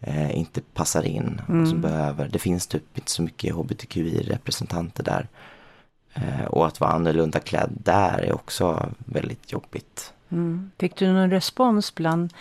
eh, 0.00 0.38
inte 0.38 0.60
passar 0.60 1.02
in 1.02 1.40
och 1.40 1.68
som 1.68 1.80
behöver. 1.80 2.28
Det 2.28 2.38
finns 2.38 2.66
typ 2.66 2.98
inte 2.98 3.10
så 3.10 3.22
mycket 3.22 3.54
hbtqi-representanter 3.54 5.02
där. 5.02 5.28
Eh, 6.14 6.44
och 6.44 6.66
att 6.66 6.80
vara 6.80 6.90
annorlunda 6.90 7.40
klädd 7.40 7.70
där 7.84 8.18
är 8.18 8.34
också 8.34 8.88
väldigt 8.98 9.52
jobbigt. 9.52 10.12
Mm. 10.28 10.70
Fick 10.78 10.96
du 10.96 11.12
någon 11.12 11.30
respons 11.30 11.94
bland 11.94 12.32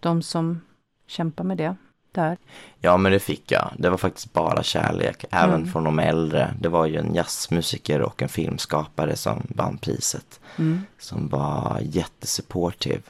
de 0.00 0.22
som 0.22 0.60
kämpar 1.06 1.44
med 1.44 1.56
det 1.56 1.76
där? 2.12 2.36
Ja 2.80 2.96
men 2.96 3.12
det 3.12 3.18
fick 3.18 3.50
jag. 3.52 3.72
Det 3.78 3.90
var 3.90 3.96
faktiskt 3.96 4.32
bara 4.32 4.62
kärlek, 4.62 5.24
även 5.30 5.54
Mm. 5.60 5.72
från 5.72 5.84
de 5.84 5.98
äldre. 5.98 6.54
Det 6.60 6.68
var 6.68 6.86
ju 6.86 6.96
en 6.96 7.14
jazzmusiker 7.14 8.02
och 8.02 8.22
en 8.22 8.28
filmskapare 8.28 9.16
som 9.16 9.42
vann 9.48 9.78
priset. 9.78 10.40
Mm. 10.58 10.82
Som 10.98 11.28
var 11.28 11.78
jättesupportive. 11.82 13.02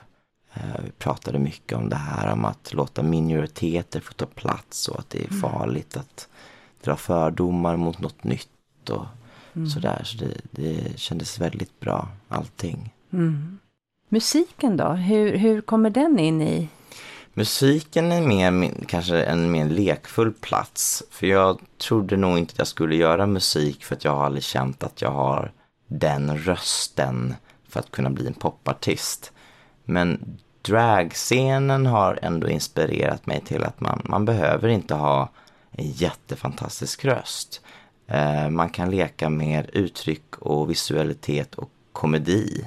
Eh, 0.54 0.62
Vi 0.84 0.90
pratade 0.90 1.38
mycket 1.38 1.78
om 1.78 1.88
det 1.88 1.96
här 1.96 2.32
om 2.32 2.44
att 2.44 2.72
låta 2.74 3.02
minoriteter 3.02 4.00
få 4.00 4.12
ta 4.12 4.26
plats 4.26 4.88
och 4.88 4.98
att 4.98 5.10
det 5.10 5.24
är 5.24 5.28
Mm. 5.28 5.40
farligt 5.40 5.96
att 5.96 6.28
dra 6.84 6.96
fördomar 6.96 7.76
mot 7.76 7.98
något 8.00 8.24
nytt 8.24 8.90
och 8.90 9.06
Mm. 9.56 9.68
sådär. 9.68 10.00
Så 10.04 10.16
det, 10.18 10.40
det 10.50 10.98
kändes 11.00 11.38
väldigt 11.40 11.80
bra, 11.80 12.08
allting. 12.28 12.92
Mm. 13.12 13.58
Musiken 14.08 14.76
då, 14.76 14.88
hur, 14.88 15.36
hur 15.36 15.60
kommer 15.60 15.90
den 15.90 16.18
in 16.18 16.42
i? 16.42 16.68
Musiken 17.34 18.12
är 18.12 18.20
mer, 18.22 18.50
min- 18.50 18.84
kanske 18.88 19.22
en 19.22 19.50
mer 19.50 19.64
lekfull 19.68 20.32
plats. 20.32 21.02
För 21.10 21.26
jag 21.26 21.60
trodde 21.78 22.16
nog 22.16 22.38
inte 22.38 22.52
att 22.52 22.58
jag 22.58 22.66
skulle 22.66 22.96
göra 22.96 23.26
musik 23.26 23.84
för 23.84 23.94
att 23.96 24.04
jag 24.04 24.16
har 24.16 24.24
aldrig 24.24 24.44
känt 24.44 24.82
att 24.82 25.02
jag 25.02 25.10
har 25.10 25.52
den 25.86 26.38
rösten 26.38 27.34
för 27.68 27.80
att 27.80 27.90
kunna 27.90 28.10
bli 28.10 28.26
en 28.26 28.34
popartist. 28.34 29.32
Men 29.84 30.38
dragscenen 30.62 31.86
har 31.86 32.18
ändå 32.22 32.48
inspirerat 32.48 33.26
mig 33.26 33.40
till 33.40 33.64
att 33.64 33.80
man, 33.80 34.02
man 34.04 34.24
behöver 34.24 34.68
inte 34.68 34.94
ha 34.94 35.28
en 35.72 35.90
jättefantastisk 35.90 37.04
röst. 37.04 37.60
Eh, 38.06 38.50
man 38.50 38.70
kan 38.70 38.90
leka 38.90 39.28
med 39.28 39.70
uttryck 39.72 40.36
och 40.38 40.70
visualitet 40.70 41.54
och 41.54 41.70
komedi. 41.92 42.64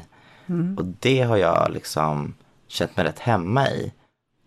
Och 0.78 0.86
det 0.86 1.22
har 1.22 1.38
jag 1.38 1.72
liksom 1.72 2.34
känt 2.68 2.98
mig 2.98 3.06
rätt 3.06 3.20
hemma 3.20 3.70
i. 3.70 3.94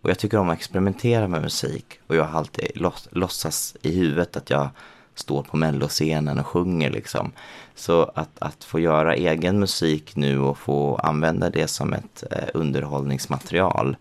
Och 0.01 0.09
jag 0.09 0.19
tycker 0.19 0.37
om 0.37 0.49
att 0.49 0.57
experimentera 0.57 1.27
med 1.27 1.41
musik. 1.41 1.99
Och 2.07 2.15
jag 2.15 2.23
har 2.23 2.37
alltid 2.37 2.71
låts, 2.75 3.07
låtsas 3.11 3.75
i 3.81 3.95
huvudet 3.95 4.37
att 4.37 4.49
jag 4.49 4.69
står 5.15 5.43
på 5.43 5.57
melloscenen 5.57 6.39
och 6.39 6.47
sjunger 6.47 6.89
liksom. 6.89 7.31
Så 7.75 8.11
att, 8.15 8.29
att 8.39 8.63
få 8.63 8.79
göra 8.79 9.15
egen 9.15 9.59
musik 9.59 10.15
nu 10.15 10.39
och 10.39 10.57
få 10.57 10.95
använda 10.95 11.49
det 11.49 11.67
som 11.67 11.93
ett 11.93 12.23
eh, 12.31 12.49
underhållningsmaterial 12.53 13.95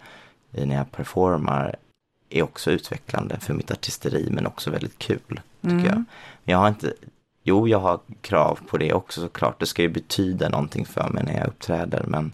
när 0.51 0.76
jag 0.76 0.93
performar 0.93 1.76
är 2.30 2.43
också 2.43 2.70
utvecklande 2.70 3.38
för 3.41 3.55
mitt 3.55 3.70
artisteri 3.70 4.28
men 4.30 4.47
också 4.47 4.70
väldigt 4.70 4.99
kul 4.99 5.41
tycker 5.62 5.86
jag. 5.86 6.05
Men 6.45 6.53
jag 6.53 6.59
har 6.59 6.68
inte, 6.68 6.93
jo 7.43 7.68
jag 7.68 7.78
har 7.80 8.01
krav 8.20 8.59
på 8.66 8.76
det 8.78 8.93
också 8.93 9.20
såklart. 9.20 9.61
Det 9.61 9.66
ska 9.66 9.82
ju 9.82 9.88
betyda 9.88 10.49
någonting 10.49 10.86
för 10.86 11.09
mig 11.09 11.24
när 11.24 11.38
jag 11.38 11.47
uppträder 11.49 12.05
men 12.07 12.32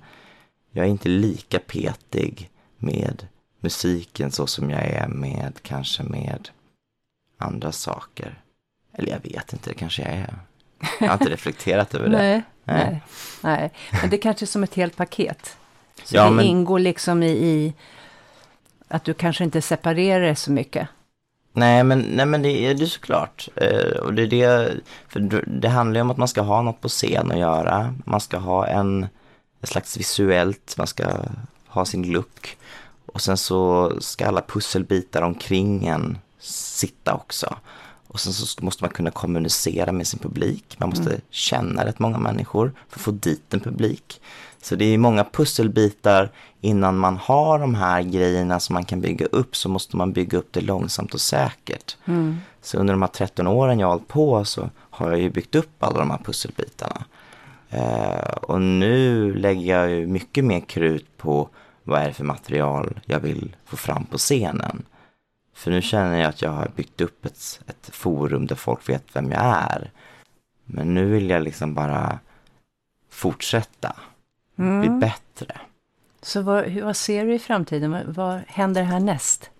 jag 0.70 0.86
är 0.86 0.90
inte 0.90 1.08
lika 1.08 1.58
petig 1.58 2.50
med 2.78 3.26
musiken 3.60 4.30
så 4.32 4.46
som 4.46 4.70
jag 4.70 4.82
är 4.84 5.08
med 5.08 5.52
kanske 5.62 6.02
med 6.02 6.48
andra 7.38 7.72
saker. 7.72 8.42
Eller 8.92 9.10
jag 9.12 9.20
vet 9.32 9.52
inte, 9.52 9.70
det 9.70 9.74
kanske 9.74 10.02
jag 10.02 10.10
är. 10.12 10.34
Jag 11.00 11.06
har 11.08 11.14
inte 11.14 11.30
reflekterat 11.32 11.94
över 11.94 12.08
det. 12.08 12.16
Nej, 12.18 12.42
Nej. 12.64 13.02
nej. 13.42 13.72
Men 14.00 14.10
det 14.10 14.18
kanske 14.18 14.44
är 14.44 14.46
som 14.46 14.62
ett 14.62 14.74
helt 14.74 14.96
paket. 14.96 15.56
Så 16.04 16.16
Ja, 16.16 16.24
det 16.24 16.30
men- 16.30 16.44
ingår 16.44 16.78
liksom 16.78 17.22
i, 17.22 17.30
i 17.30 17.74
att 18.88 19.04
du 19.04 19.14
kanske 19.14 19.44
inte 19.44 19.62
separerar 19.62 20.20
det 20.24 20.36
så 20.36 20.52
mycket. 20.52 20.88
Nej 21.56 21.84
men, 21.84 22.00
nej, 22.00 22.26
men 22.26 22.42
det 22.42 22.66
är 22.66 22.74
det 22.74 22.86
såklart. 22.86 23.48
Eh, 23.56 23.98
och 23.98 24.14
det, 24.14 24.22
är 24.22 24.26
det, 24.26 24.80
för 25.08 25.20
det- 25.46 25.68
handlar 25.68 25.98
ju 25.98 26.02
om 26.02 26.10
att 26.10 26.16
man 26.16 26.28
ska 26.28 26.40
ha 26.40 26.62
något 26.62 26.80
på 26.80 26.88
scen 26.88 27.30
att 27.30 27.38
göra. 27.38 27.94
Man 28.04 28.20
ska 28.20 28.38
ha 28.38 28.66
en, 28.66 29.06
ett 29.62 29.68
slags 29.68 29.96
visuellt, 29.96 30.74
man 30.78 30.86
ska 30.86 31.04
ha 31.66 31.84
sin 31.84 32.12
look. 32.12 32.56
Och 33.06 33.20
sen 33.20 33.36
så 33.36 33.92
ska 34.00 34.26
alla 34.26 34.42
pusselbitar 34.42 35.22
omkring 35.22 35.86
en 35.86 36.18
sitta 36.38 37.14
också. 37.14 37.56
Och 38.08 38.20
sen 38.20 38.32
så 38.32 38.64
måste 38.64 38.84
man 38.84 38.90
kunna 38.90 39.10
kommunicera 39.10 39.92
med 39.92 40.06
sin 40.06 40.20
publik. 40.20 40.76
Man 40.78 40.88
måste 40.88 41.10
mm. 41.10 41.20
känna 41.30 41.84
rätt 41.84 41.98
många 41.98 42.18
människor 42.18 42.72
för 42.88 42.98
att 42.98 43.04
få 43.04 43.10
dit 43.10 43.54
en 43.54 43.60
publik. 43.60 44.20
Så 44.62 44.74
det 44.76 44.84
är 44.84 44.98
många 44.98 45.24
pusselbitar 45.24 46.30
innan 46.66 46.98
man 46.98 47.16
har 47.16 47.58
de 47.58 47.74
här 47.74 48.02
grejerna 48.02 48.60
som 48.60 48.74
man 48.74 48.84
kan 48.84 49.00
bygga 49.00 49.26
upp 49.26 49.56
så 49.56 49.68
måste 49.68 49.96
man 49.96 50.12
bygga 50.12 50.38
upp 50.38 50.52
det 50.52 50.60
långsamt 50.60 51.14
och 51.14 51.20
säkert. 51.20 51.96
Mm. 52.04 52.36
Så 52.62 52.78
under 52.78 52.94
de 52.94 53.02
här 53.02 53.08
13 53.08 53.46
åren 53.46 53.78
jag 53.78 53.86
har 53.86 53.92
hållit 53.92 54.08
på 54.08 54.44
så 54.44 54.70
har 54.74 55.10
jag 55.10 55.20
ju 55.20 55.30
byggt 55.30 55.54
upp 55.54 55.82
alla 55.84 55.98
de 55.98 56.10
här 56.10 56.18
pusselbitarna. 56.24 57.04
Eh, 57.70 58.30
och 58.42 58.62
nu 58.62 59.34
lägger 59.34 59.78
jag 59.78 59.90
ju 59.90 60.06
mycket 60.06 60.44
mer 60.44 60.60
krut 60.60 61.16
på 61.16 61.48
vad 61.82 62.00
är 62.00 62.06
det 62.06 62.12
för 62.12 62.24
material 62.24 63.00
jag 63.04 63.20
vill 63.20 63.56
få 63.64 63.76
fram 63.76 64.04
på 64.04 64.18
scenen. 64.18 64.82
För 65.54 65.70
nu 65.70 65.82
känner 65.82 66.20
jag 66.20 66.28
att 66.28 66.42
jag 66.42 66.50
har 66.50 66.70
byggt 66.76 67.00
upp 67.00 67.26
ett, 67.26 67.60
ett 67.66 67.94
forum 67.94 68.46
där 68.46 68.56
folk 68.56 68.88
vet 68.88 69.16
vem 69.16 69.32
jag 69.32 69.42
är. 69.42 69.90
Men 70.64 70.94
nu 70.94 71.06
vill 71.06 71.30
jag 71.30 71.42
liksom 71.42 71.74
bara 71.74 72.18
fortsätta 73.10 73.96
mm. 74.58 74.80
bli 74.80 74.90
bättre. 74.90 75.60
Så 76.26 76.42
vad, 76.42 76.70
vad, 76.70 76.96
ser 76.96 77.26
du 77.26 77.34
i 77.34 77.38
framtiden? 77.38 77.90
Vad, 77.90 78.04
vad 78.06 78.40
händer 78.48 78.82
härnäst? 78.82 79.50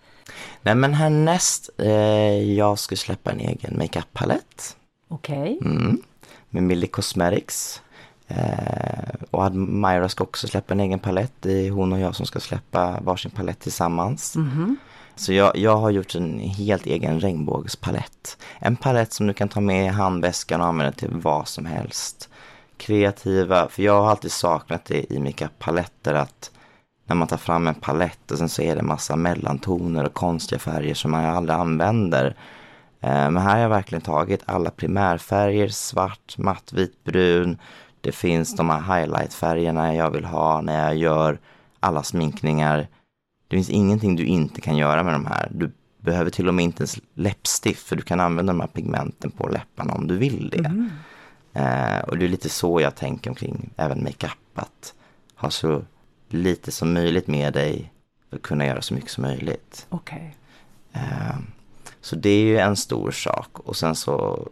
Nej 0.63 0.75
men 0.75 0.95
härnäst, 0.95 1.71
eh, 1.79 2.53
jag 2.53 2.79
ska 2.79 2.97
släppa 2.97 3.31
en 3.31 3.41
egen 3.41 3.79
makeup-palett. 3.79 4.77
Okej. 5.09 5.59
Okay. 5.61 5.71
Mm, 5.71 6.03
med 6.51 6.63
Millie 6.63 6.87
Cosmetics. 6.87 7.83
Eh, 8.29 9.15
och 9.31 9.45
Admira 9.45 10.09
ska 10.09 10.25
också 10.25 10.49
släppa 10.49 10.75
en 10.75 10.81
egen 10.81 10.99
palett. 10.99 11.33
Det 11.41 11.67
är 11.67 11.71
hon 11.71 11.93
och 11.93 12.01
jag 12.01 12.15
som 12.15 12.27
ska 12.27 12.41
släppa 12.41 13.01
varsin 13.01 13.31
palett 13.31 13.61
tillsammans. 13.61 14.37
Mm 14.37 14.51
-hmm. 14.51 14.77
Så 15.17 15.33
jag, 15.33 15.57
jag 15.57 15.77
har 15.77 15.91
gjort 15.91 16.15
en 16.15 16.39
helt 16.39 16.87
egen 16.87 17.21
regnbågspalett. 17.21 18.39
En 18.59 18.77
palett 18.77 19.13
som 19.13 19.27
du 19.27 19.33
kan 19.33 19.49
ta 19.49 19.61
med 19.61 19.85
i 19.85 19.89
handväskan 19.89 20.61
och 20.61 20.67
använda 20.67 20.93
till 20.93 21.11
vad 21.13 21.49
som 21.49 21.67
helst. 21.67 22.29
Kreativa, 22.77 23.69
för 23.69 23.83
jag 23.83 24.01
har 24.01 24.11
alltid 24.11 24.33
saknat 24.33 24.85
det 24.85 25.13
i 25.13 25.19
makeup-paletter 25.19 26.15
att 26.15 26.51
när 27.07 27.17
man 27.17 27.29
tar 27.29 27.37
fram 27.37 27.67
en 27.67 27.75
palett 27.75 28.31
och 28.31 28.39
sen 28.39 28.49
så 28.49 28.63
är 28.63 28.77
det 28.77 28.83
massa 28.83 29.17
mellantoner 29.17 30.05
och 30.05 30.15
konstiga 30.15 30.59
färger 30.59 30.95
som 30.95 31.11
man 31.11 31.25
aldrig 31.25 31.59
använder. 31.59 32.27
Eh, 33.01 33.31
men 33.31 33.37
här 33.37 33.55
har 33.55 33.59
jag 33.59 33.69
verkligen 33.69 34.03
tagit 34.03 34.43
alla 34.45 34.71
primärfärger, 34.71 35.69
svart, 35.69 36.39
matt, 36.39 36.73
vit, 36.73 37.05
brun. 37.05 37.59
Det 38.01 38.13
finns 38.13 38.57
de 38.57 38.71
här 38.71 38.99
highlightfärgerna 38.99 39.95
jag 39.95 40.11
vill 40.11 40.25
ha 40.25 40.61
när 40.61 40.85
jag 40.85 40.97
gör 40.97 41.39
alla 41.81 42.03
sminkningar. 42.03 42.89
Det 43.49 43.57
finns 43.57 43.71
ingenting 43.71 44.17
du 44.17 44.25
inte 44.25 44.61
kan 44.61 44.77
göra 44.77 45.03
med 45.03 45.13
de 45.13 45.27
här. 45.27 45.49
Du 45.51 45.73
behöver 46.01 46.31
till 46.31 46.49
och 46.49 46.55
med 46.55 46.63
inte 46.63 46.81
ens 46.81 46.99
läppstift 47.15 47.89
för 47.89 47.97
du 47.97 48.03
kan 48.03 48.21
använda 48.21 48.53
de 48.53 48.61
här 48.61 48.69
pigmenten 48.69 49.31
på 49.31 49.49
läpparna 49.49 49.95
om 49.95 50.07
du 50.07 50.17
vill 50.17 50.51
det. 50.51 50.59
Mm. 50.59 50.91
Eh, 51.53 51.99
och 51.99 52.19
det 52.19 52.25
är 52.25 52.29
lite 52.29 52.49
så 52.49 52.81
jag 52.81 52.95
tänker 52.95 53.31
omkring 53.31 53.71
även 53.77 54.03
makeup. 54.03 54.33
Att 54.55 54.95
ha 55.37 55.51
så 55.51 55.83
lite 56.29 56.73
som 56.73 56.93
möjligt 56.93 57.27
med 57.27 57.53
dig 57.53 57.93
för 58.31 58.37
att 58.37 58.43
kunna 58.43 58.67
göra 58.67 58.83
så 58.83 58.95
mycket 58.95 59.11
som 59.11 59.23
möjligt. 59.23 59.87
Okay. 59.91 60.31
Eh, 60.93 61.37
så 62.01 62.17
det 62.17 62.31
är 62.31 62.43
ju 62.43 62.59
en 62.59 62.77
stor 62.77 63.11
sak. 63.11 63.59
Och 63.59 63.77
sen 63.77 63.95
så 63.95 64.49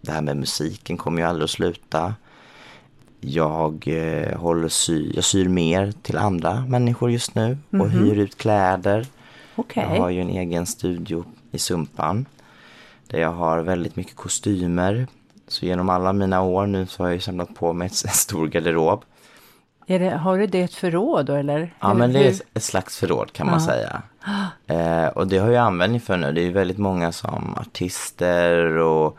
det 0.00 0.12
här 0.12 0.22
med 0.22 0.36
musiken 0.36 0.96
kommer 0.96 1.20
ju 1.20 1.28
aldrig 1.28 1.44
att 1.44 1.50
sluta. 1.50 2.14
Jag, 3.20 3.88
eh, 3.88 4.38
håller 4.38 4.68
sy, 4.68 5.12
jag 5.14 5.24
syr 5.24 5.48
mer 5.48 5.92
till 6.02 6.16
andra 6.16 6.66
människor 6.68 7.10
just 7.10 7.34
nu 7.34 7.58
och 7.68 7.74
mm 7.74 7.88
-hmm. 7.88 8.04
hyr 8.04 8.18
ut 8.18 8.38
kläder. 8.38 9.06
Okay. 9.56 9.82
Jag 9.84 10.00
har 10.00 10.10
ju 10.10 10.20
en 10.20 10.30
egen 10.30 10.66
studio 10.66 11.24
i 11.50 11.58
Sumpan. 11.58 12.26
Där 13.06 13.18
jag 13.18 13.32
har 13.32 13.58
väldigt 13.58 13.96
mycket 13.96 14.16
kostymer. 14.16 15.06
Så 15.48 15.66
genom 15.66 15.88
alla 15.88 16.12
mina 16.12 16.42
år 16.42 16.66
nu 16.66 16.86
så 16.86 17.02
har 17.02 17.10
jag 17.10 17.22
samlat 17.22 17.54
på 17.54 17.72
mig 17.72 17.86
en 18.04 18.10
stor 18.10 18.46
garderob. 18.46 19.04
Det, 19.86 20.10
har 20.10 20.38
du 20.38 20.46
det 20.46 20.62
ett 20.62 20.74
förråd 20.74 21.26
då 21.26 21.34
eller? 21.34 21.74
Ja 21.80 21.90
eller 21.90 21.98
men 21.98 22.12
det 22.12 22.26
är 22.28 22.34
ett 22.54 22.62
slags 22.62 22.98
förråd 22.98 23.32
kan 23.32 23.46
man 23.46 23.60
säga. 23.60 24.02
Eh, 24.66 25.06
och 25.06 25.26
det 25.26 25.38
har 25.38 25.50
jag 25.50 25.64
användning 25.64 26.00
för 26.00 26.16
nu. 26.16 26.32
Det 26.32 26.40
är 26.40 26.50
väldigt 26.50 26.78
många 26.78 27.12
som 27.12 27.54
artister 27.60 28.76
och 28.76 29.18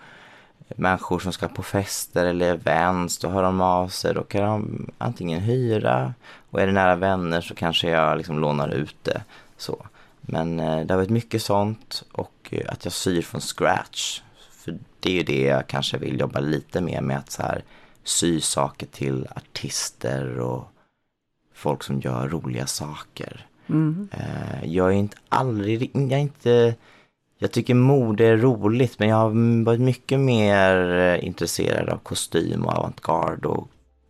människor 0.67 1.19
som 1.19 1.33
ska 1.33 1.47
på 1.47 1.63
fester 1.63 2.25
eller 2.25 2.53
events, 2.53 3.17
då 3.17 3.29
hör 3.29 3.43
de 3.43 3.61
av 3.61 3.87
sig. 3.87 4.13
Då 4.13 4.23
kan 4.23 4.41
de 4.41 4.89
antingen 4.97 5.39
hyra 5.39 6.13
och 6.49 6.61
är 6.61 6.67
det 6.67 6.73
nära 6.73 6.95
vänner 6.95 7.41
så 7.41 7.55
kanske 7.55 7.89
jag 7.89 8.17
liksom 8.17 8.39
lånar 8.39 8.69
ut 8.69 8.95
det. 9.03 9.21
Så. 9.57 9.85
Men 10.21 10.59
eh, 10.59 10.79
det 10.79 10.93
har 10.93 10.97
varit 10.97 11.09
mycket 11.09 11.41
sånt 11.41 12.03
och 12.11 12.49
eh, 12.49 12.65
att 12.67 12.85
jag 12.85 12.93
syr 12.93 13.21
från 13.21 13.41
scratch. 13.41 14.21
För 14.51 14.77
det 14.99 15.09
är 15.09 15.13
ju 15.13 15.23
det 15.23 15.41
jag 15.41 15.67
kanske 15.67 15.97
vill 15.97 16.19
jobba 16.19 16.39
lite 16.39 16.81
mer 16.81 17.01
med 17.01 17.17
att 17.17 17.31
så 17.31 17.41
här 17.41 17.63
sy 18.07 18.41
saker 18.41 18.87
till 18.87 19.27
artister 19.35 20.39
och 20.39 20.67
folk 21.53 21.83
som 21.83 22.01
gör 22.01 22.27
roliga 22.27 22.67
saker. 22.67 23.45
Mm. 23.69 24.09
Eh, 24.11 24.65
jag 24.65 24.87
är 24.87 24.95
inte 24.95 25.17
aldrig, 25.29 25.91
jag 25.93 26.11
är 26.11 26.17
inte 26.17 26.75
jag 27.39 27.51
tycker 27.51 27.73
mode 27.73 28.25
är 28.25 28.37
roligt 28.37 28.99
men 28.99 29.09
jag 29.09 29.15
har 29.15 29.63
varit 29.63 29.81
mycket 29.81 30.19
mer 30.19 30.97
eh, 30.97 31.25
intresserad 31.25 31.89
av 31.89 31.97
kostym 31.97 32.65
och 32.65 32.73
avantgarde 32.73 33.47
och 33.47 33.69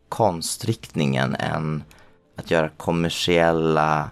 konstriktningen 0.09 1.35
än 1.35 1.83
att 2.37 2.51
göra 2.51 2.69
kommersiella 2.69 4.09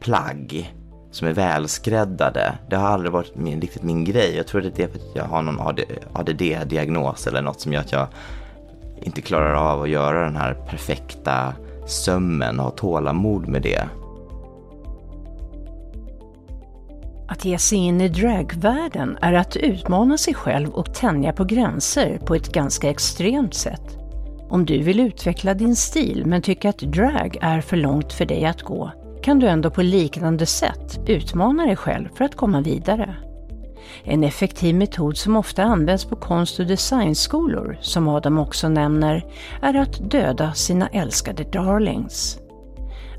plagg 0.00 0.74
som 1.10 1.28
är 1.28 1.32
välskräddade. 1.32 2.58
Det 2.70 2.76
har 2.76 2.88
aldrig 2.88 3.12
varit 3.12 3.36
min, 3.36 3.60
riktigt 3.60 3.82
min 3.82 4.04
grej. 4.04 4.36
Jag 4.36 4.46
tror 4.46 4.60
det 4.60 4.78
är 4.78 4.88
för 4.88 4.98
att 4.98 5.16
jag 5.16 5.24
har 5.24 5.42
någon 5.42 5.60
ADD-diagnos 6.12 7.26
eller 7.26 7.42
något 7.42 7.60
som 7.60 7.72
gör 7.72 7.80
att 7.80 7.92
jag 7.92 8.08
inte 9.02 9.20
klarar 9.20 9.54
av 9.54 9.82
att 9.82 9.88
göra 9.88 10.24
den 10.24 10.36
här 10.36 10.54
perfekta 10.54 11.54
sömmen 11.86 12.58
och 12.58 12.64
ha 12.64 12.70
tålamod 12.70 13.48
med 13.48 13.62
det. 13.62 13.88
Att 17.28 17.44
ge 17.44 17.58
sig 17.58 17.78
in 17.78 18.00
i 18.00 18.08
dragvärlden 18.08 19.18
är 19.20 19.32
att 19.32 19.56
utmana 19.56 20.18
sig 20.18 20.34
själv 20.34 20.68
och 20.68 20.94
tänja 20.94 21.32
på 21.32 21.44
gränser 21.44 22.18
på 22.18 22.34
ett 22.34 22.52
ganska 22.52 22.90
extremt 22.90 23.54
sätt. 23.54 23.98
Om 24.48 24.66
du 24.66 24.82
vill 24.82 25.00
utveckla 25.00 25.54
din 25.54 25.76
stil 25.76 26.22
men 26.26 26.42
tycker 26.42 26.68
att 26.68 26.78
drag 26.78 27.38
är 27.40 27.60
för 27.60 27.76
långt 27.76 28.12
för 28.12 28.24
dig 28.24 28.44
att 28.44 28.62
gå 28.62 28.90
kan 29.22 29.38
du 29.38 29.48
ändå 29.48 29.70
på 29.70 29.82
liknande 29.82 30.46
sätt 30.46 31.00
utmana 31.06 31.66
dig 31.66 31.76
själv 31.76 32.08
för 32.14 32.24
att 32.24 32.34
komma 32.34 32.60
vidare. 32.60 33.16
En 34.04 34.24
effektiv 34.24 34.74
metod 34.74 35.16
som 35.16 35.36
ofta 35.36 35.62
används 35.62 36.04
på 36.04 36.16
konst 36.16 36.58
och 36.58 36.66
designskolor, 36.66 37.78
som 37.80 38.08
Adam 38.08 38.38
också 38.38 38.68
nämner, 38.68 39.24
är 39.62 39.74
att 39.74 40.10
döda 40.10 40.52
sina 40.52 40.88
älskade 40.88 41.44
darlings. 41.44 42.38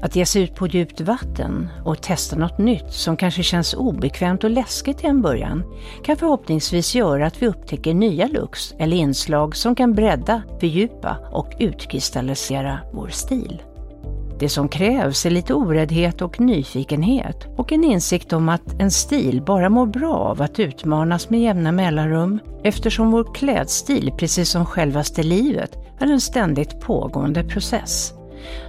Att 0.02 0.16
ge 0.16 0.26
sig 0.26 0.44
ut 0.44 0.56
på 0.56 0.68
djupt 0.68 1.02
vatten 1.02 1.70
och 1.86 2.02
testa 2.02 2.36
något 2.36 2.58
nytt 2.58 2.94
som 2.94 3.18
kanske 3.18 3.44
känns 3.44 3.74
obekvämt 3.74 4.44
och 4.44 4.50
läskigt 4.50 4.98
till 4.98 5.10
en 5.10 5.22
början 5.22 5.64
kan 6.04 6.18
förhoppningsvis 6.18 6.96
göra 6.96 7.28
att 7.28 7.42
vi 7.42 7.48
upptäcker 7.48 7.94
nya 7.94 8.28
looks 8.28 8.74
eller 8.80 8.98
inslag 8.98 9.56
som 9.56 9.76
kan 9.76 9.94
bredda, 9.94 10.42
fördjupa 10.60 11.18
och 11.32 11.54
utkristallisera 11.60 12.80
vår 12.94 13.08
stil. 13.08 13.62
Det 14.40 14.50
som 14.50 14.70
krävs 14.70 15.26
är 15.26 15.30
lite 15.30 15.54
oräddhet 15.54 16.22
och 16.22 16.40
nyfikenhet 16.40 17.48
och 17.56 17.72
en 17.72 17.84
insikt 17.84 18.34
om 18.34 18.50
att 18.50 18.80
en 18.80 18.92
stil 18.92 19.42
bara 19.42 19.70
mår 19.70 19.86
bra 19.86 20.16
av 20.16 20.42
att 20.42 20.60
utmanas 20.60 21.30
med 21.30 21.42
jämna 21.42 21.72
mellanrum 21.72 22.40
eftersom 22.64 23.12
vår 23.12 23.34
klädstil, 23.34 24.12
precis 24.18 24.50
som 24.50 24.66
självaste 24.66 25.24
livet, 25.24 25.78
är 26.00 26.08
en 26.08 26.22
ständigt 26.22 26.80
pågående 26.80 27.44
process. 27.44 28.14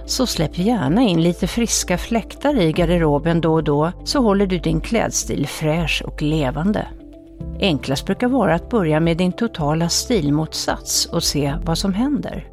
Så 0.05 0.27
släpp 0.27 0.57
gärna 0.57 1.01
in 1.01 1.21
lite 1.21 1.47
friska 1.47 1.97
fläktar 1.97 2.59
i 2.61 2.71
garderoben 2.71 3.41
då 3.41 3.53
och 3.53 3.63
då 3.63 3.91
så 4.03 4.21
håller 4.21 4.47
du 4.47 4.57
din 4.57 4.81
klädstil 4.81 5.47
fräsch 5.47 6.03
och 6.05 6.21
levande. 6.21 6.87
Enklast 7.59 8.05
brukar 8.05 8.27
vara 8.27 8.55
att 8.55 8.69
börja 8.69 8.99
med 8.99 9.17
din 9.17 9.31
totala 9.31 9.89
stilmotsats 9.89 11.05
och 11.05 11.23
se 11.23 11.53
vad 11.65 11.77
som 11.77 11.93
händer. 11.93 12.47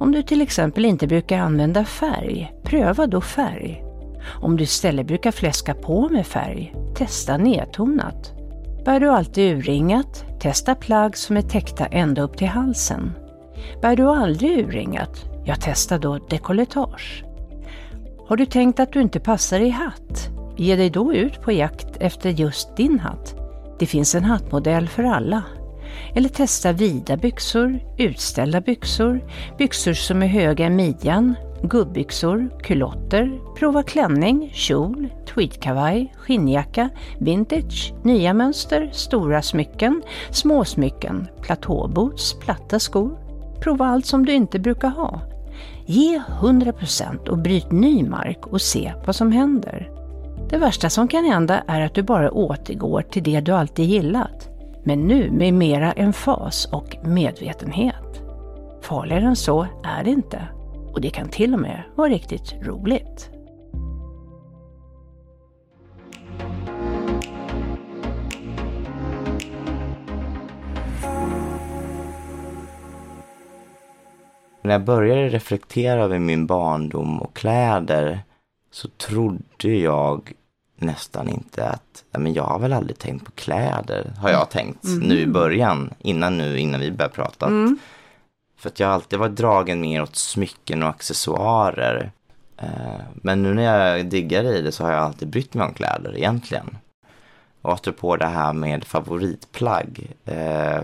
Om 0.00 0.12
du 0.12 0.22
till 0.22 0.42
exempel 0.42 0.84
inte 0.84 1.06
brukar 1.06 1.38
använda 1.38 1.84
färg, 1.84 2.52
pröva 2.62 3.06
då 3.06 3.20
färg. 3.20 3.84
Om 4.40 4.56
du 4.56 4.64
istället 4.64 5.06
brukar 5.06 5.30
fläska 5.30 5.74
på 5.74 6.08
med 6.08 6.26
färg, 6.26 6.74
testa 6.94 7.36
nedtonat. 7.36 8.32
Bär 8.84 9.00
du 9.00 9.10
alltid 9.10 9.56
urringat, 9.56 10.24
testa 10.40 10.74
plagg 10.74 11.16
som 11.16 11.36
är 11.36 11.42
täckta 11.42 11.86
ända 11.86 12.22
upp 12.22 12.36
till 12.36 12.46
halsen. 12.46 13.12
Bär 13.82 13.96
du 13.96 14.08
aldrig 14.08 14.58
urringat, 14.58 15.24
jag 15.44 15.56
testar 15.60 15.98
då 15.98 16.18
dekolletage. 16.18 17.24
Har 18.28 18.36
du 18.36 18.46
tänkt 18.46 18.80
att 18.80 18.92
du 18.92 19.00
inte 19.00 19.20
passar 19.20 19.60
i 19.60 19.70
hatt? 19.70 20.30
Ge 20.56 20.76
dig 20.76 20.90
då 20.90 21.14
ut 21.14 21.42
på 21.42 21.52
jakt 21.52 21.96
efter 21.96 22.30
just 22.30 22.76
din 22.76 22.98
hatt. 22.98 23.34
Det 23.78 23.86
finns 23.86 24.14
en 24.14 24.24
hattmodell 24.24 24.88
för 24.88 25.04
alla. 25.04 25.42
Eller 26.14 26.28
testa 26.28 26.72
vida 26.72 27.16
byxor, 27.16 27.80
utställda 27.98 28.60
byxor, 28.60 29.20
byxor 29.58 29.92
som 29.92 30.22
är 30.22 30.26
höga 30.26 30.66
i 30.66 30.70
midjan, 30.70 31.34
Gubbyxor, 31.62 32.50
kulotter, 32.62 33.40
prova 33.58 33.82
klänning, 33.82 34.50
kjol, 34.52 35.08
tweedkavaj, 35.26 36.12
skinnjacka, 36.16 36.88
vintage, 37.18 37.94
nya 38.02 38.34
mönster, 38.34 38.90
stora 38.92 39.42
smycken, 39.42 40.02
småsmycken, 40.30 41.28
platåboots, 41.42 42.34
platta 42.40 42.78
skor. 42.78 43.18
Prova 43.60 43.86
allt 43.86 44.06
som 44.06 44.26
du 44.26 44.32
inte 44.32 44.58
brukar 44.58 44.88
ha. 44.88 45.20
Ge 45.86 46.22
100% 46.40 47.28
och 47.28 47.38
bryt 47.38 47.72
ny 47.72 48.04
mark 48.04 48.46
och 48.46 48.60
se 48.60 48.92
vad 49.06 49.16
som 49.16 49.32
händer. 49.32 49.90
Det 50.50 50.58
värsta 50.58 50.90
som 50.90 51.08
kan 51.08 51.24
hända 51.24 51.62
är 51.66 51.80
att 51.80 51.94
du 51.94 52.02
bara 52.02 52.30
återgår 52.30 53.02
till 53.02 53.22
det 53.22 53.40
du 53.40 53.52
alltid 53.52 53.84
gillat. 53.84 54.49
Men 54.84 55.06
nu 55.06 55.30
med 55.30 55.54
mera 55.54 55.92
emfas 55.92 56.68
och 56.72 56.96
medvetenhet. 57.02 58.22
Farligare 58.82 59.24
än 59.24 59.36
så 59.36 59.66
är 59.84 60.04
det 60.04 60.10
inte. 60.10 60.48
Och 60.92 61.00
det 61.00 61.10
kan 61.10 61.28
till 61.28 61.54
och 61.54 61.60
med 61.60 61.82
vara 61.94 62.08
riktigt 62.08 62.54
roligt. 62.62 63.30
När 74.62 74.72
jag 74.72 74.84
började 74.84 75.28
reflektera 75.28 76.04
över 76.04 76.18
min 76.18 76.46
barndom 76.46 77.22
och 77.22 77.36
kläder 77.36 78.20
så 78.70 78.88
trodde 78.88 79.68
jag 79.68 80.32
nästan 80.80 81.28
inte 81.28 81.68
att, 81.68 82.04
men 82.10 82.34
jag 82.34 82.44
har 82.44 82.58
väl 82.58 82.72
aldrig 82.72 82.98
tänkt 82.98 83.24
på 83.24 83.30
kläder, 83.30 84.12
har 84.18 84.30
jag 84.30 84.50
tänkt 84.50 84.84
mm. 84.84 85.08
nu 85.08 85.20
i 85.20 85.26
början, 85.26 85.94
innan 85.98 86.38
nu, 86.38 86.58
innan 86.58 86.80
vi 86.80 86.90
började 86.90 87.14
prata. 87.14 87.46
Mm. 87.46 87.78
För 88.56 88.68
att 88.68 88.80
jag 88.80 88.90
alltid 88.90 89.18
varit 89.18 89.36
dragen 89.36 89.80
mer 89.80 90.02
åt 90.02 90.16
smycken 90.16 90.82
och 90.82 90.88
accessoarer. 90.88 92.12
Eh, 92.56 93.00
men 93.14 93.42
nu 93.42 93.54
när 93.54 93.62
jag 93.62 94.06
diggar 94.06 94.44
i 94.44 94.62
det 94.62 94.72
så 94.72 94.84
har 94.84 94.92
jag 94.92 95.02
alltid 95.02 95.28
brytt 95.28 95.54
mig 95.54 95.66
om 95.66 95.74
kläder 95.74 96.16
egentligen. 96.16 96.76
Och 97.62 97.72
apropå 97.72 98.16
det 98.16 98.26
här 98.26 98.52
med 98.52 98.84
favoritplagg. 98.84 100.10
Eh, 100.24 100.82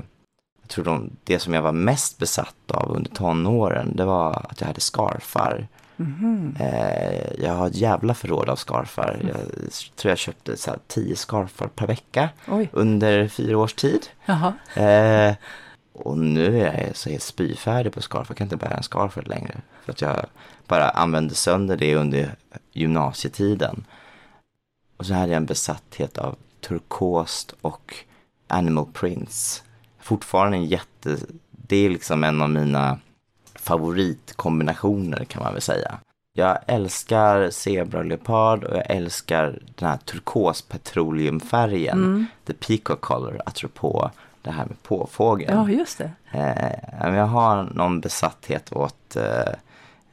jag 0.62 0.68
tror 0.68 0.84
de, 0.84 1.10
det 1.24 1.38
som 1.38 1.54
jag 1.54 1.62
var 1.62 1.72
mest 1.72 2.18
besatt 2.18 2.70
av 2.70 2.92
under 2.92 3.10
tonåren, 3.10 3.96
det 3.96 4.04
var 4.04 4.46
att 4.50 4.60
jag 4.60 4.66
hade 4.66 4.80
scarfar. 4.80 5.66
Mm. 5.98 6.56
Eh, 6.60 7.44
jag 7.44 7.52
har 7.52 7.66
ett 7.66 7.76
jävla 7.76 8.14
förråd 8.14 8.48
av 8.48 8.56
scarfar. 8.56 9.20
Jag 9.22 9.72
tror 9.96 10.10
jag 10.10 10.18
köpte 10.18 10.56
så 10.56 10.70
här, 10.70 10.78
tio 10.86 11.16
scarfar 11.16 11.66
per 11.66 11.86
vecka 11.86 12.28
Oj. 12.48 12.68
under 12.72 13.28
fyra 13.28 13.58
års 13.58 13.74
tid. 13.74 14.06
Eh, 14.74 15.34
och 15.92 16.18
nu 16.18 16.60
är 16.60 16.86
jag 16.86 16.96
så 16.96 17.10
helt 17.10 17.22
spyfärdig 17.22 17.92
på 17.92 18.02
scarf. 18.02 18.28
Jag 18.28 18.36
kan 18.36 18.44
inte 18.44 18.56
bära 18.56 18.76
en 18.76 18.82
scarf 18.82 19.18
längre. 19.26 19.60
För 19.84 19.92
att 19.92 20.00
jag 20.00 20.26
bara 20.66 20.88
använde 20.88 21.34
sönder 21.34 21.76
det 21.76 21.94
under 21.94 22.34
gymnasietiden. 22.72 23.84
Och 24.96 25.06
så 25.06 25.14
hade 25.14 25.32
jag 25.32 25.36
en 25.36 25.46
besatthet 25.46 26.18
av 26.18 26.36
turkost 26.60 27.54
och 27.60 27.94
animal 28.48 28.86
prints. 28.92 29.62
Fortfarande 30.00 30.56
en 30.56 30.64
jätte... 30.64 31.16
Det 31.50 31.76
är 31.76 31.90
liksom 31.90 32.24
en 32.24 32.42
av 32.42 32.50
mina 32.50 32.98
favoritkombinationer 33.66 35.24
kan 35.24 35.42
man 35.42 35.52
väl 35.52 35.62
säga. 35.62 35.98
Jag 36.32 36.58
älskar 36.66 37.50
zebra 37.50 37.98
och 37.98 38.04
leopard 38.04 38.64
och 38.64 38.76
jag 38.76 38.90
älskar 38.90 39.58
den 39.74 39.88
här 39.88 39.96
turkos 39.96 40.62
petroleumfärgen. 40.62 41.98
Mm. 41.98 42.26
The 42.44 42.52
peacock 42.52 43.00
color, 43.00 43.42
apropå 43.46 44.10
det 44.42 44.50
här 44.50 44.66
med 44.66 44.82
påfågel. 44.82 45.48
Ja, 45.50 45.70
just 45.70 45.98
det. 45.98 46.10
Eh, 46.30 47.14
jag 47.16 47.26
har 47.26 47.64
någon 47.64 48.00
besatthet 48.00 48.72
åt 48.72 49.16
eh, 49.16 49.24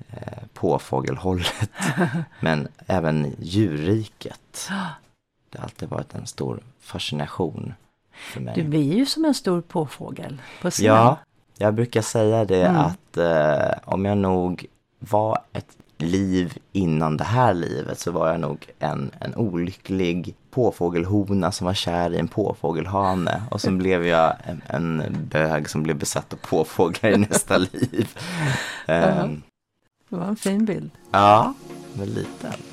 eh 0.09 0.43
påfågelhållet. 0.53 1.69
men 2.39 2.67
även 2.87 3.35
djurriket. 3.39 4.69
Det 5.49 5.59
har 5.59 5.63
alltid 5.63 5.89
varit 5.89 6.15
en 6.15 6.27
stor 6.27 6.59
fascination 6.79 7.73
för 8.13 8.41
mig. 8.41 8.53
Du 8.55 8.63
blir 8.63 8.93
ju 8.93 9.05
som 9.05 9.25
en 9.25 9.33
stor 9.33 9.61
påfågel 9.61 10.41
på 10.61 10.71
scen. 10.71 10.85
Ja, 10.85 11.17
jag 11.57 11.73
brukar 11.73 12.01
säga 12.01 12.45
det 12.45 12.65
mm. 12.65 12.81
att 12.81 13.17
eh, 13.17 13.77
om 13.85 14.05
jag 14.05 14.17
nog 14.17 14.65
var 14.99 15.39
ett 15.53 15.77
liv 15.97 16.57
innan 16.71 17.17
det 17.17 17.23
här 17.23 17.53
livet 17.53 17.99
så 17.99 18.11
var 18.11 18.29
jag 18.29 18.39
nog 18.39 18.67
en, 18.79 19.11
en 19.19 19.35
olycklig 19.35 20.35
påfågelhona 20.51 21.51
som 21.51 21.65
var 21.65 21.73
kär 21.73 22.13
i 22.13 22.19
en 22.19 22.27
påfågelhane 22.27 23.43
och 23.51 23.61
så 23.61 23.71
blev 23.71 24.05
jag 24.05 24.35
en, 24.43 24.61
en 24.67 25.27
bög 25.31 25.69
som 25.69 25.83
blev 25.83 25.97
besatt 25.97 26.33
av 26.33 26.37
påfåglar 26.37 27.09
i 27.11 27.17
nästa 27.17 27.57
liv. 27.57 28.09
Um, 28.87 29.43
det 30.09 30.15
var 30.15 30.25
en 30.25 30.35
fin 30.35 30.65
bild. 30.65 30.91
Ja, 31.11 31.53
men 31.93 32.07
liten. 32.07 32.72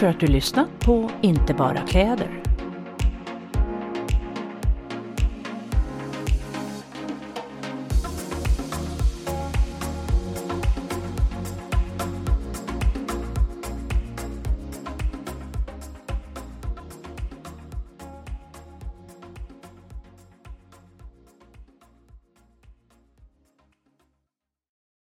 För 0.00 0.06
att 0.06 0.20
du 0.20 0.26
lyssnat 0.26 0.68
på 0.78 1.10
Inte 1.20 1.54
bara 1.54 1.80
kläder. 1.80 2.42